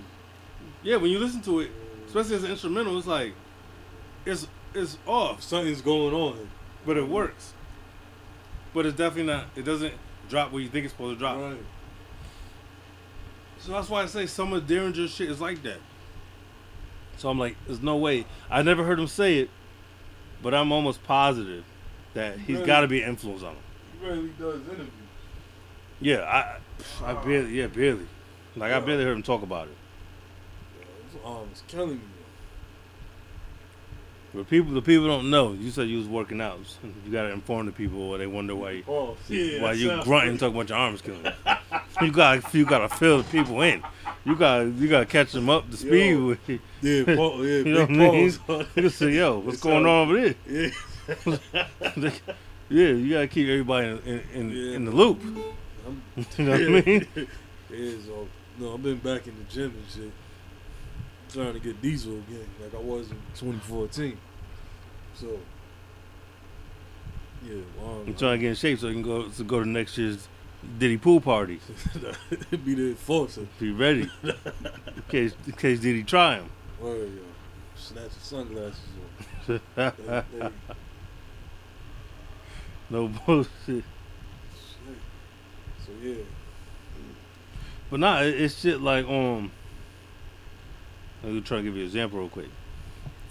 [0.82, 1.70] Yeah, when you listen to it,
[2.06, 3.32] especially as an instrumental, it's like
[4.24, 6.48] it's it's off, Something's going on.
[6.84, 7.54] but it works.
[8.74, 9.46] But it's definitely not.
[9.56, 9.94] It doesn't
[10.28, 11.38] drop where you think it's supposed to drop.
[11.38, 11.56] Right.
[13.58, 15.78] So that's why I say some of Daringer's shit is like that.
[17.16, 18.26] So I'm like, there's no way.
[18.50, 19.50] I never heard him say it,
[20.42, 21.64] but I'm almost positive
[22.12, 22.66] that he's Really?
[22.66, 23.62] got to be influenced on him.
[24.00, 24.90] He really does interviews.
[26.00, 26.20] Yeah,
[27.02, 28.06] I, I barely, yeah, barely.
[28.54, 28.80] Like I Yeah.
[28.80, 29.74] barely heard him talk about it.
[31.12, 32.00] His um, arms killing me.
[34.34, 35.54] But people, the people don't know.
[35.54, 36.58] You said you was working out.
[37.06, 39.62] You gotta inform the people, or they wonder why you, Oh, yeah.
[39.62, 41.24] why you grunting talking about your arms killing.
[42.02, 43.82] you got, you gotta fill the people in.
[44.26, 46.26] You got, you gotta catch them up to speed Yo.
[46.26, 46.40] with.
[46.82, 48.34] Yeah, Paul, yeah, You know what I mean?
[48.74, 50.34] You say, yo, what's It going on over there?
[50.46, 50.70] Yeah.
[52.68, 54.76] yeah, you gotta keep everybody in, in, in, Yeah.
[54.76, 55.22] in the loop.
[55.86, 56.02] I'm,
[56.38, 57.06] You know what I mean?
[57.70, 60.12] Yeah, so no, I've been back in the gym and shit,
[61.32, 64.16] trying to get diesel again, like I was in 2014.
[65.14, 65.38] So,
[67.44, 69.68] yeah, um, I'm trying to get in shape so you can go to go to
[69.68, 70.28] next year's
[70.78, 71.60] Diddy pool party.
[72.50, 73.46] be the enforcer.
[73.60, 74.32] Be ready in
[75.08, 76.50] case in case Diddy try him.
[76.80, 77.22] Word, yo,
[77.76, 78.78] snatch your sunglasses
[79.48, 79.62] off.
[79.76, 80.50] They- they-
[82.90, 83.84] no bullshit.
[85.86, 85.96] Shit.
[86.02, 86.24] So yeah,
[87.90, 89.50] But nah, it's shit like um.
[91.22, 92.48] Let me try to give you an example real quick.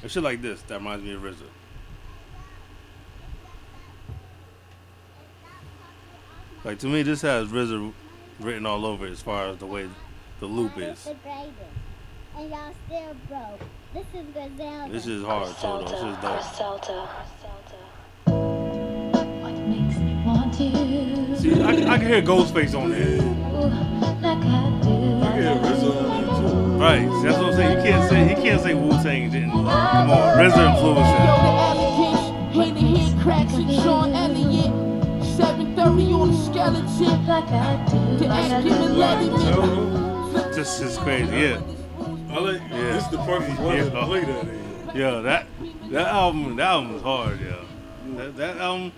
[0.03, 1.43] It's shit like this that reminds me of RZA.
[6.63, 7.93] Like to me, this has RZA
[8.39, 9.87] written all over it as far as the way
[10.39, 11.07] the loop is.
[12.37, 13.61] And y'all still broke.
[13.93, 14.91] This is Griselda.
[14.91, 15.85] This is hard, so though.
[15.85, 17.09] This is dope.
[20.55, 23.17] See, I, I can hear Ghostface on there.
[24.21, 25.21] like I do?
[25.21, 26.81] I get RZA on there too.
[26.81, 27.77] Right, see, that's what I'm saying.
[27.77, 29.51] You can't say he can't say Wu Tang didn't.
[29.51, 31.73] Uh, come on, RZA influenced Yo, that.
[31.75, 35.25] the elegance, hate to hear cracks and Sean Elliott.
[35.35, 37.27] 730 on the skeleton.
[37.27, 37.97] Like I do.
[38.25, 38.99] Like I ask him and do.
[38.99, 39.69] let him Tell in.
[39.69, 40.31] them.
[40.31, 41.31] Flip just is crazy.
[41.35, 41.61] Yeah,
[42.31, 42.61] I like.
[42.69, 42.93] Yeah.
[42.93, 43.83] This is the perfect one Yeah.
[43.89, 44.91] to play that in.
[44.95, 45.19] yeah.
[45.19, 45.47] That
[45.91, 47.39] that album, that album was hard.
[47.41, 47.55] Yeah,
[48.17, 48.93] that, that album.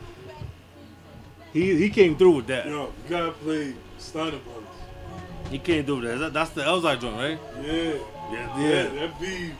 [1.57, 2.67] He he came through with that.
[2.67, 4.63] Yo, you gotta play Steiner Brothers.
[5.49, 6.17] He came through with that.
[6.19, 7.39] That- That's the Elzai joint, right?
[7.63, 7.93] Yeah.
[8.31, 9.51] Yeah, Yeah, that be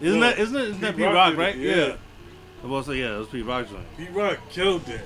[0.00, 0.68] Isn't that isn't it?
[0.70, 1.56] Isn't that Pete Pete Rock Rock, did it, right?
[1.58, 1.76] yeah.
[1.88, 1.96] Yeah.
[2.62, 3.96] I was say yeah, it was Pete Rock joint.
[3.98, 5.02] Pete Rock killed that.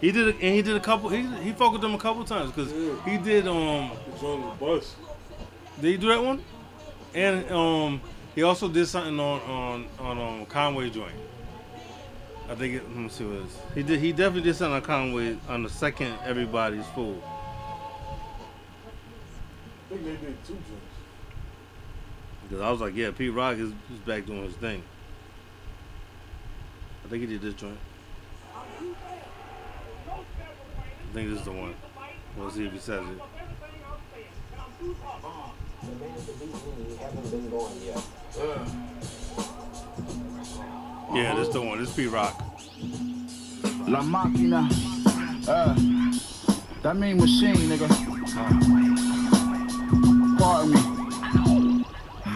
[0.00, 1.10] He did it, and he did a couple.
[1.10, 2.94] He he fucked with them a couple times because Yeah.
[3.08, 3.90] he did um.
[4.12, 4.96] It's on the bus.
[5.80, 6.42] Did he do that one?
[7.14, 8.00] And um,
[8.34, 11.12] he also did something on on on um Conway joint.
[12.50, 13.58] I think it, let me see what it is.
[13.76, 14.00] He did.
[14.00, 17.22] He definitely did something on a Conway on the second Everybody's Food.
[19.86, 20.66] I think they did two joints.
[22.42, 24.82] Because I was like, yeah, Pete Rock is, is back doing his thing.
[27.04, 27.78] I think he did this joint.
[28.56, 28.60] I
[31.14, 31.74] think this is the one.
[32.36, 33.06] We'll see if he says
[38.36, 38.89] it.
[41.12, 41.78] Yeah, this the one.
[41.78, 42.38] This Pete Rock.
[43.88, 44.68] La Máquina.
[45.48, 45.74] Uh,
[46.82, 47.88] that mean machine, nigga.
[50.38, 51.84] Pardon me.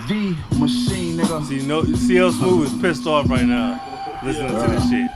[0.09, 1.45] The machine, nigga.
[1.47, 3.81] See, no, CL Smooth is pissed off right now
[4.25, 5.11] listening to this shit.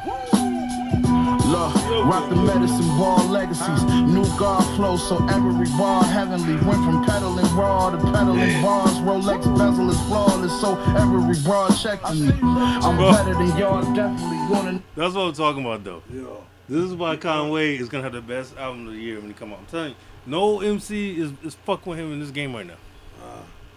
[1.48, 3.82] Look, rock the medicine ball legacies.
[3.84, 6.54] New God flow, so every bar heavenly.
[6.66, 8.92] Went from pedaling raw to pedaling bars.
[8.98, 12.32] Rolex bezel is flawless, so every bar checking me.
[12.42, 14.82] I'm better than y'all, definitely wanna.
[14.94, 16.02] That's what I'm talking about, though.
[16.12, 16.44] Yo.
[16.68, 19.32] This is why Conway is gonna have the best album of the year when he
[19.34, 19.60] come out.
[19.60, 19.96] I'm telling you,
[20.26, 22.76] no MC is, is fucking with him in this game right now.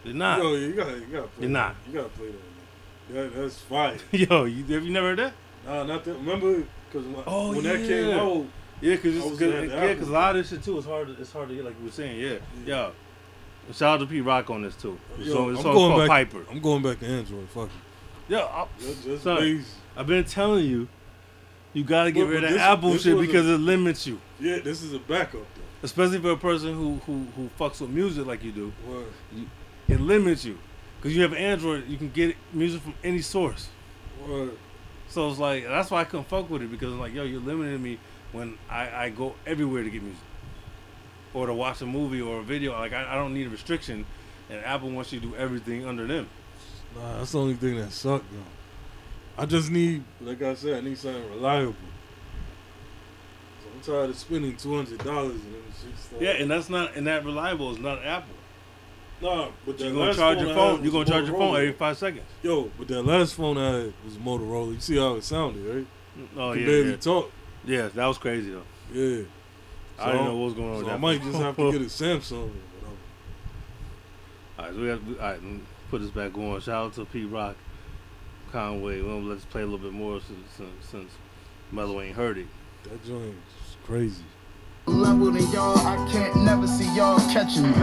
[0.03, 0.39] They're not.
[0.39, 1.47] Yo, you gotta, you gotta play.
[1.47, 1.49] You're that.
[1.49, 1.75] not.
[1.87, 3.13] You gotta play that.
[3.13, 3.97] That that's fire.
[4.11, 5.33] Yo, you, have you never heard that?
[5.65, 6.13] Nah, not that.
[6.13, 7.87] Remember, because Oh, when that yeah.
[7.87, 8.45] came out,
[8.81, 9.41] Yeah, cause it's.
[9.41, 10.77] Yeah, cause a lot of this shit too.
[10.77, 11.07] is hard.
[11.07, 12.19] To, it's hard to get like we were saying.
[12.19, 12.89] Yeah, yeah.
[13.73, 14.99] Shout out to Pete Rock on this too.
[15.19, 16.07] Yo, it's I'm going back.
[16.09, 16.45] Piper.
[16.49, 17.47] I'm going back to Android.
[17.49, 17.71] Fuck it.
[18.27, 19.37] Yeah, I, Just, just Son.
[19.37, 19.75] bass.
[19.95, 20.87] I've been telling you,
[21.73, 23.57] you gotta get But- rid but of this- Apple this shit was a- because it
[23.59, 25.61] limits you, Yeah, this is a backup though.
[25.83, 28.73] especially for a person who who who fucks with music like you do.
[28.87, 29.05] Word.
[29.87, 30.57] It limits you
[30.97, 31.87] because you have Android.
[31.87, 33.67] You can get music from any source.
[34.27, 34.57] Word.
[35.11, 37.41] So it's like that's why I couldn't fuck with it because I'm like, yo, you're
[37.41, 37.99] limiting me
[38.31, 40.23] when I, I go everywhere to get music
[41.33, 42.71] or to watch a movie or a video.
[42.71, 44.05] Like I, I don't need a restriction,
[44.49, 46.29] and Apple wants you to do everything under them.
[46.95, 49.41] Nah, that's the only thing that sucked though.
[49.41, 51.75] I just need, like I said, I need something reliable.
[53.63, 55.99] So I'm tired of spending two hundred dollars and shit.
[55.99, 56.21] Stuff.
[56.21, 58.35] Yeah, and that's not and that reliable is not Apple.
[59.21, 60.83] Nah, but that You're gonna charge your phone.
[60.83, 62.25] You're gonna charge your phone every five seconds.
[62.41, 64.73] Yo, but that last phone I had was Motorola.
[64.73, 65.87] You see how it sounded, right?
[66.37, 66.97] Oh you yeah, barely yeah.
[66.97, 67.31] talk.
[67.65, 68.63] yeah, that was crazy though.
[68.91, 69.23] Yeah.
[69.99, 71.81] I didn't know what was going on So with I might just have to get
[71.81, 72.51] a Samsung.
[74.57, 74.99] All right, so we got.
[74.99, 75.39] All right,
[75.89, 76.59] put this back on.
[76.61, 77.55] Shout out to Pete Rock,
[78.51, 79.01] Conway.
[79.01, 81.11] Well, let's play a little bit more since since, since
[81.71, 82.47] Mello ain't heard it.
[82.83, 84.23] That joint is crazy.
[84.85, 85.77] Level than y'all.
[85.79, 87.73] I can't never see y'all catching me.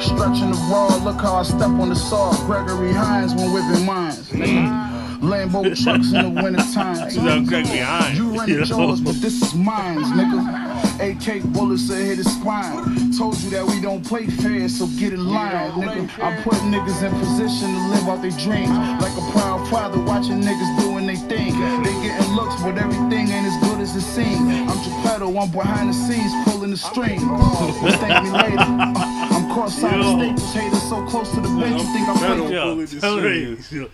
[0.00, 2.32] Stretching the raw, look how I step on the saw.
[2.46, 4.28] Gregory Hines when whipping mines.
[4.30, 4.68] nigga.
[4.68, 4.98] Mm.
[5.20, 7.10] Lambo trucks in the winter time.
[7.10, 8.18] She's out Gregory Hines.
[8.18, 10.67] You run you it yours, but this is mine, nigga.
[11.00, 13.12] AK bullets that hit his spine.
[13.16, 16.08] Told you that we don't play fair, so get in line, nigga.
[16.22, 18.70] I put niggas in position to live out their dreams.
[19.00, 21.52] Like a proud father watching niggas doing their thing.
[21.82, 24.40] They getting looks, but everything ain't as good as it seems.
[24.40, 27.22] I'm Geppetto, I'm behind the scenes pulling the strings.
[27.22, 28.58] But thank me later.
[28.58, 30.16] Uh, I'm caught side of Yo.
[30.18, 32.48] Staples haters so close to the bench, you think I'm Geppetto.
[32.48, 33.90] playing?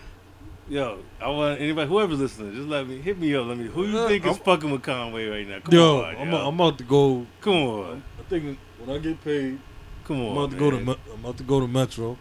[0.67, 1.19] Yo, Pulling the tell me, strings.
[1.19, 3.45] yo, yo, I want anybody, whoever's listening, just let me hit me up.
[3.47, 3.67] Let me.
[3.67, 5.59] Who you think is I'm- fucking with Conway right now?
[5.59, 6.47] Come Yo, on, I'm, yo.
[6.47, 7.25] I'm about to go.
[7.41, 9.59] come on, I think when I get paid,
[10.05, 10.31] come on.
[10.31, 10.79] I'm about to go to.
[10.79, 12.17] Me- I'm about to go to Metro.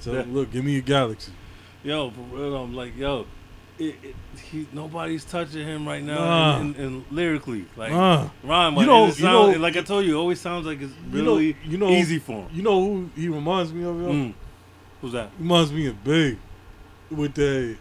[0.00, 1.32] So look, give me a Galaxy.
[1.82, 3.26] Yo, for real, I'm like, yo,
[3.78, 4.14] it, it,
[4.50, 6.56] he, nobody's touching him right now, Nah.
[6.60, 8.28] and, and, and lyrically, like Nah.
[8.42, 8.76] rhyme.
[8.76, 11.22] You know- it you know- like I told you, it always sounds like it's You
[11.22, 12.48] know- really you know- easy for him.
[12.52, 14.00] You know who he reminds me of?
[14.00, 14.08] Yo?
[14.12, 14.34] Mm.
[15.00, 15.30] Who's that?
[15.36, 16.38] He reminds me of Big.
[17.16, 17.76] With that,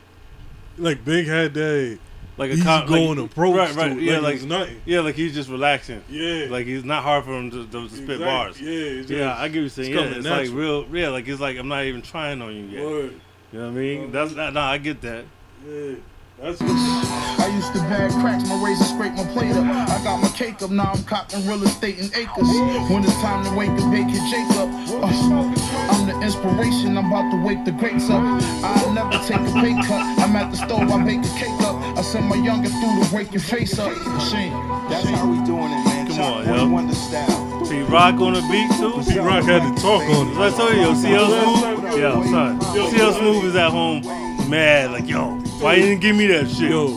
[0.77, 1.97] like Big head day.
[2.35, 4.81] Like easy com- going like, approach right, right, yeah, like, like nothing.
[4.85, 6.03] yeah, like he's just relaxing.
[6.09, 8.25] Yeah, Like he's not hard for him to, to, spit Exactly.
[8.25, 8.59] bars.
[8.59, 9.93] Yeah, it's Yeah, I get what you're saying.
[9.95, 10.85] it's Yeah, it's like real.
[10.91, 12.83] Yeah, like it's like I'm not even trying on you yet.
[12.83, 13.13] Word.
[13.51, 14.11] You know what I mean?
[14.11, 14.53] That's not.
[14.53, 15.25] Nah, I get that.
[15.63, 15.93] Yeah,
[16.41, 17.23] that's what.
[17.43, 19.65] I used to bag cracks, my razor scrape my plate up.
[19.65, 22.47] I got my cake up, now I'm cotton real estate in acres.
[22.89, 24.71] When it's time to wake up, bake it Jacob.
[25.03, 25.53] Uh,
[25.91, 28.23] I'm the inspiration, I'm about to wake the greats up.
[28.63, 30.03] I'll never take a pay cut.
[30.23, 31.75] I'm at the stove, I bake a cake up.
[31.97, 33.91] I send my youngest through to wake your face up.
[33.91, 34.53] Machine.
[34.89, 36.07] That's how we doing it, man.
[36.07, 36.67] Come on, One yo.
[36.69, 37.65] Wonder style.
[37.65, 39.03] See Rock on the beat too.
[39.03, 40.37] Pete Rock had to talk on it.
[40.37, 41.99] I told you, yo, CL Smooth.
[41.99, 42.61] Yo, son.
[42.61, 44.01] CL Smooth is at home
[44.49, 46.69] mad, like, yo, why you didn't give me that shit?
[46.69, 46.87] Yo,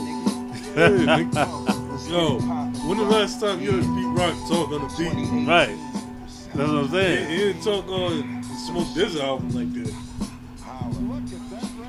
[2.10, 2.38] yo,
[2.88, 5.46] when the last time you heard Pete Rock talk on the beat?
[5.48, 5.78] Right.
[6.54, 7.30] That's what I'm saying.
[7.30, 9.94] he didn't talk on Smoke This album like that.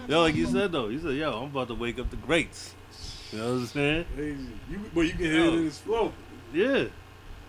[0.08, 2.74] Yo, like you said though, you said, yo, I'm about to wake up the greats.
[3.32, 4.06] You know what I'm saying?
[4.16, 4.48] Crazy.
[4.70, 6.14] You, but you can hear it in his flow.
[6.54, 6.86] Yeah.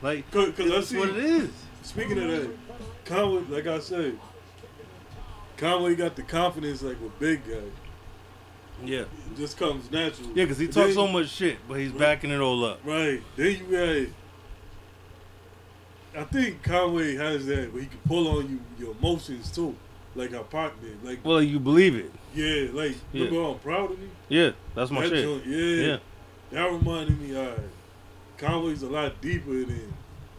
[0.02, 1.50] Like, Cause, 'cause I that's what it is.
[1.82, 2.50] Speaking of that,
[3.05, 4.18] Conway, like I said,
[5.56, 7.60] Conway got the confidence like with big guy.
[8.84, 9.00] Yeah.
[9.00, 10.28] It just comes natural.
[10.28, 12.80] Yeah, because he talks so much shit, but he's backing it all up.
[12.84, 13.22] Right.
[13.36, 14.12] Then you had.
[16.16, 19.76] I think Conway has that, but he can pull on you your emotions too,
[20.14, 21.02] like how Pac did.
[21.05, 22.10] Like Well, you believe it.
[22.34, 23.24] yeah, like Yeah.
[23.26, 24.09] remember I'm proud of me.
[24.28, 25.24] Yeah, that's my That shit.
[25.24, 25.96] joint, yeah, Yeah.
[26.50, 27.36] that reminded me.
[27.36, 27.59] All right,
[28.38, 29.92] Conway's a lot deeper than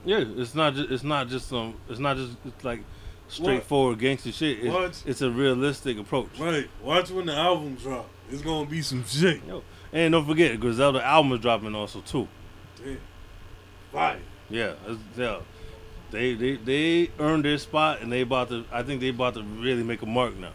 [0.05, 2.81] Yeah, it's not just it's not just some it's not just it's like
[3.29, 4.59] straightforward gangster shit.
[4.65, 5.03] It's, What?
[5.05, 6.39] it's a realistic approach.
[6.39, 6.67] right.
[6.83, 8.09] Watch when the album drop.
[8.30, 9.41] It's gonna be some shit.
[9.45, 12.27] Yo, and don't forget, Griselda album is dropping also too.
[12.77, 12.99] Damn.
[13.91, 14.19] Fire.
[14.49, 14.73] Yeah,
[15.15, 15.39] yeah.
[16.11, 18.65] They they they earned their spot, and they about to.
[18.72, 20.51] I think they about to really make a mark now.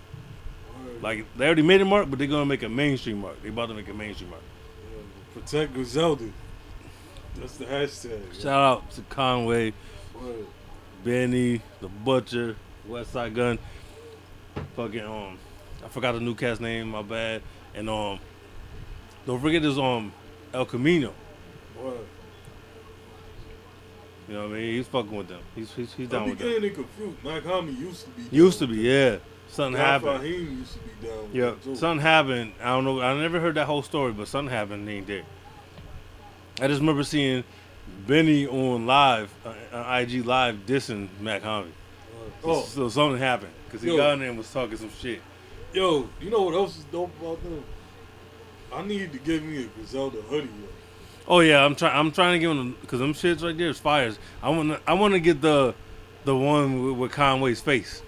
[0.84, 1.02] Word.
[1.02, 3.42] Like they already made a mark, but they're gonna make a mainstream mark.
[3.42, 4.42] They about to make a mainstream mark.
[4.92, 6.30] Yeah, protect Griselda.
[7.36, 8.40] That's the hashtag.
[8.40, 9.72] Shout out to Conway,
[10.14, 10.46] Word.
[11.04, 12.56] Benny, the Butcher,
[12.88, 13.58] Westside Gunn.
[14.76, 15.38] Fucking um,
[15.84, 16.88] I forgot the new cat's name.
[16.90, 17.42] My bad.
[17.74, 18.18] And um,
[19.26, 20.12] don't forget this um,
[20.52, 21.12] El Camino.
[21.82, 21.98] Word.
[24.28, 24.74] You know what I mean?
[24.76, 25.40] He's fucking with them.
[25.54, 26.48] He's he's, he's down I'm with them.
[26.48, 27.22] getting confused.
[27.24, 28.36] Mach-Hommy used to be.
[28.36, 29.16] Used to be, with yeah.
[29.48, 29.80] Something.
[29.80, 30.20] Happened.
[30.24, 31.22] Fahim used to be down.
[31.24, 31.76] with Yeah, them, too.
[31.76, 32.52] something happened.
[32.62, 33.00] I don't know.
[33.02, 34.88] I never heard that whole story, but something happened.
[34.88, 35.24] Ain't there.
[36.60, 37.44] I just remember seeing
[38.06, 41.72] Benny on live, uh, on IG live, dissing Mach-Hommy.
[42.42, 43.96] Oh, so something happened because he Yo.
[43.96, 45.20] got in there and was talking some shit.
[45.74, 47.62] Yo, you know what else is dope about them?
[48.72, 50.46] I need to give me a Griselda hoodie.
[50.46, 50.68] Yo.
[51.26, 51.96] Oh yeah, I'm trying.
[51.96, 54.18] I'm trying to give him because them shits right there is fires.
[54.42, 54.70] I want.
[54.70, 55.74] to I want to get the,
[56.24, 58.02] the one with, with Conway's face,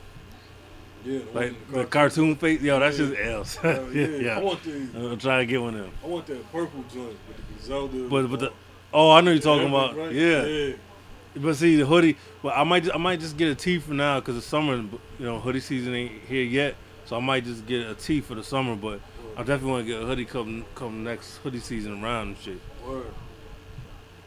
[1.05, 2.61] Yeah, the one like in the cartoon face.
[2.61, 3.07] Yo, that's Yeah.
[3.07, 3.57] just L's.
[3.63, 4.17] Hell yeah, yeah.
[4.19, 4.39] yeah.
[4.39, 4.73] I want the,
[5.13, 5.93] I'm trying to get one of them.
[6.05, 8.09] I want that purple joint with the Griselda.
[8.09, 8.55] But but the uh,
[8.93, 9.97] oh, I know you're talking about.
[9.97, 10.13] right?
[10.13, 10.45] Yeah.
[10.45, 10.73] yeah.
[11.37, 12.17] But see the hoodie.
[12.43, 14.77] But I might I might just get a tee for now because the summer.
[14.77, 14.91] You
[15.21, 16.75] know, hoodie season ain't here yet,
[17.07, 18.77] so I might just get a tee for the summer.
[18.77, 19.01] But
[19.37, 22.61] I definitely want to get a hoodie come come next hoodie season around and shit.
[22.87, 23.07] Word.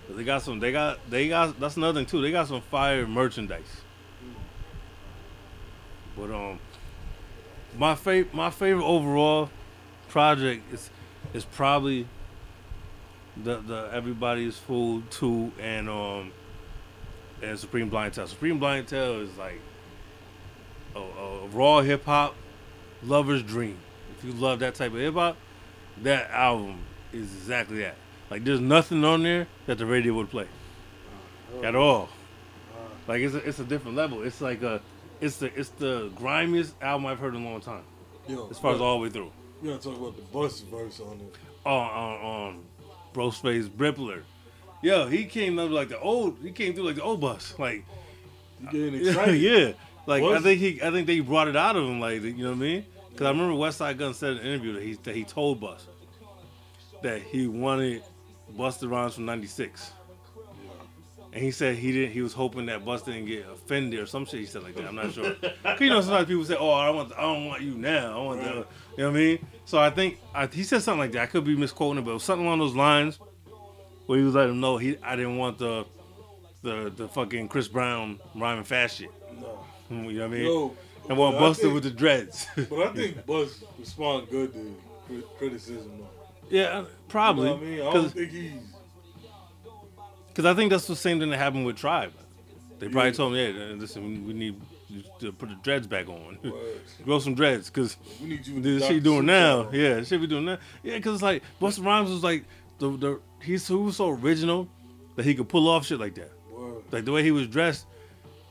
[0.09, 0.59] they got some.
[0.59, 1.59] They got they got.
[1.59, 2.21] That's another thing too.
[2.21, 3.81] They got some fire merchandise.
[6.15, 6.59] But um,
[7.77, 9.49] my favorite my favorite overall
[10.07, 10.89] project is
[11.33, 12.07] is probably
[13.43, 16.31] the the Everybody's Food two and um
[17.41, 18.27] and Supreme Blientele.
[18.27, 19.61] Supreme Blientele is like
[20.95, 22.35] a, a raw hip hop
[23.03, 23.77] lover's dream.
[24.17, 25.37] If you love that type of hip hop,
[26.03, 26.79] that album
[27.13, 27.95] is exactly that.
[28.29, 30.47] Like there's nothing on there that the radio would play
[31.57, 32.09] uh, at uh, all.
[32.73, 32.77] Uh.
[33.07, 34.21] Like it's a, it's a different level.
[34.23, 34.81] It's like a
[35.21, 37.83] it's the it's the grimiest album I've heard in a long time.
[38.27, 39.31] Yo, As far as all the way through.
[39.61, 41.35] You gotta talk about the bus verse on it.
[41.65, 42.63] On on on
[43.13, 44.21] Bro Space Brippler.
[44.81, 47.55] Yo, he came up like the old he came through like the old bus.
[47.57, 47.83] Like
[48.61, 49.41] You getting excited?
[49.41, 49.71] yeah.
[50.09, 52.49] Like I think he I think they brought it out of him like you know
[52.49, 52.85] what I mean?
[53.15, 55.87] Cuz I remember Westside Gunn said in an interview that he that he told Bust
[57.03, 58.03] that he wanted
[58.57, 59.93] Busta Rhymes from 96.
[61.31, 62.11] And he said he didn't.
[62.11, 64.39] He was hoping that Bust didn't get offended or some shit.
[64.39, 64.85] He said like that.
[64.87, 65.35] I'm not sure.
[65.35, 68.19] 'Cause you know, sometimes people say, "Oh, I want, I don't want you now.
[68.19, 68.65] I want the," you know
[68.97, 71.21] what I mean?" So I think I, he said something like that.
[71.21, 73.19] I could be misquoting it, but it was something along those lines
[74.07, 75.85] where he was letting him know he, I didn't want the,
[76.63, 79.11] the, the fucking Chris Brown rhyming fast shit.
[79.89, 80.07] Nah.
[80.09, 80.45] You know what I mean?
[80.45, 80.75] Yo,
[81.07, 82.47] but I Busta think- with the dreads.
[82.55, 85.99] But I think Bust respond good to criticism.
[85.99, 86.07] Though.
[86.49, 87.49] yeah, uh, probably.
[87.49, 87.81] You know what I mean?
[87.87, 88.51] I don't think he's.
[90.33, 92.13] 'cause I think that's the same thing that happened with Tribe.
[92.79, 93.15] They probably Yeah.
[93.15, 94.55] told him, "Yeah, uh, listen, we need
[95.19, 96.37] to put the dreads back on,
[97.03, 98.61] grow some dreads, cause We need you.
[98.61, 99.75] the shit doing now, album.
[99.79, 102.45] yeah, shit we doing now, yeah, cause it's like Busta Rhymes was like
[102.79, 104.67] the the he's he was so original
[105.15, 106.31] that he could pull off shit like that.
[106.51, 106.83] Word.
[106.91, 107.85] Like the way he was dressed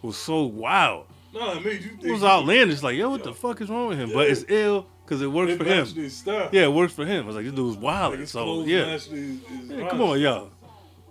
[0.03, 1.07] was so wild.
[1.35, 2.05] Nah, it made you think.
[2.05, 2.83] It was outlandish.
[2.83, 4.11] Like, yo, what the fuck is wrong with him?
[4.13, 6.49] But it's ill because it works It for him.
[6.53, 7.25] Yeah, it works for him.
[7.25, 8.19] I was like, this dude's wild.
[8.19, 8.87] Like so yeah.
[8.87, 9.39] his- his
[9.69, 10.51] Yeah, come on, y'all.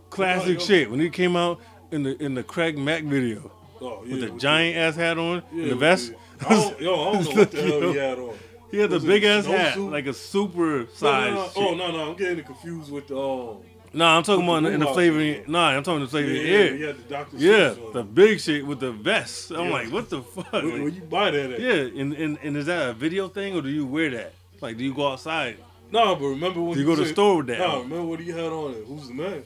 [0.10, 0.66] Classic yo.
[0.66, 0.92] shit.
[0.92, 1.60] When he came out
[1.92, 5.44] in the in the Craig Mack video Oh, yeah, with the giant ass hat on
[5.54, 6.12] yeah, and the vest.
[6.46, 8.36] I don't, yo, I don't know what the hell he had on.
[8.72, 9.92] He had the big ass hat, snowsuit?
[9.92, 11.34] like a super No, no, size.
[11.34, 11.52] no.
[11.56, 13.18] Oh no, no, I'm getting confused with the.
[13.20, 13.58] Um,
[13.94, 15.32] no, I'm talking about the in the blue flavoring.
[15.36, 15.50] outfit.
[15.50, 16.32] No, I'm talking the yeah, flavor.
[16.32, 17.38] yeah, Yeah, had the Dr.
[17.38, 19.52] yeah, the big shit with the vest.
[19.52, 19.72] I'm Yeah.
[19.72, 20.52] like, what the fuck?
[20.54, 21.60] Where, where you buy that at?
[21.60, 24.34] yeah, and, and and is that a video thing or do you wear that?
[24.62, 25.58] Like, do you go outside?
[25.92, 28.30] No, but remember when You go to the store with that No, remember what he
[28.30, 28.84] had on it?
[28.88, 29.44] Who's the man?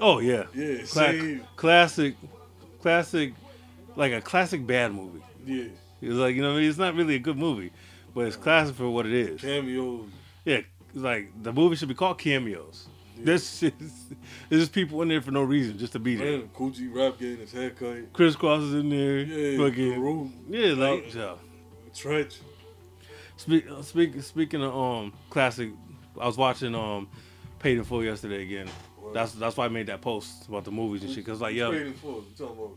[0.00, 2.14] Oh yeah, Yeah, Cla- classic,
[2.82, 3.32] classic,
[3.96, 5.22] like a classic bad movie.
[5.46, 5.64] Yeah,
[6.02, 6.68] It's like you know, what I mean?
[6.68, 7.72] it's not really a good movie,
[8.14, 9.40] but it's classic for what it is.
[9.40, 10.08] cameos.
[10.44, 12.88] Yeah, it's like the movie should be called cameos.
[13.18, 13.72] This is
[14.48, 16.38] there's just people in there for no reason, just to be there.
[16.38, 18.12] Man, Kool G Rap getting his hair cut.
[18.12, 21.34] Chris is in there, Yeah, fucking Peru, yeah, like yeah.
[21.94, 22.40] Trench.
[23.38, 25.70] Speak, speak, speaking of um classic,
[26.20, 27.08] I was watching um
[27.58, 28.68] Paid in Full yesterday again.
[29.14, 31.24] That's that's why I made that post about the movies and shit.
[31.24, 32.16] Cause like yo, Paid in full.
[32.16, 32.72] You talking about?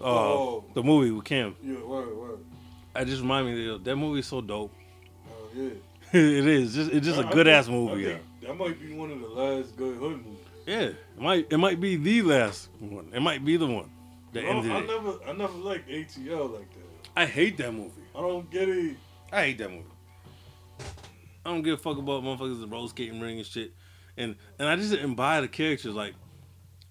[0.00, 0.64] uh, Oh.
[0.74, 2.38] the movie with Kim, Yeah, word, word.
[2.94, 4.72] I just remind me that that movie is so dope.
[5.28, 5.70] Oh yeah.
[6.12, 8.16] it is just it's just a I- I good think- ass movie.
[8.44, 10.38] That might be one of the last good hood movies.
[10.66, 13.10] yeah, it might it might be the last one.
[13.14, 13.90] It might be the one.
[14.32, 14.86] The I, end of I it.
[14.86, 17.10] never, I never liked ATL like that.
[17.16, 18.02] I hate that movie.
[18.14, 18.96] I don't get it.
[19.32, 19.84] I hate that movie.
[21.46, 23.72] I don't give a fuck about motherfuckers in roller skating ring and shit.
[24.16, 25.94] And and I just didn't buy the characters.
[25.94, 26.14] Like,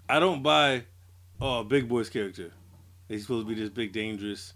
[0.09, 0.83] I don't buy
[1.39, 2.51] oh Big Boi's character.
[3.07, 4.53] He's supposed to be this big dangerous,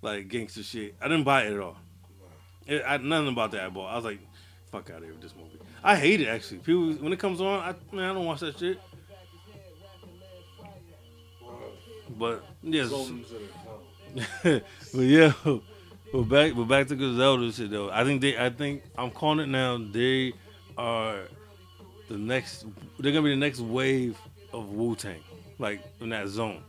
[0.00, 0.96] like gangster shit.
[1.00, 1.76] I didn't buy it at all.
[2.66, 3.92] It, I, nothing about that I bought.
[3.92, 4.20] I was like,
[4.70, 5.58] fuck out of here with this movie.
[5.84, 6.58] I hate it actually.
[6.58, 8.78] People when it comes on, I man, I don't watch that shit.
[12.18, 14.64] But yes, Sold them to the account.
[14.94, 15.32] but yeah,
[16.12, 17.90] but back but back to Griselda shit though.
[17.90, 19.78] I think they I think I'm calling it now.
[19.78, 20.34] They
[20.76, 21.20] are
[22.08, 22.66] the next.
[22.98, 24.18] They're gonna be the next wave
[24.52, 25.22] of Wu Tang,
[25.58, 26.62] like in that zone,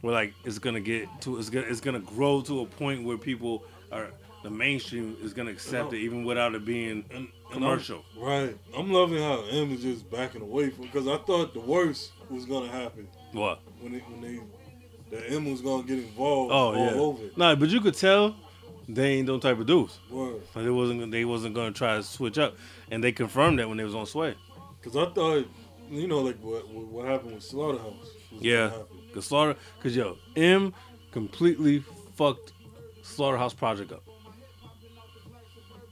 [0.00, 3.18] where like it's gonna get to it's gonna it's gonna grow to a point where
[3.18, 4.08] people are
[4.48, 8.04] the mainstream is gonna accept it even without it being And, and commercial.
[8.16, 8.58] I'm, right.
[8.76, 12.44] I'm loving how M is just backing away from because I thought the worst was
[12.44, 13.60] gonna happen What?
[13.80, 14.40] when it, when they
[15.10, 16.92] that M was gonna get involved Oh all yeah.
[16.92, 17.22] over.
[17.36, 18.36] Nah, but you could tell
[18.88, 19.98] they ain't those type of dudes.
[20.10, 20.40] Word.
[20.54, 22.56] Like they wasn't they wasn't gonna try to switch up,
[22.90, 24.34] and they confirmed that when they was on Sway.
[24.82, 25.46] Cause I thought,
[25.90, 28.08] you know, like what what, what happened with Slaughterhouse.
[28.40, 28.70] Yeah,
[29.12, 30.72] cause Slaughter, cause yo, M
[31.10, 31.82] completely
[32.16, 32.52] fucked
[33.02, 34.02] Slaughterhouse Project up.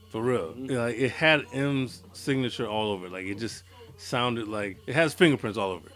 [0.09, 0.71] For real, Mm-hmm.
[0.71, 3.07] Yeah, like it had M's signature all over.
[3.07, 3.11] it.
[3.11, 3.63] Like it just
[3.97, 5.87] sounded like it has fingerprints all over.
[5.87, 5.93] it.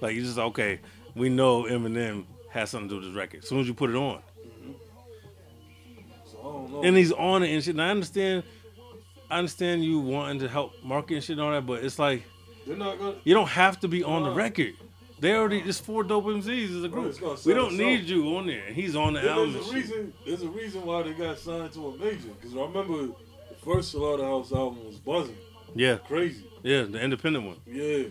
[0.00, 0.80] Like you just okay,
[1.14, 3.42] we know Eminem has something to do with this record.
[3.42, 4.20] As soon as you put it on,
[6.24, 6.82] So I don't know.
[6.82, 7.74] and he's on it and shit.
[7.74, 8.42] And I understand,
[9.30, 12.24] I understand you wanting to help market and shit and all that, but it's like
[12.66, 13.16] not gonna.
[13.24, 14.74] you don't have to be on the record.
[15.20, 17.18] They already it's four dope MCs as a group.
[17.20, 18.66] gonna we don't need you on there.
[18.72, 19.52] He's on the There- album.
[19.54, 20.12] There's a reason.
[20.24, 22.28] There's a reason why they got signed to a major.
[22.40, 23.14] Because I remember the
[23.64, 25.36] first Slaughterhouse album was buzzing,
[25.74, 26.44] Yeah, crazy.
[26.62, 27.56] yeah, the independent one.
[27.66, 28.04] Yeah.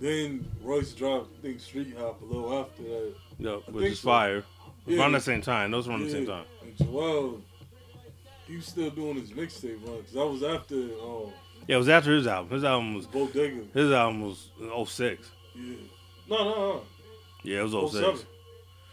[0.00, 3.14] Then Royce dropped, I think, Street Hop a little after that.
[3.38, 4.08] Yeah, which is so.
[4.08, 4.44] fire.
[4.86, 5.00] Yeah.
[5.00, 5.70] Around the same time.
[5.70, 6.44] Those were around the same time.
[6.62, 7.42] And Joell,
[8.46, 9.98] he was still doing his mixtape run.
[9.98, 11.32] Because I was after um,
[11.68, 12.50] Yeah, it was after his album.
[12.50, 13.62] His album was Bodega.
[13.74, 14.48] his album was
[14.88, 15.30] 06.
[15.54, 15.74] Yeah.
[16.30, 16.82] No, no, no.
[17.42, 18.04] Yeah, it was 06.
[18.04, 18.18] 07.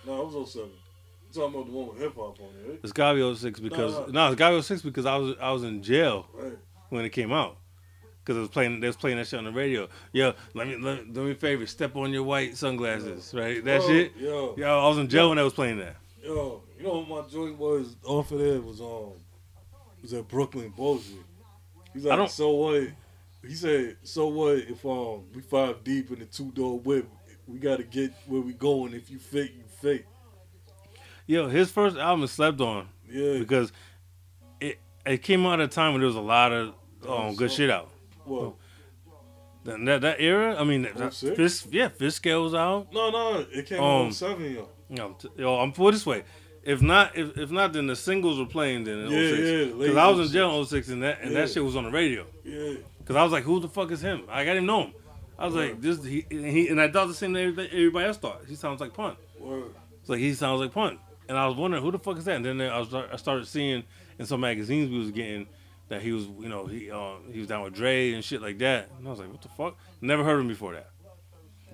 [0.06, 0.70] No, it was 07.
[0.70, 2.80] I'm talking about the one with hip hop on it, right?
[2.84, 4.28] It's gotta be 06 because No, no, no.
[4.28, 6.58] it's gotta be 06 because I was I was in jail Right.
[6.90, 7.58] when it came out.
[8.26, 9.88] Cause it was playing, they was playing that shit on the radio.
[10.12, 13.64] Yo, let me let, do me a favor, step on your white sunglasses, right?
[13.64, 14.18] That Yo, shit.
[14.18, 15.96] Yo, Yo, I was in jail when I was playing that.
[16.22, 19.14] yo, you know what my joint was off of there was um
[20.02, 21.16] was at Brooklyn bullshit.
[21.94, 22.88] He's like, I don't- so what?
[23.48, 27.08] He said, so what if um we five deep in the two door whip?
[27.48, 28.94] We got to get where we going.
[28.94, 30.06] If you fake, you fake.
[31.26, 33.40] Yo, his first album is slept on Yeah.
[33.40, 33.72] because
[34.60, 36.74] it it came out at a time when there was a lot of
[37.08, 37.90] um, good shit out.
[38.26, 38.58] Well,
[39.66, 41.14] That that, that era, I mean, that.
[41.14, 42.92] Fist, yeah, Fishscale was out.
[42.94, 44.70] no, no, it came Um, out seven, yo.
[44.90, 46.24] Know, t- yo, I'm put this way.
[46.64, 49.40] If not, if, if not, then the singles were playing then in Yeah, 06.
[49.40, 50.34] yeah, Because I was in 06.
[50.34, 51.42] jail in 06 and that and Yeah.
[51.42, 52.26] that shit was on the radio.
[52.44, 52.74] Yeah.
[53.00, 54.24] Because I was like, who the fuck is him?
[54.30, 54.94] I didn't know him.
[55.40, 58.06] I was like, this he, and he and I thought the same thing everybody everybody
[58.08, 58.42] else thought.
[58.48, 59.16] He sounds like Pun.
[59.40, 59.74] Word.
[60.00, 61.00] It's like he sounds like Pun.
[61.30, 62.38] And I was wondering who the fuck is that?
[62.38, 63.84] And then I was I started seeing
[64.18, 65.48] in some magazines we was getting
[65.90, 68.58] that he was you know he uh, he was down with Dre and shit like
[68.60, 68.90] that.
[68.98, 69.78] And I was like, what the fuck?
[70.02, 70.90] Never heard him before that.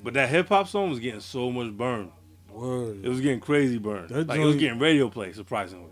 [0.04, 2.12] But that hip hop song was getting so much burn.
[2.52, 3.04] Word.
[3.04, 4.08] It was getting crazy burn.
[4.08, 5.92] That like it was getting radio play, surprisingly.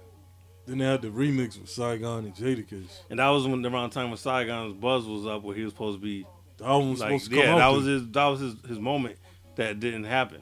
[0.67, 3.01] Then they had the remix with Saigon and Jadakiss.
[3.09, 5.73] And that was when around the time when Saigon's buzz was up, where he was
[5.73, 6.27] supposed to be
[6.61, 7.57] The album was like, supposed to come yeah, out.
[7.57, 9.17] that was his that was his, his moment
[9.55, 10.41] that didn't happen.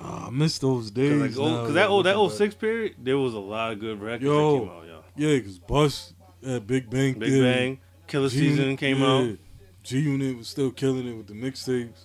[0.00, 1.20] Ah, I miss those days.
[1.34, 3.72] Cause, like, now, oh, 'cause that old that old six period, there was a lot
[3.72, 4.52] of good records Yo.
[4.52, 4.84] that came out.
[5.16, 6.14] Yeah, Yeah, because Bus
[6.46, 7.14] at Big Bang.
[7.14, 9.38] Big Theory, Bang, Killer G Season came yeah, out.
[9.82, 12.04] G Unit was still killing it with the mixtapes.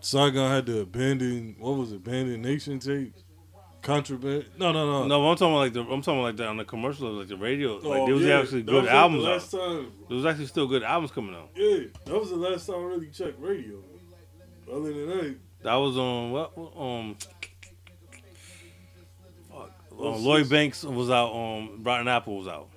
[0.00, 3.22] Saigon had the abandoned what was it, abandoned nation tapes?
[3.82, 4.44] Contraband?
[4.58, 5.06] No, no, no.
[5.06, 7.36] No, I'm talking about like the I'm talking like the, on the commercial, like the
[7.36, 7.76] radio.
[7.76, 9.24] like Oh, there was yeah, actually that good was, like, albums.
[9.24, 9.30] Out.
[9.30, 11.48] last time, There was actually still good albums coming out.
[11.56, 13.76] yeah, that was the last time I really checked radio.
[14.70, 17.16] Other than that, That was on what um.
[19.52, 20.48] Oh, um, Lloyd.
[20.48, 21.32] Banks was out.
[21.34, 22.68] Um, Rotten Apple was out.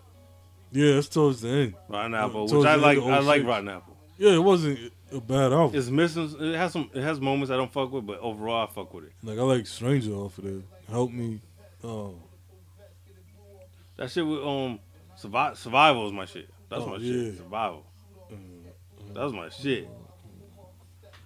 [0.71, 1.73] yeah, that's towards the end.
[1.87, 2.97] Rotten Apple, towards which I like.
[2.97, 3.97] I like Rotten Apple.
[4.17, 5.77] Yeah, it wasn't a bad album.
[5.77, 6.33] It's missing.
[6.39, 6.89] It has some.
[6.93, 9.11] It has moments I don't fuck with, but overall I fuck with it.
[9.23, 10.61] like I like Stranger off of there.
[10.93, 11.39] Help me.
[11.83, 12.13] Oh,
[13.97, 14.77] That shit with um,
[15.15, 15.55] survival.
[15.55, 16.47] Survival is my shit.
[16.69, 17.11] That's Oh, my yeah.
[17.31, 17.37] shit.
[17.37, 17.83] Survival.
[18.31, 19.89] Mm, That was my shit.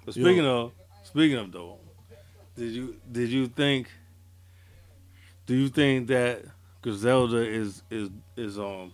[0.05, 0.23] But Yo.
[0.23, 0.71] speaking of,
[1.03, 1.79] speaking of though,
[2.55, 3.89] did you did you think?
[5.45, 6.43] Do you think that
[6.81, 8.93] Griselda is is is um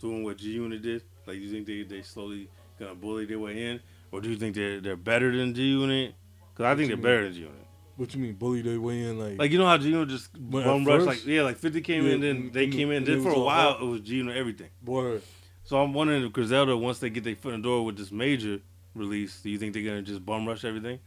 [0.00, 1.04] doing what G Unit did?
[1.28, 3.80] Like, you think they they slowly gonna bully their way in,
[4.10, 6.14] or do you think they're they're better than G Unit?
[6.52, 7.61] Because I think they're better than G Unit.
[8.02, 9.18] What you mean, bully their way in?
[9.18, 12.04] Like, Like you know how G Unit just bum rush like yeah like Fifty came
[12.06, 14.68] Yeah, in then they came in then for a while it was G Unit everything.
[14.82, 15.20] boy,
[15.64, 18.10] So I'm wondering if Griselda, once they get their foot in the door with this
[18.12, 18.60] major
[18.94, 20.98] release, do you think they're gonna just bum rush everything?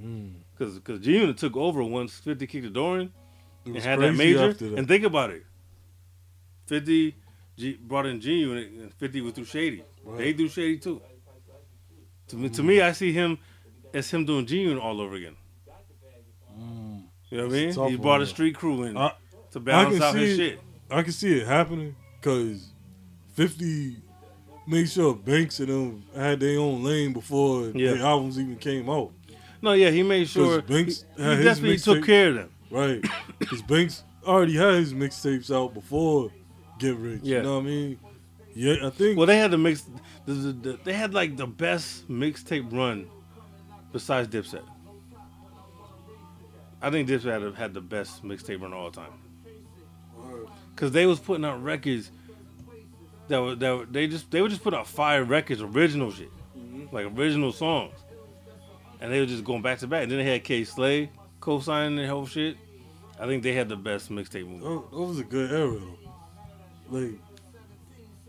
[0.00, 3.12] mm, Because because G Unit took over once 50 kicked the door in
[3.66, 4.52] and had that major.
[4.52, 4.74] that.
[4.78, 5.44] And think about it,
[6.66, 7.14] 50
[7.56, 9.84] G, brought in G Unit and 50 was through Shady.
[10.04, 10.18] Right.
[10.18, 11.02] They do Shady too.
[12.28, 13.38] To me, to me, I see him
[13.94, 15.36] as him doing G Unit all over again.
[16.58, 17.04] Mm.
[17.30, 17.72] You know what I mean?
[17.72, 19.12] He one, brought a street crew in I-
[19.52, 20.42] to balance out his it.
[20.50, 20.60] shit.
[20.90, 22.72] I can see it happening because
[23.34, 23.96] 50
[24.66, 27.92] made sure Banks and them had their own lane before Yeah.
[27.94, 29.12] their albums even came out.
[29.60, 32.50] No, yeah, he made sure Banks he, he definitely took care of them.
[32.70, 33.04] Right.
[33.38, 36.30] Because Banks already had his mixtapes out before
[36.80, 37.20] Get Rich.
[37.22, 37.38] Yeah.
[37.38, 37.98] You know what I mean?
[38.54, 39.16] Yeah, I think.
[39.16, 39.84] Well, they had the mix.
[40.26, 43.08] The, the, the, they had like the best mixtape run
[43.92, 44.64] besides Dipset.
[46.80, 49.12] I think Dipset had, had the best mixtape run of all time
[50.78, 52.12] because they was putting out records
[53.26, 56.30] that were that were, they just they would just put out fire records, original shit,
[56.56, 56.94] mm-hmm.
[56.94, 57.94] like original songs,
[59.00, 60.04] and they were just going back to back.
[60.04, 61.10] And then they had Kay Slay
[61.40, 62.56] co-signing the whole shit.
[63.20, 64.64] I think they had the best mixtape movie.
[64.64, 66.96] that, that was a good era, though.
[66.96, 67.18] Like,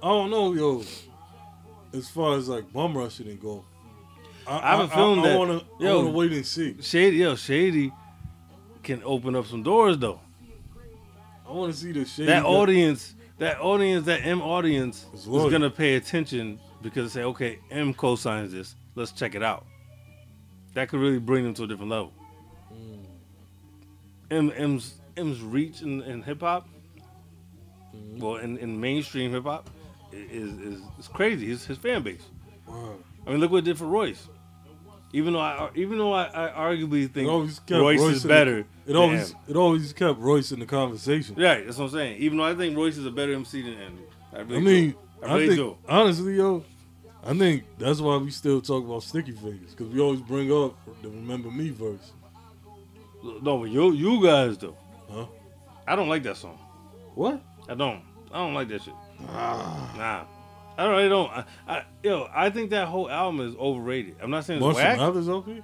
[0.02, 0.84] I don't know, yo.
[1.94, 3.64] As far as like bum rushing and go,
[4.50, 6.76] I, I have a feeling I, that- wanna, I wanna wait and see.
[6.82, 7.92] Shady, yo, Shady
[8.84, 10.20] can open up some doors though.
[11.48, 12.28] I want to see the shade.
[12.28, 17.60] that audience, that audience, that M audience is gonna pay attention because they say, okay,
[17.72, 18.76] M co-signs this.
[18.96, 19.66] Let's check it out.
[20.76, 22.14] That could really bring them to a different level.
[22.72, 23.06] Mm.
[24.32, 26.68] M M's M's reach in, in hip hop,
[27.96, 28.20] Mm-hmm.
[28.20, 29.68] well, in, in mainstream hip hop,
[30.12, 31.48] is is is crazy.
[31.48, 32.22] His his fan base.
[32.68, 32.94] Wow.
[33.26, 34.28] I mean, look what it did for Royce.
[35.11, 38.65] Even though I even though I, I arguably think Royce, Royce is in the- better,
[38.86, 41.36] It always it always kept Royce in the conversation.
[41.36, 42.18] Right, that's what I'm saying.
[42.22, 44.02] Even though I think Royce is a better MC than Andy.
[44.31, 44.98] I, really I mean, do.
[45.23, 45.77] I, I think do.
[45.88, 46.64] honestly, yo,
[47.26, 50.76] I think that's why we still talk about Sticky Fingaz because we always bring up
[51.02, 52.11] the Remember Me verse.
[53.41, 54.77] No, but you you guys though.
[55.11, 55.26] Huh?
[55.88, 56.57] I don't like that song.
[57.15, 57.41] What?
[57.68, 58.02] I don't.
[58.31, 58.94] I don't like that shit.
[59.27, 59.94] Ah.
[59.98, 60.39] Nah.
[60.80, 60.92] I don't.
[60.92, 61.30] really don't.
[61.32, 64.16] I, I, yo, I think that whole album is overrated.
[64.22, 64.98] I'm not saying it's Marshall whack.
[64.98, 65.62] Mathers LP?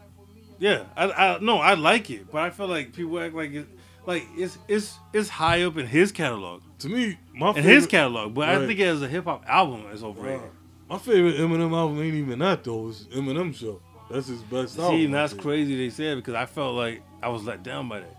[0.59, 3.67] Yeah, I, I no, I like it, but I feel like people act like it,
[4.05, 7.87] like it's it's it's high up in his catalog, To me, my in favorite, his
[7.87, 8.33] catalog.
[8.33, 8.67] But I Right.
[8.67, 10.41] think as a hip hop album, it's overrated.
[10.89, 12.89] my favorite Eminem album ain't even that though.
[12.89, 13.81] It's Eminem Show.
[14.09, 14.97] That's his best album.
[14.99, 18.15] See, that's crazy they said because I felt like I was let down by that.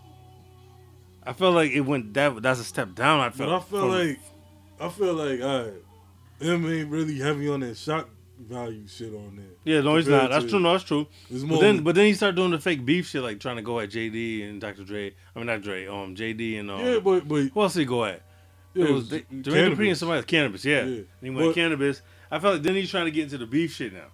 [1.25, 3.21] I felt like it went that that's a step down.
[3.21, 3.49] I felt.
[3.51, 4.19] But I feel like
[4.81, 5.83] I feel like all right,
[6.41, 8.09] M ain't really heavy on that shock
[8.39, 9.47] value shit on there.
[9.65, 10.31] yeah, no, he's not.
[10.31, 10.61] That's true.
[10.61, 11.07] No, that's true.
[11.31, 13.81] But then, but then he started doing the fake beef shit, like trying to go
[13.81, 14.85] at JD and Dr.
[14.85, 15.15] Dre.
[15.35, 15.87] I mean, not Dre.
[15.87, 16.81] Um, JD and um.
[16.85, 18.23] yeah, but but who else did he go at?
[18.75, 20.27] yeah, it was Jermaine and somebody else.
[20.27, 20.85] Canibus, yeah.
[20.85, 20.97] Yeah.
[20.99, 22.03] And he went But- Canibus.
[22.31, 24.09] I felt like then he's trying to get into the beef shit now.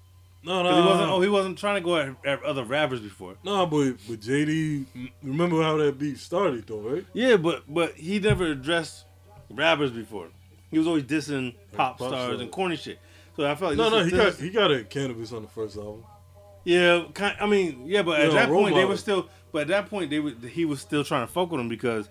[0.45, 1.11] No, no, he wasn't.
[1.11, 3.37] Oh, he wasn't trying to go at, at other rappers before.
[3.45, 4.85] no, but but JD,
[5.23, 7.05] remember how that beef started though, right?
[7.13, 9.05] Yeah, but but he never addressed
[9.51, 10.29] rappers before.
[10.73, 12.41] He was always dissing pop, pop stars stars.
[12.41, 12.99] and corny shit.
[13.37, 15.33] So I felt like No, this no, is- he this got he got a Canibus
[15.33, 16.03] on the first album.
[16.65, 19.29] Yeah, kind, I mean, yeah, but at Yeah, that role point they were still.
[19.53, 22.09] But at that point they were, he was still trying to fuck with him because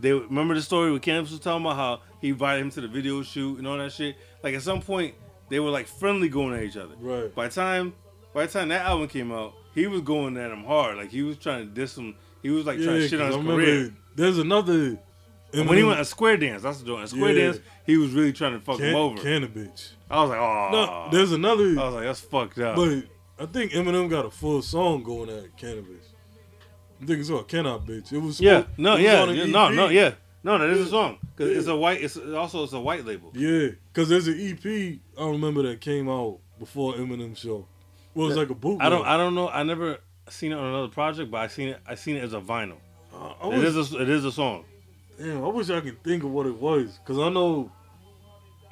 [0.00, 2.88] they remember the story with Canibus was talking about how he invited him to the
[2.88, 4.16] video shoot and all that shit.
[4.42, 5.14] Like at some point
[5.48, 6.94] they were like friendly going at each other.
[7.00, 7.34] Right.
[7.34, 7.94] By the time
[8.32, 10.96] by the time that album came out, he was going at him hard.
[10.98, 12.14] Like he was trying to diss him.
[12.42, 13.96] He was like Yeah, trying to shit on 'cause his I remember career.
[14.16, 14.98] there's another.
[15.54, 17.04] And when he went a square dance, that's the joint.
[17.04, 17.44] A square Yeah.
[17.52, 19.16] dance, he was really trying to fuck him Can- over.
[19.18, 19.92] Canibus.
[20.10, 21.64] I was like, oh, No, there's another.
[21.78, 22.76] I was like, that's fucked up.
[22.76, 23.04] But
[23.38, 26.04] I think Eminem got a full song going at Canibus.
[27.02, 29.48] I think it's called "Can-I-Bitch." It was yeah, no, was yeah, on an yeah, EP.
[29.50, 30.88] no, no, yeah, no, that is a Yeah.
[30.90, 31.58] song because Yeah.
[31.58, 32.02] it's a white.
[32.02, 33.30] It's also it's a white label.
[33.34, 37.66] Yeah, because there's an EP I remember that came out before Eminem show.
[38.14, 38.86] Well, it's like a bootleg.
[38.86, 39.48] I don't, I don't know.
[39.48, 39.98] I never
[40.30, 41.80] seen it on another project, but I seen it.
[41.86, 42.76] I seen it as a vinyl.
[43.12, 44.64] I, I It was, is a, it is a song.
[45.18, 47.70] Damn, I wish I could think of what it was because I know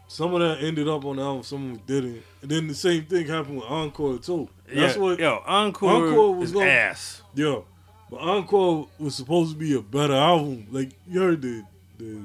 [0.08, 2.74] some of that ended up on the album, some of it didn't, and then the
[2.74, 4.48] same thing happened with Encore too.
[4.66, 7.22] That's yeah, what, yo, Encore, Encore was is gonna- ass.
[7.34, 7.64] Yo,
[8.10, 10.66] but Encore was supposed to be a better album.
[10.70, 11.64] Like you heard the
[11.98, 12.20] the,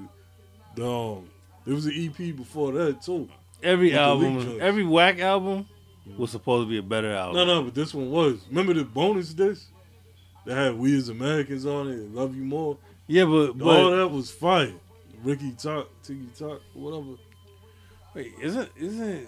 [0.75, 1.29] the um,
[1.65, 3.29] there was an EP before that too.
[3.63, 5.65] Every With album, every whack album
[6.17, 7.35] was supposed to be a better album.
[7.37, 8.39] No, no, but this one was.
[8.49, 9.67] Remember the bonus disc
[10.45, 12.77] that had "We as Americans" on it, and "Love You More."
[13.07, 14.73] Yeah, but All that was fire.
[15.23, 17.15] Ricky Talk, Tiki Talk, whatever.
[18.13, 19.27] wait, isn't isn't?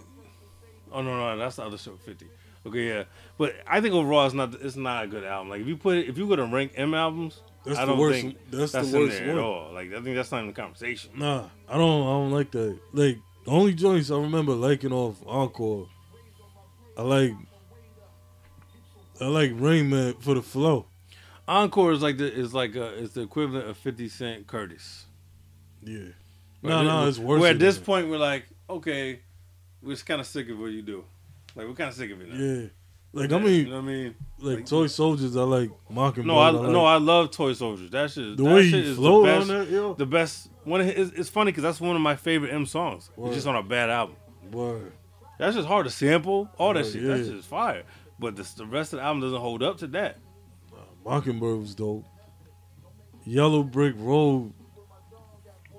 [0.92, 2.28] Oh no, no, that's the other show, Fifty.
[2.68, 3.04] Okay, yeah,
[3.38, 5.50] but I think overall it's not it's not a good album.
[5.50, 7.92] Like if you put it, if you go to rank M albums, That's I the
[7.94, 8.22] don't worst.
[8.22, 9.38] think that's, that's the in worst there one.
[9.38, 9.74] at all.
[9.74, 11.12] Like I think that's not in the conversation.
[11.16, 12.02] Nah, I don't.
[12.02, 12.78] I don't like that.
[12.94, 15.88] Like the only joints I remember liking off Encore,
[16.98, 17.32] I like.
[19.22, 20.86] I like Rain Man for the flow.
[21.50, 25.06] Encore is like the is like uh is the equivalent of Fifty Cent Curtis.
[25.84, 26.10] Yeah.
[26.62, 27.42] No, no, it's worse.
[27.42, 27.86] Where at this that.
[27.86, 29.22] point we're like, okay,
[29.82, 31.06] we're just kind of sick of what you do.
[31.56, 32.36] Like we're kind of sick of it now.
[32.36, 32.68] Yeah.
[33.12, 34.16] Like I mean, you know what I mean?
[34.38, 36.28] like Toy Soldiers, I like mocking.
[36.28, 37.90] No, I, like, no, I love Toy Soldiers.
[37.90, 39.48] That shit, the that way shit is the on best.
[39.48, 39.94] that, yo.
[39.96, 40.82] The best one.
[40.82, 43.10] It's, it's funny because that's one of my favorite M songs.
[43.16, 43.30] Word.
[43.30, 44.16] It's just on a bad album.
[44.52, 44.92] Word.
[45.40, 46.50] That's just hard to sample.
[46.60, 47.02] All that shit.
[47.02, 47.16] yeah.
[47.16, 47.84] That shit is fire.
[48.20, 50.20] But the, the rest of the album doesn't hold up to that.
[51.06, 52.06] Mockingbird was dope.
[53.26, 54.54] Yellow Brick Road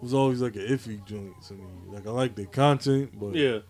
[0.01, 1.65] was always like an iffy joint to me.
[1.89, 3.43] Like I like the content, but Yeah.
[3.49, 3.63] you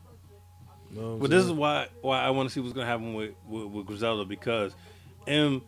[0.92, 3.14] know what I'm But this is why why I want to see what's gonna happen
[3.14, 4.74] with, with with Griselda because
[5.26, 5.62] M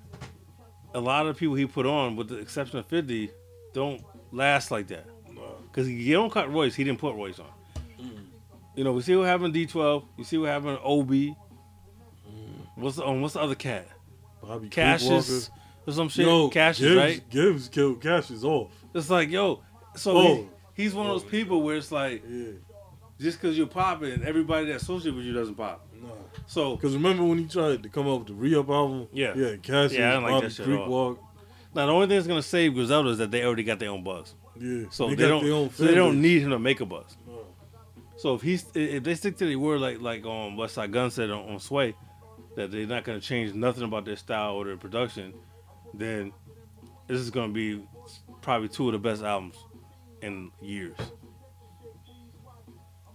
[0.94, 3.30] a lot of people he put on, with the exception of Fifty,
[3.72, 5.06] don't last like that.
[5.70, 7.46] Because you don't cut Royce, he didn't put Royce on.
[8.74, 10.04] You know, we see what happened in D12.
[10.18, 11.34] You see what happened Obie.
[12.74, 13.86] What's the, um, what's the other cat?
[14.42, 15.50] Bobby Cashis.
[15.86, 16.26] Or some shit.
[16.26, 17.30] Yo, Cashis, Gibbs, right?
[17.30, 18.70] Gibbs killed Cashis off.
[18.94, 19.62] It's like, yo,
[19.96, 20.34] so Oh.
[20.74, 22.52] he- he's one of those people where it's like, Yeah,
[23.20, 25.86] just because you're popping, everybody that associates with you doesn't pop.
[26.00, 26.08] nah.
[26.46, 29.08] So Because remember when he tried to come up with the re-up album?
[29.12, 29.34] Yeah.
[29.36, 31.14] Yeah, Cashis, Yeah, I don't like that shit at all.
[31.14, 31.18] Creekwater.
[31.74, 34.04] now the only thing that's gonna save Griselda is that they already got their own
[34.04, 34.34] buzz.
[34.60, 37.16] Yeah, So they, got don't, so they don't need him to make a buzz.
[37.26, 37.46] No.
[38.18, 41.30] So if he's if they stick to their word like like um Westside Gunn said
[41.30, 41.94] on, on Sway,
[42.56, 45.32] that they're not gonna change nothing about their style or their production,
[45.94, 46.32] then
[47.06, 47.82] this is gonna be
[48.40, 49.56] probably two of the best albums
[50.20, 50.96] in years.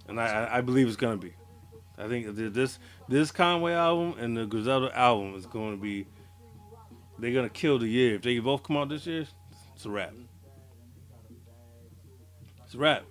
[0.07, 1.33] And I, I- believe it's gonna be.
[1.97, 2.77] I think this
[3.09, 6.05] this Conway album and the Griselda album is going to be.
[7.17, 9.25] They're gonna kill the year if they both come out this year.
[9.75, 10.13] It's a wrap.
[12.65, 13.03] It's a wrap.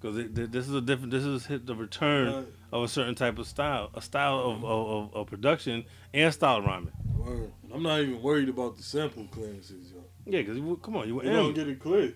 [0.00, 1.10] Because this is a different.
[1.10, 4.88] This is hit the return of a certain type of style, a style of, of,
[4.88, 5.84] of, of production
[6.14, 6.92] and style rhyming.
[7.16, 7.52] Word.
[7.72, 10.02] I'm not even worried about the sample clearances, yo.
[10.26, 12.14] Yeah, because come on, you You don't get it clear.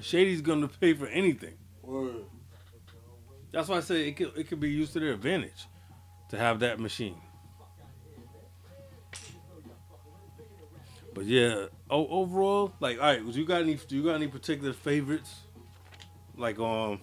[0.00, 1.54] Shady's gonna pay for anything.
[1.82, 2.24] Word.
[3.52, 5.66] That's why I say it could it could be used to their advantage
[6.30, 7.16] to have that machine.
[11.12, 13.74] But yeah, o- overall, like, all right, you got any?
[13.74, 15.34] Do you got any particular favorites?
[16.36, 17.00] Like, um,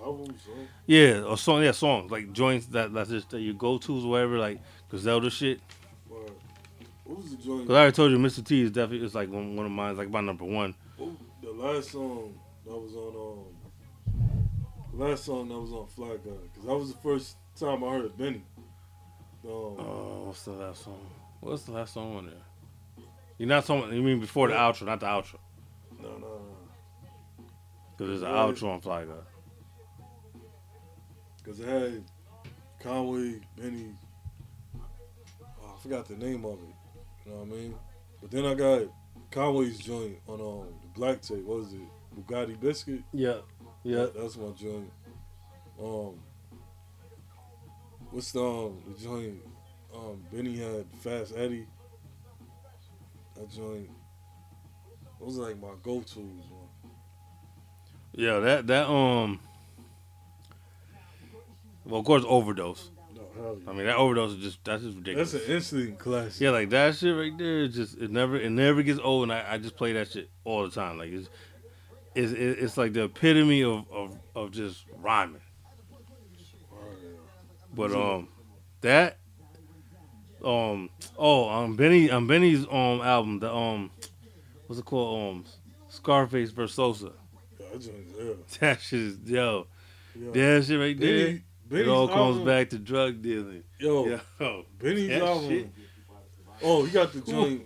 [0.00, 0.50] so.
[0.86, 4.38] yeah, or song, yeah, songs like joints that that's just that your go tos, whatever,
[4.38, 5.60] like Griselda shit.
[7.12, 7.66] What was the joint?
[7.66, 8.42] Cause I already told you, Mr.
[8.42, 10.74] T is definitely it's like one, one of mine, like my number one.
[11.42, 12.32] The last song
[12.64, 13.44] that was on
[14.14, 14.64] um
[14.96, 17.90] the last song that was on Fly God because that was the first time I
[17.90, 18.42] heard Benny.
[19.44, 21.06] Um, Oh, what's the last song?
[21.40, 23.04] What's the last song on there?
[23.36, 23.92] You're not talking.
[23.92, 25.38] You mean before the outro, not the outro,
[26.00, 26.40] no, no, no,
[27.90, 29.26] because there's an outro on Fly God.
[31.44, 32.04] because it had
[32.80, 33.90] Conway, Benny.
[35.62, 36.74] Oh, I forgot the name of it.
[37.24, 37.74] You know what I mean?
[38.20, 38.82] But then I got
[39.30, 41.44] Conway's joint on um the black tape.
[41.44, 41.80] What is it?
[42.16, 43.02] Bugatti Biscuit.
[43.12, 43.38] Yeah,
[43.84, 44.06] yeah.
[44.14, 44.90] that's my joint.
[45.80, 46.14] Um,
[48.10, 49.40] what's the um, the joint?
[49.94, 51.66] Um, Benny had Fast Eddie.
[53.34, 53.90] That joint.
[55.20, 56.16] Those are like my go-tos.
[56.16, 56.42] Man.
[58.12, 59.40] Yeah, that that um.
[61.84, 62.91] Well, of course, overdose.
[63.44, 63.58] Oh.
[63.66, 65.32] I mean, that overdose is just that's just ridiculous.
[65.32, 66.40] That's an instant classic.
[66.40, 67.62] Yeah, like that shit right there.
[67.62, 70.30] Is just it never it never gets old, and I, I just play that shit
[70.44, 70.96] all the time.
[70.98, 71.28] Like it's
[72.14, 75.40] it's it's like the epitome of of, of just rhyming.
[77.74, 78.28] But um,
[78.82, 79.18] that
[80.44, 83.90] um oh um Benny um Benny's um album the um
[84.66, 85.44] what's it called um
[85.88, 87.12] Scarface versus Sosa.
[88.60, 88.80] That.
[88.82, 89.66] Shit is yo
[90.14, 90.30] Yeah.
[90.58, 91.26] that shit right there.
[91.26, 93.62] Benny, Benny's it all comes album, back to drug dealing.
[93.80, 95.48] Yo, Yo, Benny's that album.
[95.48, 95.68] shit.
[96.62, 97.62] Oh, he got the joint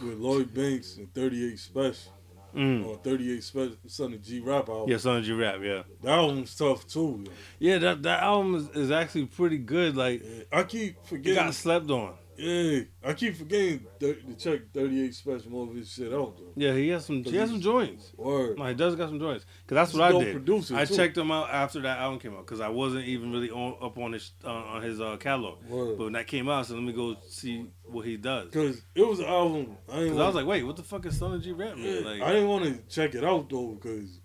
[0.00, 2.12] with Lloyd Banks and 38 Special.
[2.56, 2.84] Mm.
[2.84, 4.90] On 38 Special, Son of G Rap album.
[4.90, 5.60] Yeah, Son of G Rap.
[5.62, 7.24] Yeah, That album's tough too.
[7.26, 7.32] yo.
[7.60, 7.78] yeah.
[7.78, 9.96] That that album is, is actually pretty good.
[9.96, 11.04] Like Yeah, I keep forgetting.
[11.04, 11.34] it forgetting.
[11.44, 12.14] got slept on.
[12.40, 16.52] Yeah, I keep forgetting to check 38 Special of his shit out though.
[16.56, 17.22] Yeah, he has some.
[17.22, 18.12] He has some joints.
[18.16, 18.58] Word.
[18.58, 19.44] No, he does got some joints.
[19.66, 20.32] Cause that's He's what I did.
[20.32, 20.96] producer, I too.
[20.96, 23.98] checked him out after that album came out because I wasn't even really on up
[23.98, 25.62] on his uh, on his uh, catalog.
[25.66, 25.98] Word.
[25.98, 28.50] But when that came out, so let me go see what he does.
[28.52, 29.76] Cause it was an album.
[29.88, 30.08] I.
[30.08, 31.74] Cause I was like, wait, what the fuck is Son of G Rap?
[31.76, 32.04] Yeah, Man?
[32.04, 34.20] Like, I didn't want to check it out though, cause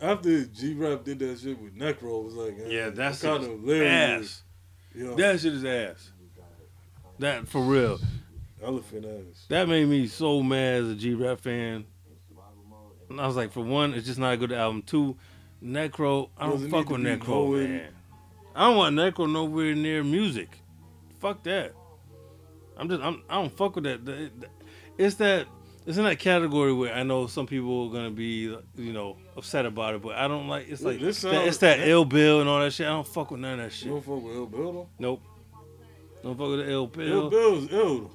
[0.00, 3.50] after G Rap did that shit with Necro, it was like, yeah, that's kind of
[3.60, 4.26] hilarious.
[4.28, 4.42] ass.
[4.94, 6.10] Yeah, That shit is ass.
[7.18, 7.98] That for real.
[8.62, 9.46] elephant ass.
[9.48, 11.84] That made me so mad as a G Rap fan.
[13.08, 14.82] And I was like, for one, it's just not a good album.
[14.82, 15.16] Two,
[15.62, 17.88] Necro, I don't fuck with Necro, nowhere- man.
[18.54, 20.48] I don't want Necro nowhere near music.
[21.20, 21.72] Fuck that.
[22.76, 24.30] I'm just, I'm, I don't fuck with that.
[24.98, 25.46] It's that,
[25.86, 29.66] it's in that category where I know some people are gonna be, you know, upset
[29.66, 30.68] about it, but I don't like.
[30.68, 32.86] It's like this that, it's that ill bill and all that shit.
[32.86, 33.88] I don't fuck with none of that You shit.
[33.90, 34.88] don't fuck with Ill Bill though.
[34.98, 35.22] Nope.
[36.26, 37.30] Don't fuck with the ill Ill bill.
[37.30, 38.10] Bill's ill.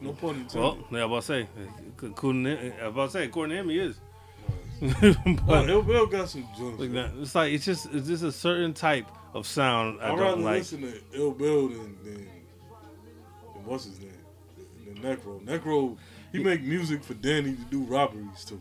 [0.00, 0.54] No pun intended.
[0.60, 1.48] Well, yeah, I'm about to say,
[2.02, 3.96] according to, about to say, according to him, he is.
[5.46, 6.80] But Ill Bill got some joints.
[6.80, 10.18] like that, it's like it's just it's just a certain type of sound I I'd
[10.18, 10.58] rather don't like.
[10.60, 14.12] listen to Ill Bill than, than, than what's his name?
[14.86, 15.44] Than Necro.
[15.44, 15.96] Necro,
[16.32, 18.58] he make music for Danny to do robberies to,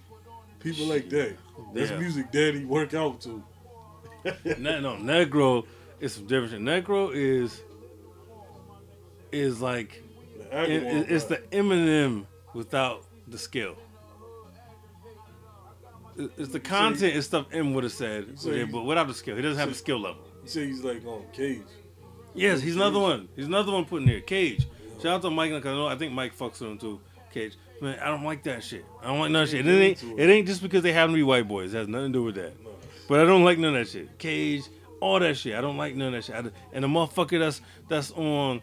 [0.60, 1.38] People like that.
[1.74, 2.00] That's Yeah.
[2.00, 3.42] music Danny work out to.
[4.58, 5.66] Ne- no, Necro
[6.02, 6.52] is some different.
[6.52, 6.60] shit.
[6.62, 7.62] Necro is
[9.32, 10.02] is like
[10.52, 11.38] The it, it- it's the.
[11.52, 13.76] Eminem without the skill.
[16.18, 18.36] It- It's the content and stuff M would have said,
[18.72, 19.36] but without the skill.
[19.36, 20.22] He doesn't have the skill level.
[20.44, 21.62] You say he's like on Cage.
[22.34, 23.28] Yes, he's another one.
[23.36, 24.22] He's another one putting there.
[24.22, 24.68] Cage.
[25.02, 27.00] Shout out to Mike because I know I think Mike fucks with him too.
[27.34, 27.54] Cage.
[27.82, 28.84] Man, I don't like that shit.
[29.02, 29.66] I don't like none of shit.
[29.66, 31.74] It ain't, it ain't just because they happen to be white boys.
[31.74, 32.54] It has nothing to do with that.
[33.08, 34.18] But I don't like none of that shit.
[34.20, 34.64] Cage,
[35.00, 35.56] all that shit.
[35.56, 36.36] I don't like none of that shit.
[36.36, 38.62] I, and the motherfucker that's that's on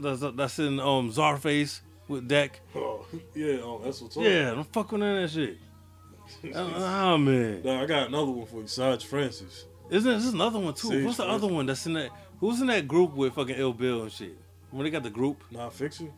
[0.00, 2.60] that's that's in um Czarface with Deck.
[2.74, 3.04] Oh,
[3.34, 4.22] yeah, oh, that's what's up.
[4.22, 5.58] Yeah, don't fuck with that shit.
[6.54, 9.66] Oh man, Nah, I got another one for you, Sage Francis.
[9.90, 10.88] isn't this is another one too?
[10.88, 11.44] Sage What's the Francis.
[11.44, 12.10] other one that's in that?
[12.40, 14.36] Who's in that group with fucking Ill Bill and shit?
[14.70, 15.42] When they got the group?
[15.50, 16.10] Non Phixion.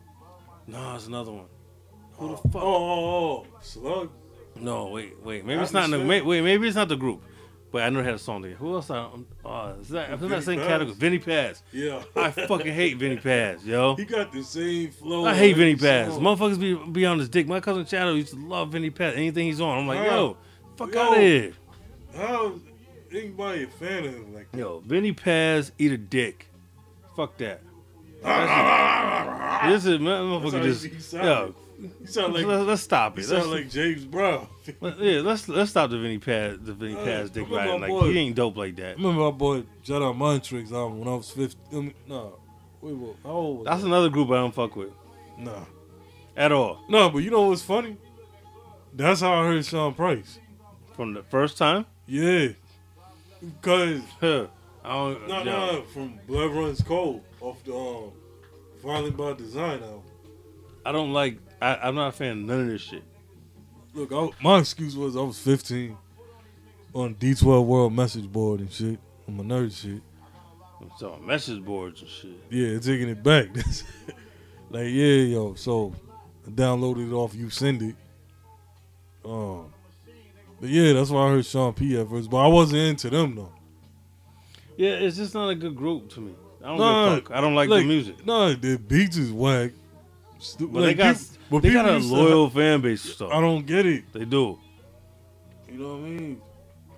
[0.65, 1.45] No, it's another one.
[2.13, 2.55] Who the Oh, fuck?
[2.55, 4.09] oh, oh, oh, Slug.
[4.55, 5.45] No, wait, wait.
[5.45, 5.85] Maybe I it's not.
[5.85, 6.41] In the, wait, wait.
[6.41, 7.21] Maybe it's not the group.
[7.71, 8.51] But I know they had a song there.
[8.53, 8.89] Who else?
[8.89, 9.09] I,
[9.45, 10.09] uh, is that?
[10.11, 10.95] I'm not saying category.
[10.95, 11.63] Vinnie Paz.
[11.73, 12.01] Yeah.
[12.15, 13.95] I fucking hate Vinnie Paz, yo.
[13.95, 15.25] He got the same flow.
[15.25, 16.13] I hate Vinnie Paz.
[16.13, 16.21] song.
[16.23, 17.45] Motherfuckers be be on his dick.
[17.47, 19.15] My cousin Shadow used to love Vinnie Paz.
[19.15, 20.37] Anything he's on, I'm like, yo,
[20.77, 21.01] fuck Yo.
[21.01, 21.53] out of here.
[22.15, 22.61] How is
[23.11, 24.57] anybody a fan of him like that?
[24.57, 26.47] Yo, Vinnie Paz, eat a dick.
[27.15, 27.61] Fuck that.
[28.23, 29.27] That's.
[29.67, 31.53] This is motherfucker just yo.
[32.05, 32.33] Sound.
[32.33, 33.23] Like let's, let's stop it.
[33.25, 34.47] sound Let's, like James Brown.
[34.81, 37.81] let- yeah, let's let's stop the Vinnie Paz, the Vinnie Hey, Paz dick riding.
[37.81, 38.97] Like boy- he ain't dope like that.
[38.97, 41.59] remember my boy Shout Out Montrix album when I was 15.
[41.71, 42.29] I mean, nah,
[42.81, 43.15] wait, what?
[43.23, 43.87] How old was That's I?
[43.87, 44.89] another group I don't fuck with
[45.37, 45.65] Nah.
[46.35, 46.83] at all.
[46.89, 47.95] No, but you know what's funny?
[48.93, 50.39] That's how I heard Sean Price.
[50.95, 52.49] From the first time, Yeah.
[53.39, 54.47] Because, huh,
[54.83, 55.27] I don't.
[55.27, 58.11] no, yo, no, from Blood Runs Cold off the um,
[58.83, 60.01] Violent by Design album.
[60.83, 61.37] I don't like.
[61.61, 63.03] I, I'm not a fan of none of this shit.
[63.93, 65.97] Look, I, my excuse was I was 15
[66.93, 68.99] on D12 World Message Board and shit.
[69.27, 70.01] I'm a nerd shit.
[70.97, 72.31] So message boards and shit.
[72.49, 73.47] Yeah, taking it back.
[74.69, 75.55] like, yeah, yo.
[75.55, 75.93] So
[76.45, 77.95] I downloaded it off YouSendIt.
[79.25, 79.73] Um,
[80.61, 82.29] but yeah, that's why I heard Sean P at first.
[82.29, 83.51] But I wasn't into them though.
[84.77, 86.35] Yeah, it's just not a good group to me.
[86.63, 87.37] I don't Nah, give a fuck.
[87.37, 88.25] I don't like, like, the music.
[88.25, 89.71] No, the beats is whack.
[90.59, 91.17] But they got
[91.49, 93.31] but they got a loyal fan base stuff.
[93.31, 94.03] I don't get it.
[94.13, 94.59] They do.
[95.69, 96.41] You know what I mean?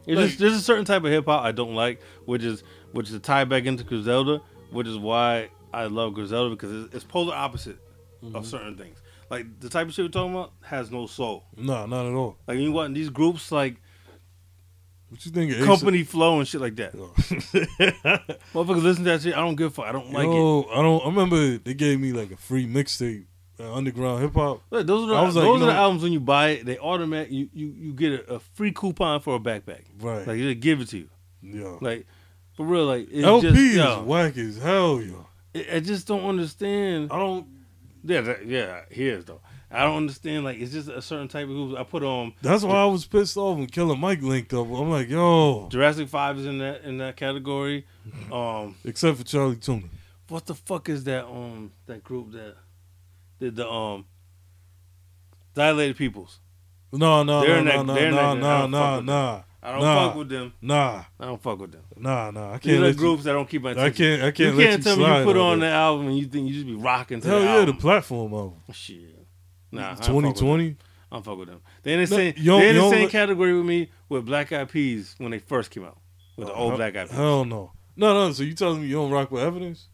[0.08, 2.64] It's Like- just, there's a certain type of hip hop I don't like, which is
[2.92, 6.96] which is a tie back into Griselda, which is why I love Griselda because it's,
[6.96, 7.78] it's polar opposite
[8.24, 8.36] Mm-hmm.
[8.36, 9.02] of certain things.
[9.30, 11.46] Like the type of shit we're talking about has no soul.
[11.56, 12.36] No, not at all.
[12.48, 13.78] Like you want these groups like
[15.08, 15.56] What you think?
[15.64, 16.94] company flow and shit like that.
[16.96, 18.42] A$AP?
[18.54, 19.34] Motherfuckers listen to that shit.
[19.38, 19.86] I don't give a fuck.
[19.86, 20.32] I don't like it.
[20.32, 21.02] I don't.
[21.02, 23.26] I remember they gave me like a free mixtape,
[23.66, 24.62] underground hip hop.
[24.70, 26.66] Look, those are the, like, those you are the albums when you buy it.
[26.66, 29.84] They automatic you you, you get a, a free coupon for a backpack.
[30.00, 30.26] Right.
[30.28, 31.10] Like they give it to you.
[31.42, 31.78] Yeah.
[31.82, 32.08] Like
[32.56, 32.86] for real.
[32.86, 35.28] Like it's LP just, is yo, whack as hell, yo.
[35.56, 37.12] I I just don't understand.
[37.12, 37.48] I don't.
[38.04, 38.82] Yeah, that, yeah.
[38.90, 39.42] Here's though.
[39.72, 40.44] I don't understand.
[40.44, 41.78] Like it's just a certain type of group.
[41.78, 44.68] I put on That's why I was pissed off when Killer Mike linked up.
[44.68, 47.86] I'm like, yo, Jurassic Five is in that in that category.
[48.32, 49.88] Um, except for Chali 2na.
[50.30, 51.26] what the fuck is that?
[51.26, 52.56] Um, that group that
[53.40, 54.06] did the um
[55.56, 56.40] Dilated Peoples.
[56.92, 60.08] No, no, They're no, no, that- no, no, I no, no, nah, I don't Nah.
[60.08, 60.54] fuck with them.
[60.62, 61.84] nah, I don't fuck with them.
[61.98, 62.54] nah, nah.
[62.54, 63.80] I can't are let groups that don't keep my you.
[63.80, 64.24] I can't.
[64.24, 66.26] I can't let can't you tell me you put on on the album and you
[66.28, 67.76] think you just be rocking to Hell the yeah, album.
[67.76, 68.62] the platform album.
[68.72, 69.28] Shit.
[69.72, 70.78] Nah, I don't fuck with Twenty twenty.
[71.12, 71.62] I don't fuck with them.
[71.84, 72.34] They in the same.
[72.38, 75.40] you don't- they in the same category with me with Black Eyed Peas when they
[75.40, 75.98] first came out
[76.38, 77.18] with the old Black Eyed Peas.
[77.18, 77.74] Hell no.
[77.96, 78.32] No, no.
[78.32, 79.90] So you telling me you don't rock with evidence?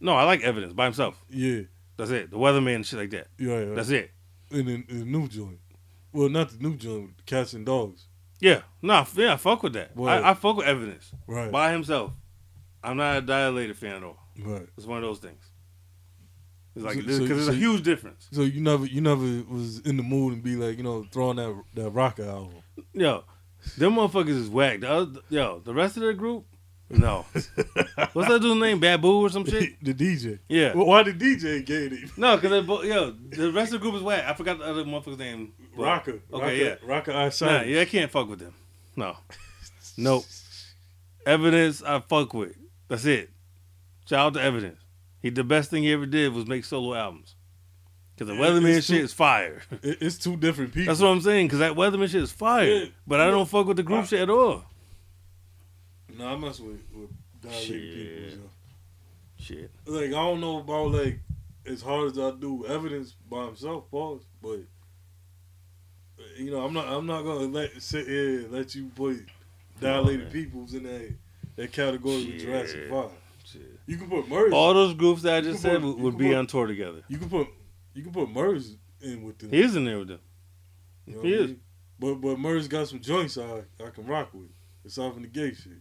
[0.00, 1.20] No, I like Evidence by himself.
[1.28, 1.62] Yeah,
[1.98, 2.30] That's it.
[2.30, 3.26] The Weatherman and shit like that.
[3.38, 3.74] yeah, yeah.
[3.74, 4.10] That's it.
[4.50, 5.58] in the, in the new joint.
[6.12, 8.06] Well, not the new joint, Cats and Dogs.
[8.40, 8.62] Yeah.
[8.80, 9.04] Nah.
[9.14, 9.34] Yeah.
[9.34, 9.90] I fuck with that.
[9.98, 12.12] I, I fuck with Evidence Right, by himself.
[12.82, 14.16] I'm not a dilated fan at all.
[14.40, 14.66] right.
[14.76, 15.44] It's one of those things.
[16.76, 18.28] It's like because so- there's so a huge difference.
[18.30, 19.22] So you never, you never
[19.52, 22.54] was in the mood and be like, you know, throwing that that rocker album.
[22.92, 23.24] Yo,
[23.76, 24.80] them motherfuckers is whack.
[24.80, 26.46] The other, yo, the rest of their group,
[26.90, 27.26] no.
[28.12, 28.80] What's that dude's name?
[28.80, 29.74] Babu or some shit?
[29.82, 30.38] the DJ.
[30.48, 30.74] Yeah.
[30.74, 32.16] Well, why the DJ gave it?
[32.16, 32.66] No, because.
[32.86, 34.24] Yo, the rest of the group is whack.
[34.26, 35.52] I forgot the other motherfucker's name.
[35.76, 36.10] but- Rocker.
[36.10, 36.74] Okay, rocker, yeah.
[36.82, 38.54] Rocker Nah, yeah, I can't fuck with them.
[38.96, 39.16] No.
[40.00, 40.24] Nope.
[41.26, 42.54] Evidence, I fuck with.
[42.86, 43.30] That's it.
[44.08, 44.78] Shout out to Evidence.
[45.20, 47.34] He the best thing he ever did was make solo albums.
[48.16, 49.62] Cause the Yeah, Weatherman shit too- is fire.
[49.82, 50.92] It, it's two different people.
[50.92, 51.48] That's what I'm saying.
[51.48, 52.66] Cause that Weatherman shit is fire.
[52.68, 52.84] Yeah.
[53.06, 54.64] But I don't fuck with the group shit at all.
[56.18, 58.30] No, I mess with with dilated Shit.
[58.30, 58.50] people.
[59.38, 59.70] Shit.
[59.86, 61.20] Like I don't know about like
[61.64, 64.22] as hard as I do evidence by himself, pause.
[64.42, 64.60] But
[66.36, 66.88] you know, I'm not.
[66.88, 69.18] I'm not gonna let sit here and let you put
[69.80, 70.32] dilated man.
[70.32, 71.14] peoples in that
[71.56, 73.10] that category with Jurassic Five.
[73.44, 73.62] Shit.
[73.86, 74.52] You can put Murs.
[74.52, 76.46] All those groups that I just said put- would, you would can be put- on
[76.48, 77.02] tour together.
[77.08, 77.46] You can put
[77.94, 79.50] you can put Murs in with them.
[79.50, 80.20] He's in there with them.
[81.06, 81.46] You know he I is.
[81.46, 81.60] mean?
[82.00, 84.48] But but Murs got some joints I I can rock with.
[84.84, 85.72] It's Aside from the gay shit.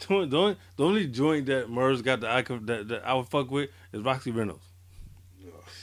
[0.00, 3.28] The only, the only, joint that Murs got that I could that, that I would
[3.28, 4.64] fuck with is Roxy Reynolds.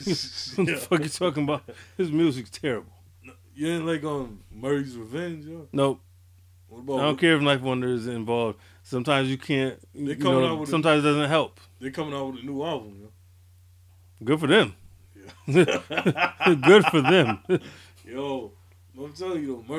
[0.03, 1.63] what the fuck you talking about?
[1.97, 2.91] His music's terrible.
[3.55, 5.67] You ain't like on Murray's Revenge, yo?
[5.71, 6.01] Nope.
[6.67, 8.57] What about I don't care if 9th Wonder is involved.
[8.83, 9.79] Sometimes you can't.
[9.93, 11.59] They You coming know, out with a- sometimes it doesn't help.
[11.79, 13.11] They're coming out with a new album, yo.
[14.23, 14.75] Good for them.
[15.47, 15.65] Yeah.
[16.65, 17.39] Good for them.
[18.05, 18.51] Yo,
[18.97, 19.75] I'm telling you though,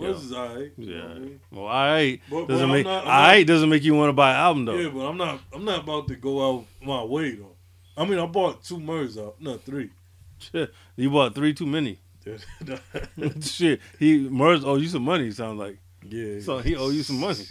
[0.00, 0.12] Murs, Yo.
[0.12, 0.72] Murs is alright.
[0.76, 0.86] Yeah.
[0.86, 1.40] You know I mean?
[1.50, 4.08] Well, alright But- but Doesn't I'm make not- I'm all right doesn't make you want
[4.08, 4.76] to buy an album though.
[4.76, 5.40] Yeah, but I'm not.
[5.52, 7.56] I'm not about to go out my way though.
[7.96, 9.90] I mean, I bought two Murs out, no three.
[10.38, 11.98] Shit, you bought three too many.
[13.42, 15.30] Shit, he Murs owe you some money.
[15.30, 15.78] Sounds like
[16.08, 16.40] yeah.
[16.40, 17.44] so he owe you some money.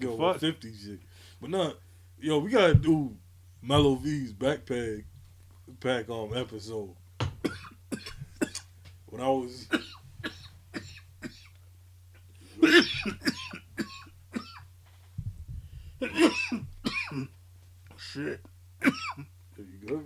[0.00, 0.38] Yo, fuck?
[0.40, 1.00] fifty shit.
[1.40, 1.76] But not.
[2.20, 3.14] Yo, we gotta do
[3.62, 5.04] Mellow V's backpack
[5.80, 6.94] pack um episode.
[9.06, 9.66] when I was.
[17.96, 18.40] Shit.
[18.80, 18.92] There
[19.58, 20.02] you go.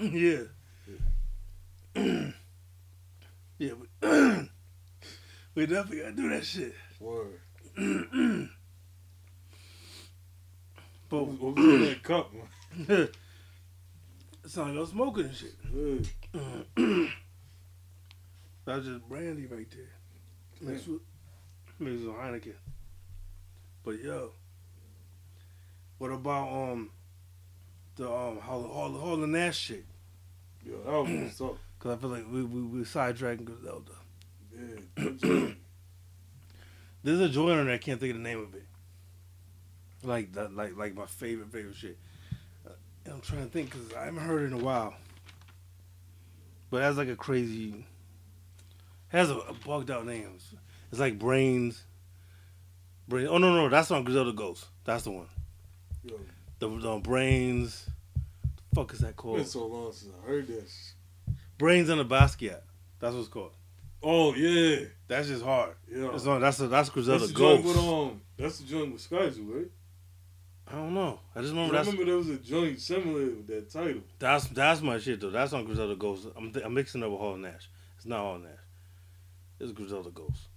[0.00, 0.44] Yeah.
[3.58, 4.48] yeah, but
[5.54, 6.74] we definitely gotta do that shit.
[6.98, 7.40] Word.
[11.10, 12.48] But What was in that cup, man?
[14.44, 15.54] it's not no smoking and shit.
[18.64, 19.99] That's just brandy right there.
[20.60, 21.00] Mixed with,
[21.80, 22.54] Heineken.
[23.84, 24.32] But yo,
[25.98, 26.90] what about um
[27.96, 29.84] the um Hall Hall Hall and Nash shit?
[30.64, 31.58] Yo, that was what's up.
[31.78, 33.92] Cause I feel like we we we sidetracking Griselda.
[34.54, 34.80] Yeah.
[34.94, 35.54] good job.
[37.02, 38.66] There's a joint on there I can't think of the name of it.
[40.02, 41.96] Like that, like like my favorite favorite shit.
[42.66, 42.72] Uh,
[43.06, 44.94] and I'm trying to think because I haven't heard it in a while.
[46.70, 47.86] But that's like a crazy,
[49.10, 50.38] has a, a bugged out name.
[50.90, 51.84] It's, like brains.
[53.08, 53.26] Brain.
[53.28, 54.66] Oh no no, that's on Griselda Ghost.
[54.84, 55.26] That's the one.
[56.04, 56.18] Yo,
[56.58, 57.86] The, the brains.
[58.70, 59.36] The fuck is that it's called?
[59.36, 60.64] been so long since I heard shit.
[61.58, 62.60] Brains on the Basquiat.
[63.00, 63.52] That's what it's called.
[64.02, 65.74] Oh yeah, That's just hard.
[65.92, 66.08] yeah.
[66.10, 66.40] That's on.
[66.40, 67.76] That's a, that's Griselda That's the joint Ghost.
[67.76, 68.20] with um.
[68.38, 69.66] That's the joint with Skyzoo, right?
[70.68, 71.18] I don't know.
[71.34, 74.02] I just remember that's remember there was a joint similar with that title.
[74.18, 75.30] That's that's my shit though.
[75.30, 76.28] That's on Griselda Ghost.
[76.36, 77.68] I'm th- I'm mixing up with Hall Nash.
[77.96, 78.52] It's not Hall Nash.
[79.60, 80.48] Is Griselda Ghost.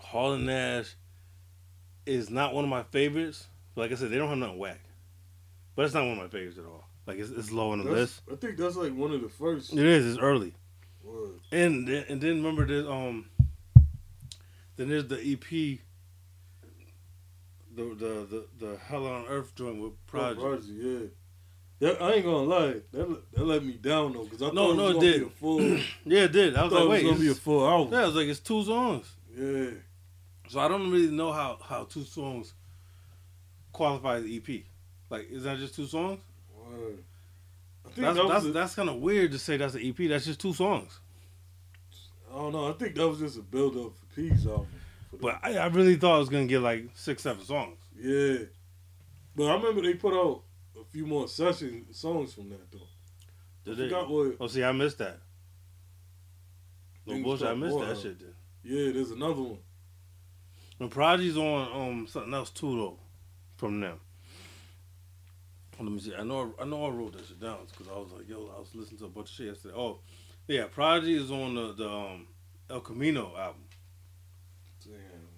[0.00, 0.94] Hall and Nash
[2.06, 3.46] is not one of my favorites.
[3.74, 4.80] But like I said, they don't have nothing whack.
[5.76, 6.84] But it's not one of my favorites at all.
[7.06, 8.22] Like it's, it's low on the That's- list.
[8.30, 9.72] I think that's like one of the first.
[9.72, 10.06] It is.
[10.06, 10.54] It's early.
[11.02, 11.40] Word.
[11.50, 13.26] And then- and then remember this um.
[14.76, 15.78] Then there's the EP.
[17.74, 20.40] The the the the Hell on Earth joint with Project.
[20.40, 20.98] Project, yeah.
[21.82, 24.68] That, I ain't gonna lie, that let- that let me down though, cause I No,
[24.68, 25.20] thought no, it it was gonna did.
[25.20, 25.60] be a full.
[26.04, 26.54] Yeah, it did.
[26.56, 27.92] I I was thought like, wait, it was gonna be a full album.
[27.92, 29.12] yeah, I was like, it's two songs.
[29.36, 29.70] Yeah,
[30.48, 32.54] So I don't really know how how two songs
[33.72, 34.62] qualify as EP.
[35.10, 36.20] Like, is that just two songs?
[36.56, 37.02] Word.
[37.84, 40.08] I think That's that that's, a- that's kind of weird to say that's an EP.
[40.08, 41.00] That's just two songs.
[42.30, 42.68] I don't know.
[42.70, 44.66] I think that was just a build up for P's album.
[45.10, 47.76] For But I, I really thought it was gonna get like six, seven songs.
[48.00, 48.36] yeah,
[49.36, 50.42] but I remember they put out
[50.82, 52.88] a few more session songs from that though.
[53.64, 53.88] Did I they?
[53.88, 54.36] forgot what.
[54.40, 55.18] Oh, see, I missed that.
[57.06, 58.20] No bullshit, I missed that shit.
[58.20, 58.34] Then.
[58.62, 59.58] Yeah, there's another one.
[60.78, 62.98] And Prodigy's on um something else too though,
[63.56, 64.00] from them.
[65.80, 66.14] Let me see.
[66.14, 68.60] I know I know I wrote that shit down because I was like, yo, I
[68.60, 69.74] was listening to a bunch of shit yesterday.
[69.76, 70.00] Oh,
[70.46, 72.26] yeah, Prodigy is on the the um,
[72.70, 73.64] El Camino album.
[74.84, 74.92] Damn.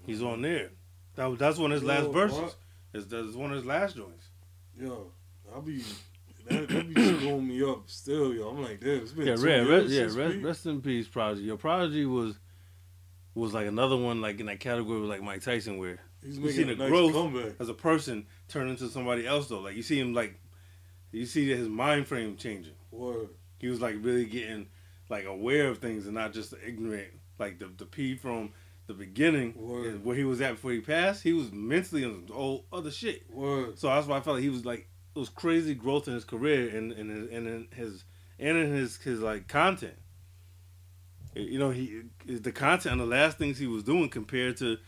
[0.06, 0.70] He's on there.
[1.14, 2.38] That that's one of his last Yo, verses.
[2.38, 2.56] what?
[2.92, 4.28] Is that's one of his last joints.
[4.78, 5.12] Yo,
[5.56, 5.82] I be
[6.48, 8.48] that, that be screwing me up still, yo.
[8.48, 11.08] I'm like, damn, it's been Yeah, two red, years rest, yeah, rest, rest in peace,
[11.08, 11.42] Prodigy.
[11.44, 12.38] Your Prodigy was
[13.34, 16.62] was like another one like in that category with like Mike Tyson where He's you
[16.62, 17.52] a the nice growth comeback.
[17.60, 19.60] as a person turn into somebody else though.
[19.60, 20.38] Like you see him like
[21.12, 22.74] you see his mind frame changing.
[22.90, 23.28] Word.
[23.58, 24.68] He was like really getting
[25.08, 27.08] like aware of things and not just ignorant.
[27.38, 28.52] Like the the P from
[28.86, 30.04] the beginning Word.
[30.04, 33.28] where he was at before he passed, he was mentally on old other shit.
[33.30, 33.78] Word.
[33.78, 36.24] So that's why I felt like he was like it was crazy growth in his
[36.24, 38.04] career and and his, and in his
[38.38, 39.96] and in his his like content.
[41.34, 44.78] You know, he the content and the last things he was doing compared to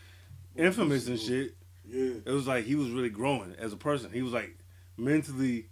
[0.55, 1.55] Infamous and shit.
[1.87, 2.13] Yeah.
[2.25, 4.11] It was like he was really growing as a person.
[4.11, 4.57] He was like
[4.97, 5.67] mentally,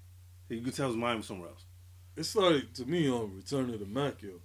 [0.47, 1.65] you could tell his mind was somewhere else.
[2.15, 4.39] It's like to me on Return of the Mac, yo.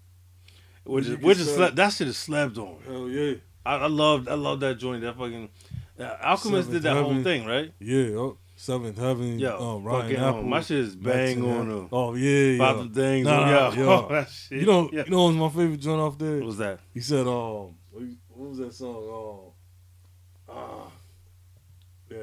[0.85, 2.79] Which is which is slept, that shit is slept on.
[2.87, 3.35] Hell yeah.
[3.65, 5.03] I, I loved I love that joint.
[5.03, 5.51] That fucking
[5.99, 7.73] uh, Alchemist did Seventh that whole thing, right?
[7.79, 8.31] Yeah,
[8.61, 9.39] Seventh Heaven.
[9.39, 10.43] Yo, uh, Ryan Apple.
[10.43, 11.89] My shit is bang on them.
[11.91, 12.55] Oh yeah, yeah.
[12.57, 13.27] About the things.
[13.27, 14.09] Nah, yo, yo.
[14.09, 14.61] That shit.
[14.61, 15.05] You know, yeah.
[15.07, 16.37] you know, what was my favorite joint off there.
[16.37, 16.81] What was that?
[16.93, 19.55] He said, um, what was that song?
[20.47, 20.83] Um, ah.
[20.85, 20.91] Uh,
[22.11, 22.19] yeah.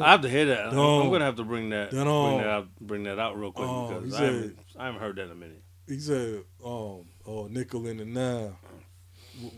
[0.00, 0.66] I have to hear that.
[0.66, 3.68] I'm, I'm gonna have to bring that bring that out, bring that out real quick
[3.68, 5.62] oh, because said, I, haven't, I haven't heard that in a minute.
[5.88, 8.58] He said, um, "Oh, nickel in the now."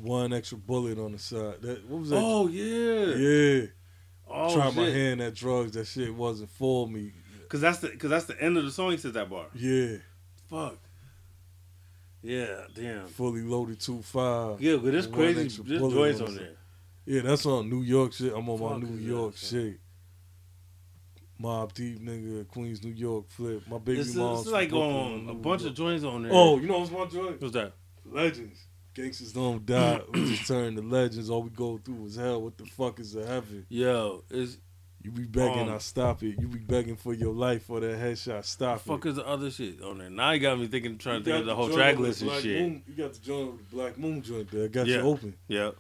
[0.03, 1.61] One extra bullet on the side.
[1.63, 2.21] That what was that?
[2.23, 3.67] Oh yeah, yeah.
[4.29, 5.73] Oh Try my hand at drugs.
[5.73, 7.13] That shit wasn't for me.
[7.49, 8.91] Cause that's the cause that's the end of the song.
[8.91, 9.47] He said that bar.
[9.55, 9.99] Yeah,
[10.49, 10.79] Fuck.
[12.23, 13.07] Yeah, damn.
[13.07, 14.61] fully loaded two five.
[14.61, 16.57] Yeah, but One crazy, bullet joints on on there.
[17.05, 18.33] Yeah, that's on New York shit.
[18.35, 19.81] I'm on my New York that, shit.
[21.41, 23.63] Mobb Deep nigga, Queens, New York flip.
[23.69, 26.33] My baby It's, mom's it's like um, a bunch of joints on there.
[26.33, 27.41] Oh, you know what's my joint?
[27.41, 27.73] what's that?
[28.07, 28.67] Legends.
[28.95, 30.01] Gangsters don't die.
[30.13, 31.29] we just turn to legends.
[31.31, 32.43] All we go through is hell.
[32.43, 33.67] What the fuck is a heaven?
[33.69, 34.59] Yo, is
[35.03, 36.39] You be begging, Um, I stop it.
[36.41, 38.45] You be begging for your life for that headshot.
[38.45, 39.11] Stop fuck it.
[39.11, 40.11] is the other shit on there?
[40.11, 42.31] Now you got me thinking, trying You to think of the whole track list and
[42.43, 42.61] shit.
[42.63, 44.69] Moon- you got the joint with the Black Moon joint there.
[44.69, 44.97] Got Yeah.
[44.99, 45.35] you open.
[45.49, 45.71] Yeah.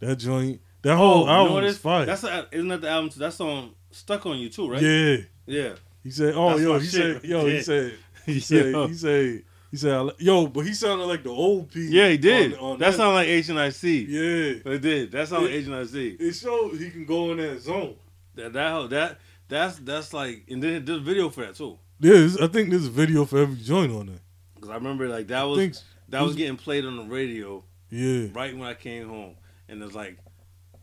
[0.00, 0.60] That joint.
[0.82, 2.04] That whole you know album what it is fire.
[2.04, 3.08] That's a, isn't that the album?
[3.10, 3.18] Too?
[3.20, 4.82] That's on Stuck on You too, right?
[4.82, 5.16] Yeah.
[5.46, 5.72] Yeah.
[6.02, 7.22] He said, "Oh, That's yo." He shit.
[7.22, 7.94] said, "Yo." He said,
[8.26, 8.86] "He said, Yo.
[8.88, 9.42] he said,
[9.74, 11.86] he said, yo." But he sounded like the old P.
[11.90, 12.54] Yeah, he did.
[12.54, 14.04] on- on that sounded like H and I C.
[14.08, 14.72] Yeah.
[14.72, 15.10] It did.
[15.12, 16.16] That sounded like It- H and I C.
[16.20, 17.96] It showed he can go in that zone.
[18.36, 19.18] That that that
[19.48, 21.76] that's that's like, and then there's a video for that too.
[21.98, 24.20] There's, I think there's a video for every joint on it.
[24.54, 25.74] Because I remember like that was think,
[26.10, 29.34] that was getting played on the radio yeah, right when I came home,
[29.68, 30.18] and it's like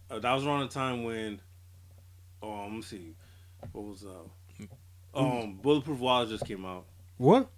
[0.09, 1.41] uh, that was around the time when,
[2.43, 3.15] um, let me see,
[3.71, 6.85] what was uh, um, Bulletproof Wallet just came out.
[7.17, 7.49] what?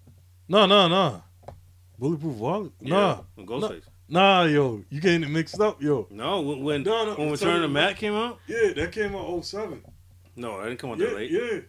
[0.47, 1.23] No, no, no.
[1.99, 2.71] Bulletproof wallet?
[2.81, 3.83] Nah, Yeah, Ghostface.
[4.09, 6.07] nah, yo, you getting it mixed up, yo.
[6.09, 8.39] No, when when, No, no, when Return Return of to the Mac came out.
[8.47, 9.83] Yeah, that came out 07.
[10.35, 11.31] No, I didn't come out Yeah, that late.
[11.31, 11.59] yeah,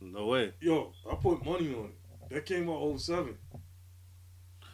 [0.00, 0.52] No way.
[0.60, 2.30] yo, I put money on it.
[2.30, 3.36] That came out 07.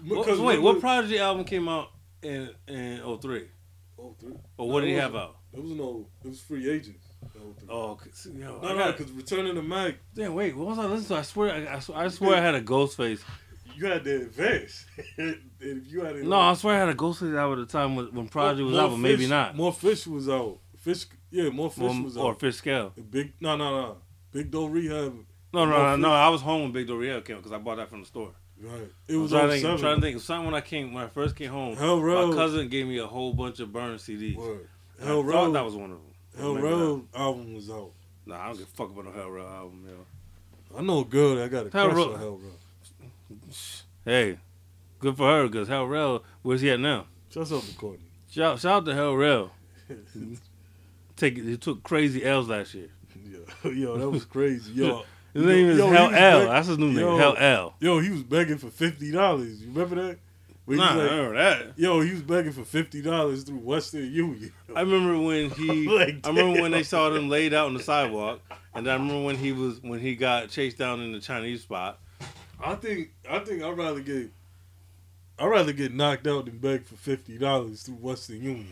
[0.06, 1.88] What, Because wait, what remember- Prodigy album came out
[2.22, 3.48] in in 03?
[3.96, 4.32] 03.
[4.58, 5.30] Or what No, did he have wasn't.
[5.30, 5.36] out?
[5.54, 7.06] It was no, it was free agents.
[7.24, 7.68] Oh, 03.
[7.70, 10.78] Oh, 'cause, yo, no, I no, got, because Returning the Mac, damn, wait, what was
[10.78, 11.14] I listening to?
[11.16, 13.22] I swear, I, I, swear- I swear I had a Ghostface.
[13.76, 14.86] You had the advance.
[15.18, 17.94] if you had it, No, I swear I had a Ghostface album at the time
[17.94, 19.54] when, when Prodigy was More out, but maybe not.
[19.54, 20.58] More Fish was out.
[20.78, 22.34] Fish, yeah, more Fish Or, was or.
[22.36, 22.92] Fishscale.
[23.10, 23.96] Big, no, no, no.
[24.32, 25.14] Big Doe Rehab.
[25.52, 26.12] No, no, More no, no.
[26.12, 28.32] I was home when Big Doriel came because I bought that from the store.
[28.58, 28.88] Right.
[29.08, 30.20] It I'm was trying, on to think, I'm trying to think.
[30.20, 31.76] Something when I came when I first came home.
[31.76, 32.28] Hell Rell.
[32.28, 34.36] My cousin gave me a whole bunch of burn CDs.
[34.36, 34.68] Word.
[34.98, 35.54] Hell I thought Road.
[35.54, 36.14] that was one of them.
[36.38, 37.92] Hell Rell album was out.
[38.24, 40.78] Nah, I don't give a fuck about no Hell Rell album, yo.
[40.78, 42.14] I know a girl that got a Hell crush Road.
[42.14, 42.50] on Hell Rell.
[44.06, 44.38] Hey,
[45.00, 47.06] good for her because Hell Rell, where's he at now?
[47.28, 48.06] Shouts out to Courtney.
[48.30, 49.50] Shout, shout out to Hell Rell.
[51.16, 52.88] Take he took crazy L's last year.
[53.64, 54.72] Yo, yo, that was crazy.
[54.72, 55.02] Yo,
[55.34, 56.38] His name is yo, he Hell L.
[56.40, 57.18] beg- That's his new name.
[57.18, 57.74] Hell L.
[57.80, 59.60] Yo, he was begging for fifty dollars.
[59.62, 60.18] You remember that?
[60.66, 61.78] When Nah, was I remember that.
[61.78, 64.52] yo, he was begging for fifty dollars through Western Union.
[64.74, 65.88] I remember when he.
[65.88, 68.40] Like, I remember when they saw them laid out on the sidewalk,
[68.74, 71.98] and I remember when he was when he got chased down in the Chinese spot.
[72.60, 74.30] I think I think I'd rather get
[75.38, 78.66] I'd rather get knocked out than beg for fifty dollars through Western Union.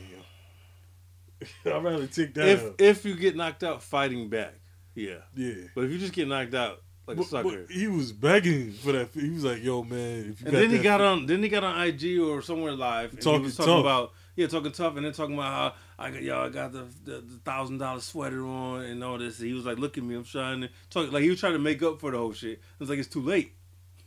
[1.67, 2.49] I'd rather take that.
[2.49, 4.55] If if you get knocked out fighting back,
[4.95, 5.19] yeah.
[5.35, 5.55] yeah.
[5.75, 8.93] But if you just get knocked out like a sucker, but he was begging for
[8.93, 9.11] that.
[9.13, 11.65] He was like, "Yo, man, if you and then he got on then he got
[11.65, 13.81] on IG or somewhere live and Talking he was talking tough.
[13.81, 16.87] about yeah talking tough and then talking about how I got y'all I got the
[17.05, 19.39] the thousand dollar sweater on and all this.
[19.39, 21.59] He was like, look at me, I'm trying to talk like he was trying to
[21.59, 22.53] make up for the whole shit.
[22.53, 23.53] It was like it's too late.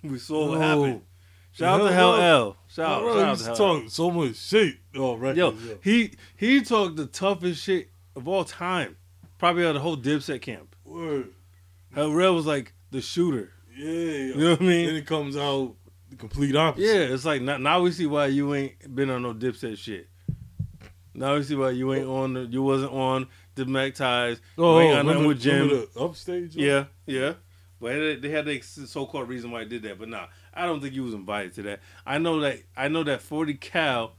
[0.04, 1.02] We saw what happened.
[1.52, 2.16] Shout out to Hell.
[2.16, 2.58] L.
[2.68, 3.80] Shout out, shout out to to Hell L.
[3.82, 4.76] talk so much shit.
[4.96, 5.78] Oh, records, Yo, yo.
[5.84, 8.96] he he talked the toughest shit of all time.
[9.38, 10.76] Probably out of the whole Dipset camp.
[10.86, 11.30] Word.
[11.94, 13.52] Hell Rell was like the shooter.
[13.76, 13.94] Yeah, yo.
[13.94, 14.86] You know what I mean?
[14.88, 15.76] Then it comes out
[16.10, 16.86] the complete opposite.
[16.86, 20.08] Yeah, it's like now, now we see why you ain't been on no Dipset shit.
[21.14, 24.40] Now we see why you ain't on the, you wasn't on the Mac ties.
[24.58, 25.70] Oh, you ain't nothing with Jim.
[25.70, 26.56] the upstage?
[26.56, 27.34] Yeah, yeah.
[27.80, 30.00] But they, they had the so-called reason why I did that.
[30.00, 31.80] But nah, I don't think you was invited to that.
[32.06, 34.14] I know that I know that Forty Cal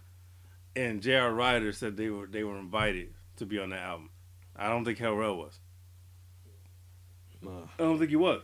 [0.76, 1.32] and J.R.
[1.32, 4.10] Writer said they were they were invited to be on that album.
[4.56, 5.58] I don't think Hell was.
[7.42, 8.42] Nah, I don't think he was.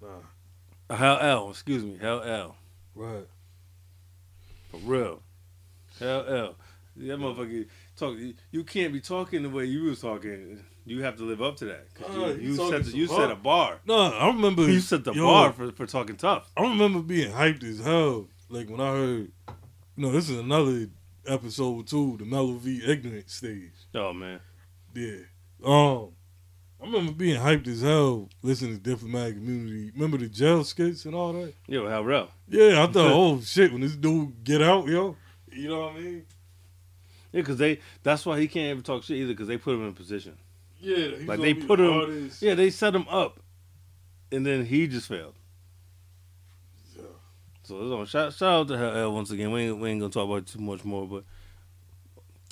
[0.00, 0.94] nah.
[0.94, 2.56] Hell L, excuse me, Hell L.
[2.94, 3.26] Right.
[4.70, 5.22] For real.
[5.98, 6.54] Hell L.
[6.96, 7.66] That motherfucker
[7.96, 8.16] talk.
[8.50, 10.64] You can't be talking the way you was talking.
[10.88, 11.92] You have to live up to that.
[11.94, 13.80] 'Cause you, he you talking set the, some you set a bar.
[13.86, 14.62] No, I remember.
[14.70, 16.50] You set the yo, bar for, for talking tough.
[16.56, 18.28] I remember being hyped as hell.
[18.48, 19.32] Like when I heard,
[19.96, 20.86] you know, this is another
[21.26, 23.72] episode too, the Mellow V ignorant stage.
[23.96, 24.38] Oh man.
[24.94, 25.16] Yeah.
[25.64, 26.10] Um,
[26.80, 29.90] I remember being hyped as hell listening to Diplomatic Immunity.
[29.92, 31.52] Remember the jail skits and all that?
[31.66, 32.30] Yeah, well, Hell Rell.
[32.48, 35.16] Yeah, I thought, oh shit, when this dude get out, yo,
[35.50, 36.26] you know what I mean?
[37.32, 39.84] Yeah, because they that's why he can't ever talk shit either because they put him
[39.86, 40.36] in position.
[40.80, 41.92] Yeah, he's Like they put the him.
[41.92, 42.42] hardest.
[42.42, 43.40] Yeah, they set him up,
[44.30, 45.34] and then he just failed.
[46.96, 47.02] Yeah.
[47.62, 48.06] So it's on.
[48.06, 49.50] Shout, shout out to Hell once again.
[49.52, 51.24] We ain't, we ain't gonna talk about it too much more, but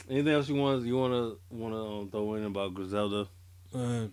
[0.08, 3.28] anything else you want you wanna wanna um, throw in about Griselda?
[3.72, 4.12] Man,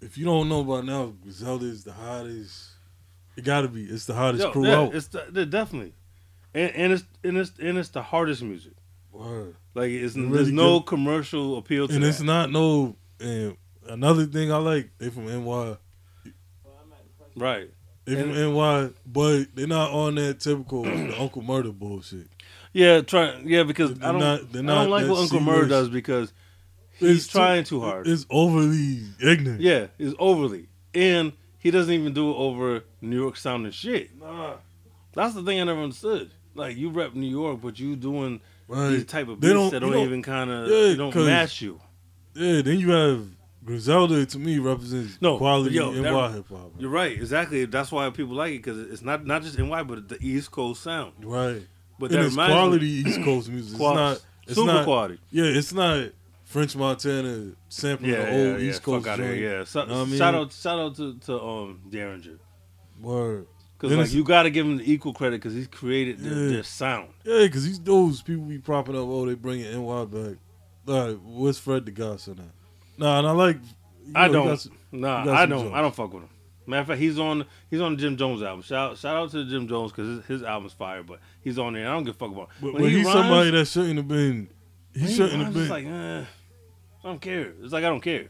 [0.00, 2.70] if you don't know by now, Griselda is the hottest.
[3.36, 3.84] It gotta be.
[3.84, 4.94] It's the hottest Yo, crew out.
[4.94, 5.92] it's the, definitely,
[6.54, 8.72] and, and it's and it's and it's the hardest music.
[9.12, 9.56] Word.
[9.74, 11.96] Like it's It there's really no commercial appeal to it.
[11.96, 12.08] And that.
[12.08, 12.96] it's not no.
[13.20, 13.56] And
[13.88, 15.76] another thing I like, they from NY.
[17.36, 17.70] right.
[18.04, 22.26] They from And- NY, but they're not on that typical the Uncle Murda bullshit.
[22.72, 23.36] Yeah, try.
[23.44, 24.20] Yeah, because They're I don't.
[24.20, 26.32] not- they're I don't like what Uncle Murda does because
[26.98, 28.06] he's It's trying too hard.
[28.06, 29.60] It's overly ignorant.
[29.60, 34.18] Yeah, it's overly, and he doesn't even do it over New York sounding shit.
[34.20, 34.54] Nah.
[35.14, 36.32] That's the thing I never understood.
[36.56, 38.90] Like you rep New York, but you doing Right.
[38.90, 41.12] these type of They beats don't- that don't, don't- even kind of Yeah, they don't
[41.12, 41.80] 'cause- match you.
[42.34, 43.26] Yeah, then you have
[43.64, 46.72] Griselda to me represents No, quality yo, NY hip hop.
[46.78, 47.64] You're right, exactly.
[47.64, 50.82] That's why people like it because it's not not just NY, but the East Coast
[50.82, 51.12] sound.
[51.22, 51.62] Right.
[51.98, 53.76] But and that it's reminds me- quality East Coast music.
[53.78, 55.18] Qual- it's not it's super not quality.
[55.30, 56.08] Yeah, it's not
[56.44, 58.68] French Montana sampling Yeah, the yeah, old yeah.
[58.68, 59.34] East Coast Fuck out here.
[59.58, 60.18] Yeah, so, I mean?
[60.18, 62.38] shout out, shout out to to um Daringer
[63.00, 63.46] Word.
[63.78, 66.48] because like you got to give him the equal credit because he's created their, Yeah.
[66.50, 67.08] their sound.
[67.24, 70.36] Yeah, because these dudes, people be propping up, oh, they bringing NY back.
[70.86, 72.52] Like, where's Fred the Godson in that?
[72.98, 73.56] Nah, and I like.
[74.14, 74.56] I know, don't.
[74.58, 75.60] some- Nah, I don't.
[75.62, 75.74] joints.
[75.74, 76.28] I don't fuck with him.
[76.66, 77.44] Matter of fact, he's on.
[77.70, 78.62] He's on the Jim Jones album.
[78.62, 81.02] Shout shout out to the Jim Jones because his, his album's fire.
[81.02, 81.88] But he's on there.
[81.88, 82.48] I don't give a fuck about.
[82.60, 84.48] But when when he he's rhymes, somebody that shouldn't have been.
[84.94, 85.68] He shouldn't have been.
[85.68, 86.20] Like, eh,
[87.02, 87.52] I don't care.
[87.62, 88.28] It's like I don't care.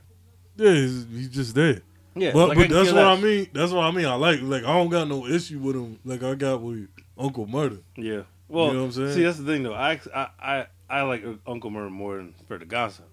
[0.57, 1.81] yeah, he's, he's just there.
[2.17, 3.19] Yeah, But, like but that's what less.
[3.19, 3.49] I mean.
[3.53, 4.07] That's what I mean.
[4.07, 7.47] I like like I don't got no issue with him like I got with Uncle
[7.47, 7.83] Murda.
[7.97, 8.23] Yeah.
[8.49, 9.13] Well, You know what I'm saying?
[9.15, 9.75] see, that's the thing though.
[9.75, 13.07] I I I, I like Uncle Murray more than Fred the Godson.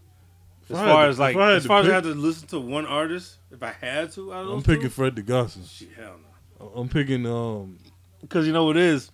[0.70, 2.48] As I far to- as like, I as to far as I had to listen
[2.50, 5.64] to one artist, if I had to, those I'm picking two, Fred the Godson.
[5.66, 6.16] shit, hell
[6.60, 6.68] no.
[6.76, 7.78] I'm picking um
[8.22, 9.12] Because you know what it is?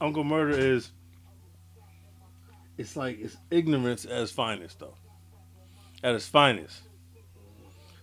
[0.00, 0.92] Uncle Murda is.
[2.78, 4.94] It's like it's ignorance at its finest, though.
[6.02, 6.80] At its finest.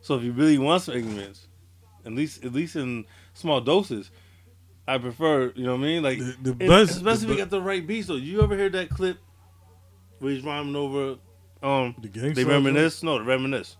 [0.01, 1.47] So if you really want some ignorance,
[2.05, 4.11] at least at least in small doses,
[4.88, 6.03] I prefer, you know what I mean?
[6.03, 8.07] Like The- the best- especially the if you got the right beats.
[8.07, 8.15] though.
[8.15, 9.18] you ever hear that clip
[10.19, 11.18] where he's rhyming over?
[11.64, 13.02] Um, The gang they reminisce.
[13.03, 13.77] No, they reminisce.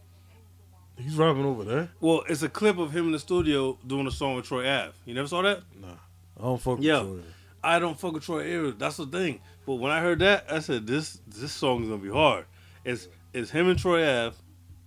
[0.98, 1.90] He's rhyming over there.
[2.00, 4.94] Well, it's a clip of him in the studio doing a song with Troy Ave.
[5.06, 5.62] You never saw that?
[5.80, 5.90] Nah,
[6.38, 7.02] I don't fuck Yeah.
[7.04, 7.32] with Troy.
[7.64, 8.72] I don't fuck with Troy Ave.
[8.78, 9.40] That's the thing.
[9.66, 12.46] But when I heard that, I said this this song is gonna be hard.
[12.84, 14.36] It's it's him and Troy Ave,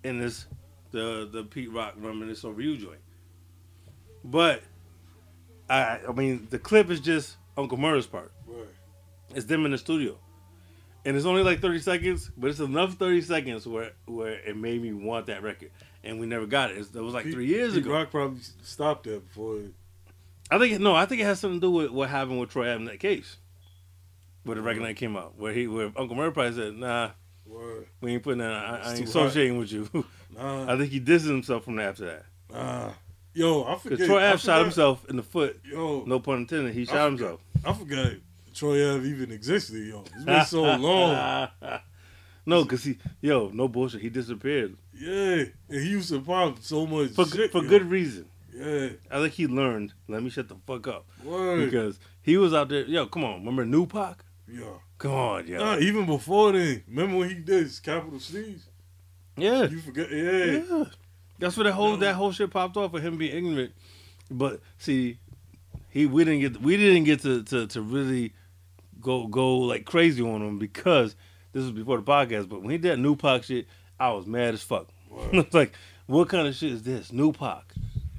[0.03, 0.47] and it's
[0.91, 3.01] the the Pete Rock reminisce over you joint.
[4.25, 4.63] But
[5.69, 8.33] I I mean the clip is just Uncle Murda's part.
[8.47, 8.67] Right.
[9.35, 10.19] It's them in the studio.
[11.05, 14.83] And it's only like 30 seconds, but it's enough 30 seconds where where it made
[14.83, 15.71] me want that record.
[16.05, 16.79] And we never got it.
[16.79, 17.93] It was like three years Pete ago.
[17.93, 19.59] Rock probably stopped that before.
[19.59, 19.75] It,
[20.51, 22.51] I think it, no, I think it has something to do with what happened with
[22.51, 23.37] Troy Ave in that case.
[24.45, 25.39] Where the record night came out.
[25.39, 27.11] Where he where Uncle Murda probably said, nah,
[27.47, 27.87] word.
[28.01, 29.89] we ain't putting that I, I ain't associating with you.
[30.33, 32.25] Nah, I think he dissed himself from after that.
[32.53, 32.93] nah.
[33.35, 33.99] Yo, I forget.
[33.99, 35.61] Because Troy Ave shot himself in the foot.
[35.65, 37.41] Yo, No pun intended, he shot himself.
[37.65, 38.13] I forgot
[38.61, 39.87] Troy Ave even existed.
[39.87, 41.49] Yo, it's been so long.
[42.45, 44.03] no, because he, yo, no bullshit.
[44.03, 47.69] He disappeared Yeah, and he used to pop so much for shit, for yo.
[47.71, 48.27] good reason.
[48.55, 49.95] Yeah, I think he learned.
[50.09, 51.65] Let me shut the fuck up word.
[51.71, 52.85] because he was out there.
[52.85, 54.25] Yo, come on, remember New Pac?
[54.47, 55.59] Yo, Come on, yo.
[55.59, 56.83] nah, even before then.
[56.87, 58.67] Remember when he did his Capital Sneeze?
[59.39, 60.11] yeah, You forget?
[60.13, 60.85] Yeah, yeah.
[61.39, 63.73] That's where that whole that whole shit popped off of him being ignorant.
[64.31, 65.17] But see,
[65.89, 68.35] he we didn't get we didn't get to to, to really
[69.01, 71.17] go go like crazy on him because
[71.53, 72.49] this was before the podcast.
[72.49, 73.67] But when he did that New Pac shit,
[73.99, 74.89] I was mad as fuck.
[75.33, 75.73] It's like,
[76.07, 77.13] what kind of shit is this?
[77.13, 77.73] New Pac.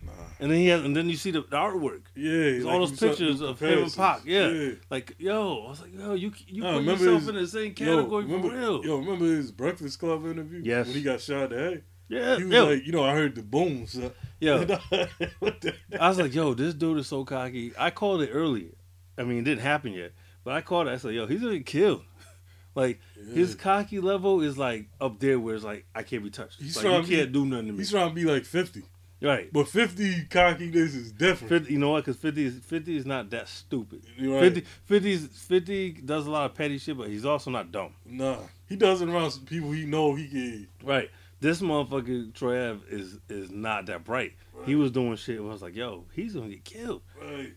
[0.06, 0.12] Nah.
[0.40, 2.02] And then he has, and then you see the, the artwork.
[2.16, 2.32] yeah.
[2.32, 3.95] It's all those pictures of him and.
[3.95, 4.22] Pac.
[4.26, 4.72] Yeah.
[4.90, 7.74] Like, yo, I was like, yo, you you Nah, put yourself his- in the same
[7.78, 8.86] Yo, category remember, for real.
[8.86, 10.62] Yo, remember his Breakfast Club interview?
[10.64, 10.88] Yes.
[10.88, 13.41] When he got shot the yeah, He was yo, like, you know, I heard the
[13.41, 13.88] boom.
[13.88, 14.12] So.
[14.41, 14.66] yo.
[14.66, 15.74] the?
[15.98, 17.72] I was like, yo, this dude is so cocky.
[17.80, 18.72] I called it earlier.
[19.18, 20.12] I mean, it didn't happen yet,
[20.44, 20.92] but I called it.
[20.92, 22.04] I said, yo, he's gonna get killed.
[22.76, 23.00] like
[23.34, 26.62] his cocky level is like up there where it's like I can't be touched.
[26.62, 27.78] He's like, trying you to be- can't do nothing to me.
[27.80, 28.84] He's trying to be like 50.
[29.22, 29.52] right.
[29.52, 31.50] But 50 cockiness is different.
[31.50, 32.06] 50, you know what?
[32.06, 34.02] Because 50 is, 50 is not that stupid.
[34.20, 34.42] Right.
[34.42, 37.94] 50, 50, is- 50 does a lot of petty shit, but he's also not dumb.
[38.06, 38.38] Nah.
[38.68, 40.68] He does it around some people he know he can.
[40.84, 41.10] Right.
[41.42, 44.34] This motherfucker Troy Ave is is not that bright.
[44.66, 45.40] He was doing shit.
[45.42, 47.02] Where I was like, yo, he's gonna get killed.
[47.20, 47.54] Right.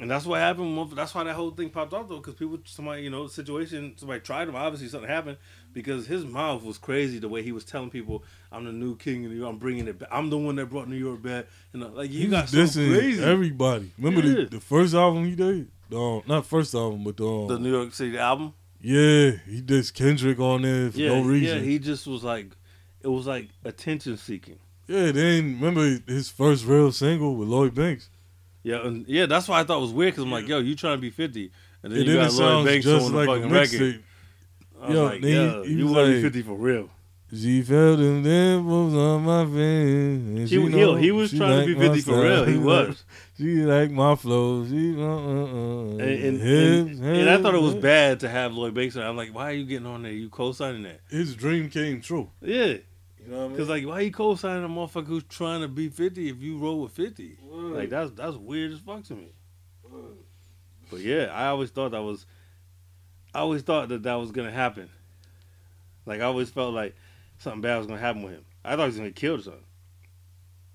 [0.00, 0.92] And that's what happened.
[0.96, 4.20] That's why that whole thing popped off though, because people, somebody, you know, situation, somebody
[4.20, 4.56] tried him.
[4.56, 5.36] Obviously, something happened
[5.74, 7.18] because his mouth was crazy.
[7.18, 9.50] The way he was telling people, "I'm the new king of New York.
[9.52, 10.08] I'm bringing it back.
[10.10, 12.72] I'm the one that brought New York back." And uh, like, He you got was
[12.72, 13.22] so crazy.
[13.22, 13.92] everybody.
[13.98, 14.44] Remember Yeah.
[14.44, 15.68] the, the first album he did?
[15.92, 18.54] Um, not first album, but the, um, the New York City album.
[18.80, 21.58] yeah, he did Kendrick on there for Yeah, no reason.
[21.58, 21.62] yeah.
[21.64, 22.46] He just was like,
[23.02, 24.58] it was like attention seeking.
[24.88, 28.08] Yeah, then remember his first real single with Lloyd Banks.
[28.62, 30.74] Yeah, and yeah, that's why I thought it was weird because I'm like, yo, you
[30.76, 31.50] trying to be 50,
[31.82, 33.50] and then And you then got Lloyd sounds Banks just on the like a fucking
[33.50, 33.80] record.
[33.80, 34.02] mixtape.
[34.82, 36.54] I was Yo, like, then he- he you was want to be like- 50 for
[36.56, 36.90] real.
[37.32, 39.54] She felt them dimples on my face.
[39.54, 42.44] and He, she he, know he was she trying to be 50 for real.
[42.44, 43.04] He was.
[43.38, 44.66] She like my flow.
[44.66, 48.28] She uh, uh, uh, And, and, hips, and, and I thought it was bad to
[48.28, 48.96] have Lloyd Banks.
[48.96, 49.04] on.
[49.04, 50.10] I'm like, why are you getting on there?
[50.10, 51.02] You co-signing that?
[51.08, 52.30] His dream came true.
[52.42, 52.78] Yeah,
[53.30, 53.56] You know what I mean?
[53.56, 56.80] because like, why you co-signing a motherfucker who's trying to be 50 if you roll
[56.80, 57.38] with 50?
[57.42, 57.76] Word.
[57.76, 59.32] Like that's that's weird as fuck to me.
[60.90, 62.26] But yeah, I always thought that was,
[63.32, 64.90] I always thought that that was gonna happen.
[66.06, 66.96] Like I always felt like
[67.38, 68.44] something bad was gonna happen with him.
[68.64, 69.62] I thought he was gonna kill or something.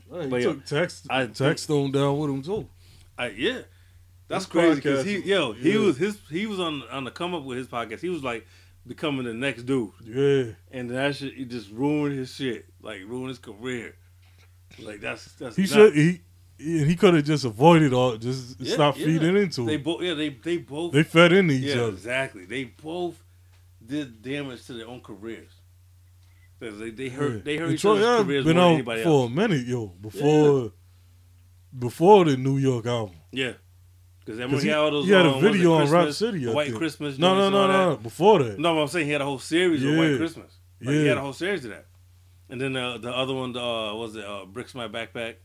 [0.07, 2.69] Right, he but yo, took text, I text on down with him too.
[3.17, 3.61] I yeah.
[4.29, 5.79] That's crazy because he yo was- he yeah.
[5.79, 7.99] was his he was on on the come up with his podcast.
[7.99, 8.47] He was like
[8.87, 13.29] becoming the next dude, Yeah, and that shit he just ruined his shit, like ruined
[13.29, 13.95] his career.
[14.79, 15.73] Like that's that's he nuts.
[15.73, 15.93] should.
[15.95, 16.21] He
[16.57, 18.15] he, he could have just avoided all.
[18.17, 19.05] Just Yeah, stop yeah.
[19.05, 19.77] feeding into They it.
[19.77, 21.89] They both yeah they they both They fed into each yeah other.
[21.93, 23.21] exactly they both
[23.85, 25.51] did damage to their own careers.
[26.59, 27.41] 'Cause They they hurt Yeah.
[27.43, 29.31] they hurt And each other's Ave careers been more than anybody for else.
[29.31, 29.87] a minute, yo.
[29.87, 30.71] Before
[31.77, 33.15] before the New York album.
[33.31, 33.53] Yeah.
[34.25, 36.11] Because Because he, he, had all those he had a um, what video on Rap
[36.11, 36.47] City.
[36.47, 36.77] White think.
[36.77, 37.19] Christmas.
[37.19, 37.97] No, no, no, no.
[37.97, 38.57] Before that.
[38.59, 40.51] No, but I'm saying he had a whole series of White Christmas.
[40.81, 41.85] Like, He had a whole series of that.
[42.49, 45.35] And then uh, the other one, uh, was it uh, Bricks My Backpack?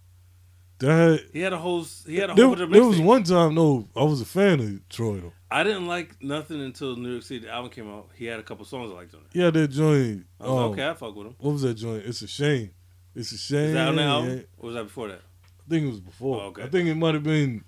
[0.78, 1.84] That He had a whole.
[2.06, 4.60] He had a there, whole of there was one time though I was a fan
[4.60, 5.32] of Troy though.
[5.50, 8.08] I didn't like nothing until New York City the album came out.
[8.14, 9.38] He had a couple songs I liked on it.
[9.38, 10.24] Had that joint.
[10.40, 11.34] I was like, um, okay, I fuck with him.
[11.38, 12.04] What was that joint?
[12.06, 12.70] It's a shame.
[13.14, 13.66] It's a shame.
[13.66, 14.08] Is that on the Yeah.
[14.08, 14.44] album?
[14.56, 15.20] Or was that before that?
[15.20, 16.40] I think it was before.
[16.40, 16.62] Oh, okay.
[16.62, 17.62] I think it might have been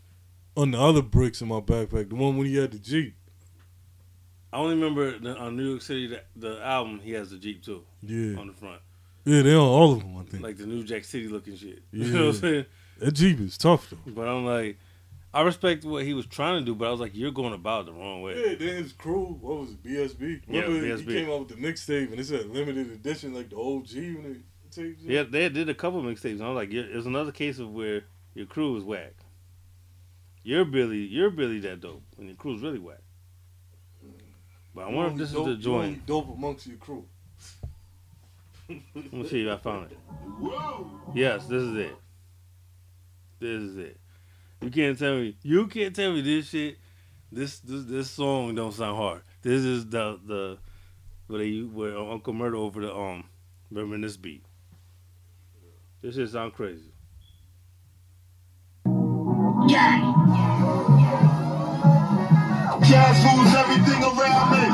[0.57, 2.09] on the other bricks in my backpack.
[2.11, 3.15] The one when he had the Jeep.
[4.53, 7.01] I only remember the, on New York City the, the album.
[7.01, 8.39] He has the Jeep too Yeah.
[8.39, 8.81] on the front,
[9.24, 10.43] Yeah, they on all of them, I think.
[10.43, 11.83] like the New Jack City looking shit.
[11.91, 12.05] Yeah.
[12.07, 12.66] You know what I'm saying?
[12.99, 14.12] that Jeep is tough though.
[14.12, 14.79] But I'm like,
[15.35, 17.83] I respect what he was trying to do, but I was like, you're going about
[17.83, 18.35] it the wrong way.
[18.39, 20.43] Yeah, then his crew, what was it, BSB?
[20.47, 20.99] Yeah, BSB.
[20.99, 24.37] he came out with the mixtape and it said limited edition, like the old they
[24.70, 25.01] taped?
[25.01, 26.33] Yeah, they did a couple mixtapes.
[26.33, 28.03] And I was like, it's another case of where
[28.35, 29.15] your crew is whack.
[30.43, 32.98] You're Billy, you're Billy that dope, and your crew's really whack.
[34.74, 36.06] But I wonder if only this is dope- the you only joint.
[36.06, 37.05] dope amongst your crew.
[38.69, 39.98] Let me see if I found it.
[40.39, 40.90] Whoa.
[41.14, 41.97] Yes, this is it.
[43.39, 44.01] This is it.
[44.62, 45.36] You can't tell me.
[45.43, 46.78] You can't tell me this shit.
[47.31, 49.23] This this this song don't sound hard.
[49.43, 50.59] This is the the
[51.27, 53.24] where they where Uncle Murda over the um
[53.70, 54.44] remember this beat.
[56.01, 56.91] This shit sound crazy.
[62.85, 64.65] Cash rules everything around me.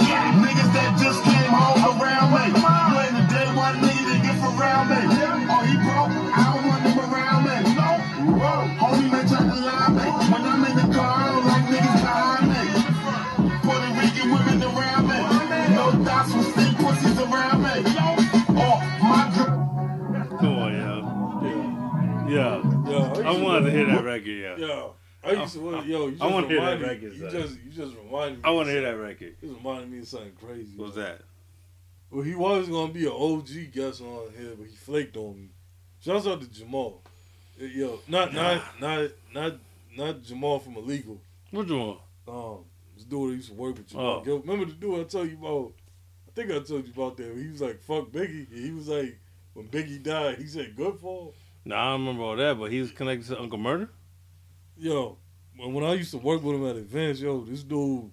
[0.43, 2.45] Niggas that just came home around me.
[3.01, 5.01] Ain't a day one nigga that get around me.
[5.51, 6.18] Oh, he broke?
[23.29, 24.57] I wanted to hear that record, yeah.
[24.57, 27.59] Yo, I used to want, yo, you just I wanna hear that record, You just,
[27.65, 28.45] you just reminded me.
[28.45, 29.37] I want to hear that record.
[29.41, 30.77] This reminded me of something crazy.
[30.77, 31.03] What's yo.
[31.03, 31.23] that?
[32.11, 35.49] Well, he was gonna be an OG guest on here, but he flaked on me.
[36.01, 37.03] Shouts out to Jamal.
[37.61, 39.55] Eh, Yo, not not not not
[39.97, 41.21] not Jamal from Illegal.
[41.51, 42.01] What you want?
[42.27, 42.65] Um,
[42.95, 44.23] this dude that used to work with Jamal.
[44.23, 44.27] Oh.
[44.27, 45.73] Yo, remember the dude I told you about?
[46.29, 47.37] I think I told you about that.
[47.37, 49.19] He was like, "Fuck Biggie." He was like,
[49.55, 51.33] when Biggie died, he said, "Good for."
[51.69, 53.89] Nah, I don't remember all that, but he was connected to Uncle Murda.
[54.79, 55.19] Yo,
[55.57, 58.11] when, I used to work with him at Advance, yo, this dude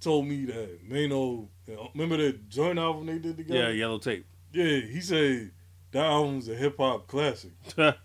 [0.00, 1.46] told me that Maino.
[1.94, 3.60] Remember that joint album they did together?
[3.60, 4.26] Yeah, yellow tape.
[4.52, 5.52] Yeah, he said
[5.92, 7.52] that album's a hip hop classic.
[7.76, 7.98] that,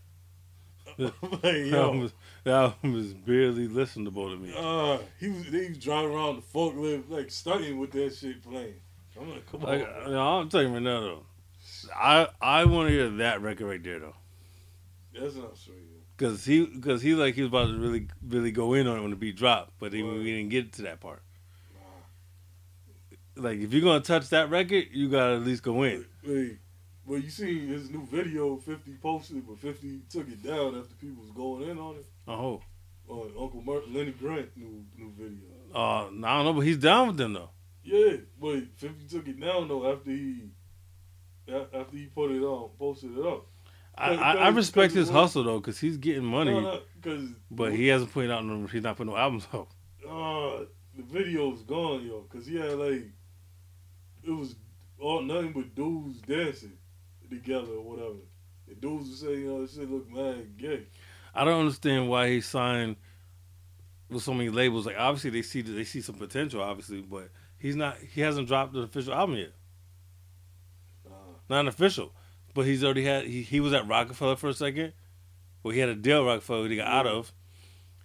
[1.00, 2.14] like, album yo, was,
[2.44, 4.54] that album was barely listenable to me.
[4.56, 8.76] uh, he was they was driving around the forklift like studying with that shit playing.
[9.20, 11.24] I'm like, come Like, on, know, I'm telling you right now though,
[11.96, 14.16] I I want to hear that record right there though,
[15.20, 15.74] that's not yo.
[16.18, 19.02] cause he cause he like he was about to really really go in on it
[19.02, 21.22] when the beat dropped, but he, we didn't get to that part.
[23.36, 26.06] Like if you're gonna touch that record, you gotta at least go in.
[26.26, 26.58] Wait,
[27.06, 31.24] well, you seen his new video, Fifty posted, but Fifty took it down after people
[31.24, 32.06] was going in on it.
[32.28, 32.62] Oh,
[33.08, 35.40] On Uncle Lenny Grant new new video.
[35.74, 37.50] uh, I don't know, but he's down with them though.
[37.84, 40.50] Yeah, but Fifty took it down though after he
[41.50, 43.48] after he put it on, posted it up.
[44.00, 47.74] I, I, I respect his hustle though, cause he's getting money, No, no, because but
[47.74, 49.68] he hasn't put out no, he's not putting no albums out.
[50.08, 50.66] uh,
[50.96, 53.06] the video's gone, yo, because he had like
[54.24, 54.56] it was
[55.00, 56.78] all nothing but dudes dancing
[57.30, 58.16] together or whatever.
[58.68, 60.84] The dudes were saying, you know, this shit look mad gay.
[61.34, 62.96] I don't understand why he signed
[64.10, 64.86] with so many labels.
[64.86, 67.98] Like obviously they see they see some potential, obviously, but he's not.
[67.98, 69.54] He hasn't dropped an official album yet.
[71.06, 71.12] Uh,
[71.50, 72.12] Not an official,
[72.54, 73.26] but he's already had.
[73.26, 74.94] He, he was at Roc-A-Fella for a second.
[75.64, 77.34] Well, he had a deal Roc-A-Fella that he got out of.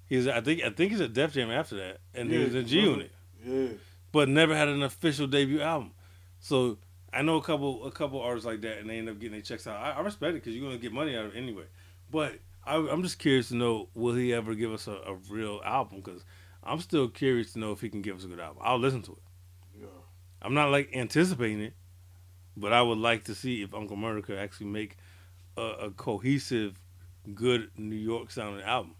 [0.06, 2.66] He's I think I think he's at Def Jam after that, and he was in
[2.66, 3.10] G Unit,
[3.42, 3.68] yeah,
[4.12, 5.92] but never had an official debut album.
[6.40, 6.78] So
[7.10, 9.40] I know a couple a couple artists like that, and they end up getting their
[9.40, 9.76] checks out.
[9.76, 11.64] I, I respect it because you're gonna get money out of it anyway.
[12.10, 12.34] But
[12.66, 16.02] I, I'm just curious to know will he ever give us a, a real album?
[16.04, 16.22] Because
[16.62, 18.62] I'm still curious to know if he can give us a good album.
[18.62, 19.22] I'll listen to it.
[19.80, 19.86] yeah.
[20.42, 21.74] I'm not like anticipating it,
[22.56, 24.96] but I would like to see if Uncle Murda could actually make
[25.56, 26.78] a, a cohesive,
[27.34, 28.94] good New York sounding album.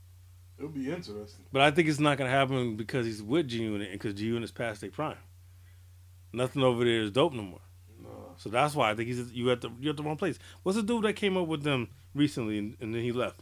[0.59, 1.45] It would be interesting.
[1.53, 4.27] But I think it's not gonna happen because he's with G Unit and because G
[4.27, 5.17] Unit's past their prime.
[6.33, 7.61] Nothing over there is dope no more.
[8.03, 10.39] Nah, So that's why I think he's you at the you at the wrong place.
[10.63, 13.41] What's the dude that came up with them recently and, and then he left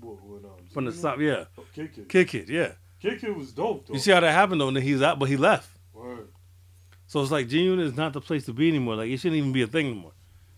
[0.00, 1.18] what, what, um, from the stop?
[1.20, 2.08] Yeah, Oh, Kidd Kidd.
[2.08, 2.48] Kidd Kidd.
[2.48, 3.94] Yeah, Kidd Kidd was dope though.
[3.94, 5.68] you see how that happened though, and then he's out, but he left.
[5.92, 6.28] Word.
[7.14, 8.96] So it's like G Unit is not the place to be anymore.
[8.96, 10.10] Like it shouldn't even be a thing anymore.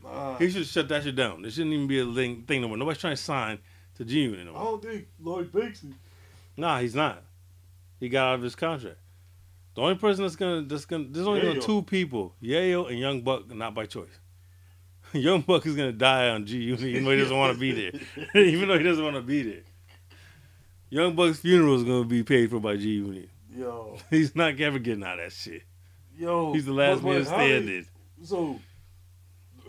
[0.03, 1.43] Nah, He should shut that shit down.
[1.43, 2.79] There shouldn't even be a thing, thing no more.
[2.79, 3.59] Nobody's trying to sign
[3.97, 5.93] to G Unit I don't think Lloyd Banksy.
[6.57, 7.23] Nah, he's not.
[8.01, 8.97] He got out of his contract.
[9.75, 13.21] The only person that's gonna that's gonna there's only gonna two people, Yayo and Young
[13.21, 14.19] Buck, not by choice.
[15.13, 17.73] Young Buck is gonna die on G Unit even though he doesn't want to be
[17.73, 18.01] there.
[18.43, 19.63] even though he doesn't want to be there.
[20.89, 23.29] Young Buck's funeral is gonna be paid for by G Unit.
[23.55, 25.63] Yo, He's not ever getting out of that shit.
[26.19, 26.53] Yo.
[26.53, 27.87] He's the last man standing.
[28.23, 28.59] So,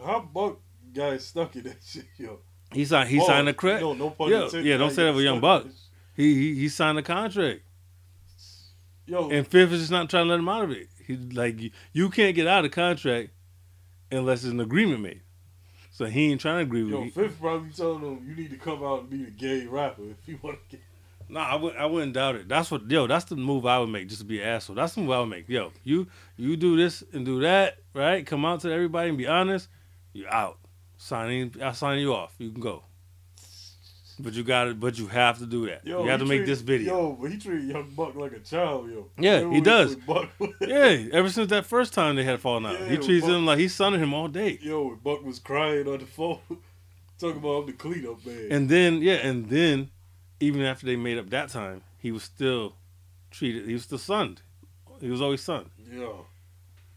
[0.05, 0.59] how Buck
[0.93, 2.39] got stuck in that shit, yo?
[2.73, 3.09] He signed.
[3.09, 3.81] He Oh, signed a credit.
[3.81, 5.63] No, no pun Yeah, yeah, don't say that with Young Buck.
[5.63, 5.83] in that shit.
[6.15, 7.61] He, he he signed a contract.
[9.05, 10.89] Yo, And Fifth is just not trying to let him out of it.
[11.05, 13.29] He like you, you can't get out of contract
[14.11, 15.21] unless there's an agreement made.
[15.91, 17.11] So he ain't trying to agree with yo, you.
[17.11, 20.27] Fifth probably telling him you need to come out and be the gay rapper if
[20.27, 20.85] you want to get.
[21.29, 21.81] Nah, I wouldn't.
[21.81, 22.47] I wouldn't doubt it.
[22.47, 23.05] That's what, yo.
[23.07, 24.75] That's the move I would make, just to be an asshole.
[24.77, 25.49] That's the move I would make.
[25.49, 28.25] Yo, you you do this and do that, right?
[28.25, 29.67] Come out to everybody and be honest.
[30.13, 30.57] You're out.
[30.97, 31.53] Signing.
[31.61, 32.33] I sign you off.
[32.39, 32.83] You can go.
[34.19, 34.79] But you got it.
[34.79, 35.85] But you have to do that.
[35.85, 36.95] Yo, you have to make treat- this video.
[36.97, 39.09] Yo, but he treated Young Buck like a child, yo.
[39.19, 39.97] Yeah, Remember he does.
[40.61, 43.59] Yeah, ever since that first time they had fallen out, he treats Buck- him like
[43.59, 44.57] he's sonning him all day.
[44.61, 46.39] Yo, Buck was crying on the phone,
[47.19, 48.47] talking about I'm the cleanup man.
[48.49, 49.91] And then yeah, and then
[50.39, 52.75] even after they made up that time, he was still
[53.31, 53.65] treated.
[53.67, 54.41] He was still sunned.
[55.01, 55.69] He was always sunned.
[55.91, 56.07] Yeah.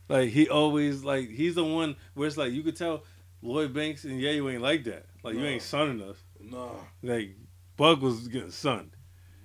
[0.08, 3.04] Like he always like he's the one where it's like you could tell
[3.42, 5.06] Lloyd Banks and yeah, you ain't like that.
[5.22, 6.16] Like you ain't sunning us.
[6.40, 6.70] nah,
[7.02, 7.36] Like
[7.76, 8.90] Buck was getting sunned,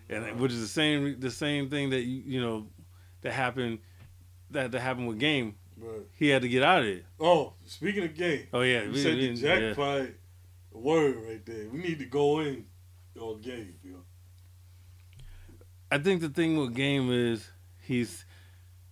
[0.09, 2.67] and which is the same the same thing that you you know
[3.21, 3.79] that happened
[4.51, 5.55] that that happened with Game.
[5.77, 7.05] but He had to get out of it.
[7.19, 9.59] oh, speaking of game, Oh yeah, you we- said we- the yeah.
[9.59, 10.07] jackpot
[10.71, 11.69] word right there.
[11.69, 12.65] We need to go in
[13.41, 13.95] game, yo.
[15.91, 17.47] I think the thing with Game is
[17.81, 18.25] he's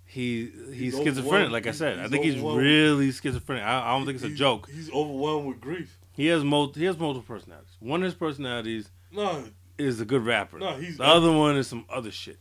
[0.05, 1.51] he he's, He's schizophrenic.
[1.51, 3.63] Like I said, I think he's really schizophrenic.
[3.63, 4.69] I, I don't think it's a He's- joke.
[4.69, 5.97] He's overwhelmed with grief.
[6.11, 7.75] He has mul- he has multiple personalities.
[7.79, 9.41] One of his personalities Nah,
[9.79, 10.59] is a good rapper.
[10.59, 12.37] nah, he's the other one is some other shit.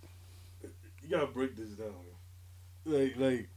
[1.02, 1.94] you gotta break this down.
[2.84, 3.48] Like, like,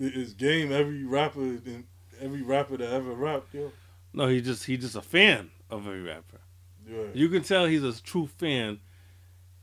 [0.00, 1.84] is game every rapper and
[2.20, 3.70] every rapper that ever rapped, yo?
[4.12, 6.40] No, he just he just a fan of every rapper.
[6.88, 7.04] Yeah.
[7.14, 8.80] You can tell he's a true fan.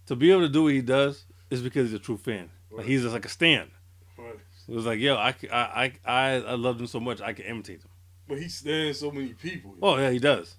[0.07, 2.49] To be able to do what he does is because he's a true fan.
[2.71, 3.71] Like he's just like a stan.
[4.17, 4.39] Right.
[4.67, 7.81] It was like, yo, I, I, I, I loved him so much I can imitate
[7.81, 7.89] him.
[8.27, 9.75] But he stands so many people.
[9.81, 10.55] Oh yeah, he does.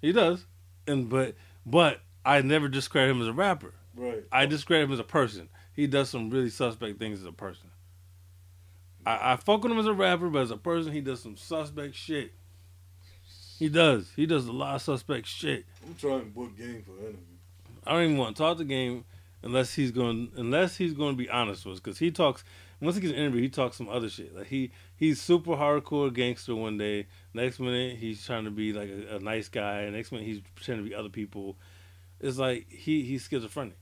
[0.00, 0.44] He does.
[0.86, 3.74] And but but I never discredit him as a rapper.
[3.94, 4.24] Right.
[4.32, 5.48] I discredit him as a person.
[5.74, 7.70] He does some really suspect things as a person.
[9.06, 11.36] I, I fuck with him as a rapper, but as a person, he does some
[11.36, 12.32] suspect shit.
[13.62, 14.10] He does.
[14.16, 15.64] He does a lot of suspect shit.
[15.86, 17.18] I'm trying to book game for interview.
[17.86, 19.04] I don't even want to talk the game
[19.40, 22.42] unless he's going unless he's going to be honest with us because he talks
[22.80, 26.12] once he gets an interview he talks some other shit like he he's super hardcore
[26.12, 30.10] gangster one day next minute he's trying to be like a, a nice guy next
[30.10, 31.56] minute he's pretending to be other people
[32.18, 33.78] it's like he he's schizophrenic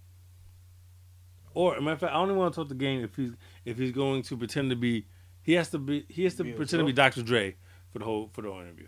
[1.55, 3.32] or matter of fact I don't even want to talk the game if he's
[3.65, 5.07] if he's going to pretend to be
[5.43, 6.93] he has to be he has to Be pretend to be?
[6.93, 7.23] Dr.
[7.23, 7.57] Dre
[7.94, 8.86] for the whole for the whole interview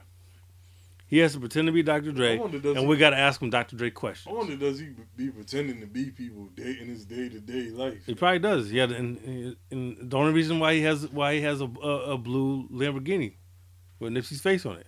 [1.13, 2.11] he has to pretend to be Dr.
[2.11, 3.77] Dre and he, we got to ask him Dr.
[3.77, 7.29] Dre questions I wonder does he be pretending to be people day in his day
[7.29, 8.07] to day life?
[8.07, 8.73] He probably does.
[8.73, 12.19] Yeah, and, and the only reason why he has why he has a, a, a
[12.19, 13.35] blue Lamborghini
[13.99, 14.87] with Nipsey's face on it.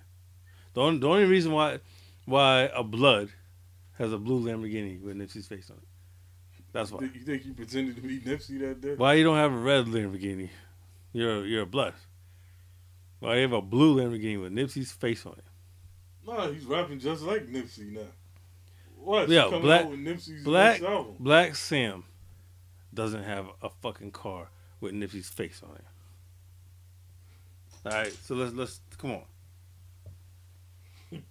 [0.72, 1.80] The only, the only reason why
[2.24, 3.28] why a blood
[3.98, 5.88] has a blue Lamborghini with Nipsey's face on it.
[6.72, 7.02] That's why.
[7.02, 8.94] you think he pretended to be Nipsey that day?
[8.94, 10.48] Why you don't have a red Lamborghini?
[11.12, 11.92] You're you're a blood.
[13.20, 15.44] Why you have a blue Lamborghini with Nipsey's face on it?
[16.26, 18.00] Nah, he's rapping just like Nipsey now.
[18.98, 19.28] What?
[19.28, 20.80] Yeah, Black- out with Nipsey's Black.
[20.80, 22.04] Blacc Sam
[22.92, 24.48] doesn't have a fucking car
[24.80, 25.84] with Nipsey's face on it.
[27.86, 29.22] All right, so let's let's come on.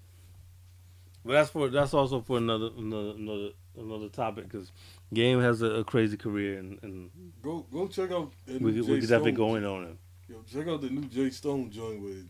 [1.25, 4.71] But that's for that's also for another another another another topic because
[5.13, 7.09] Game has a, a crazy career and, and
[7.41, 9.97] Go go check out we we could definitely Stone go in on it.
[10.29, 12.27] Yo, check out the new J Stone joint with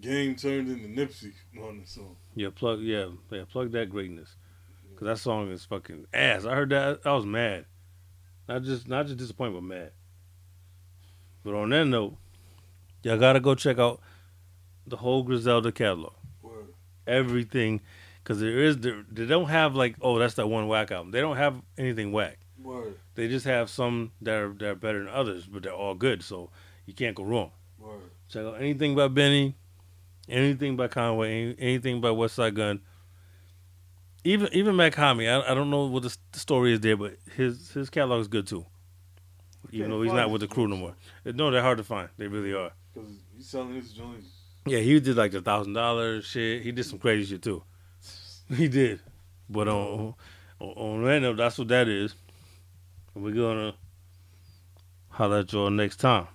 [0.00, 1.32] Game turned into Nipsey
[1.62, 2.16] on the song.
[2.34, 4.36] Yeah, plug yeah yeah plug that greatness
[4.90, 6.44] because that song is fucking ass.
[6.44, 7.66] I heard that I was mad,
[8.48, 9.92] not just not just disappointed but mad.
[11.42, 12.16] But on that note,
[13.02, 14.00] y'all gotta go check out
[14.86, 16.12] the whole Griselda catalog,
[16.42, 16.74] Word.
[17.06, 17.80] everything,
[18.22, 21.10] because there is there, they don't have like oh that's that one whack album.
[21.10, 22.38] They don't have anything whack.
[22.62, 22.96] Word.
[23.14, 26.22] They just have some that are that are better than others, but they're all good.
[26.22, 26.50] So
[26.86, 27.50] you can't go wrong.
[27.78, 28.10] Word.
[28.28, 29.56] Check out anything by Benny,
[30.30, 32.80] anything by Conway, any- anything by Westside Gunn.
[34.22, 37.88] Even even Mach-Hommy, I, I don't know what the, story is there, but his his
[37.88, 38.66] catalog is good too.
[39.72, 40.94] Even though he's not with the crew no more.
[41.24, 42.08] No, they're hard to find.
[42.18, 42.72] They really are.
[42.92, 44.26] Because he's selling his joints.
[44.66, 46.62] Yeah, he did like the thousand dollars shit.
[46.62, 47.62] He did some crazy shit too.
[48.54, 49.00] He did.
[49.48, 50.14] But on
[50.60, 52.14] on, on note, that's what that is.
[53.14, 53.74] We're gonna
[55.08, 56.26] holler at y'all next time.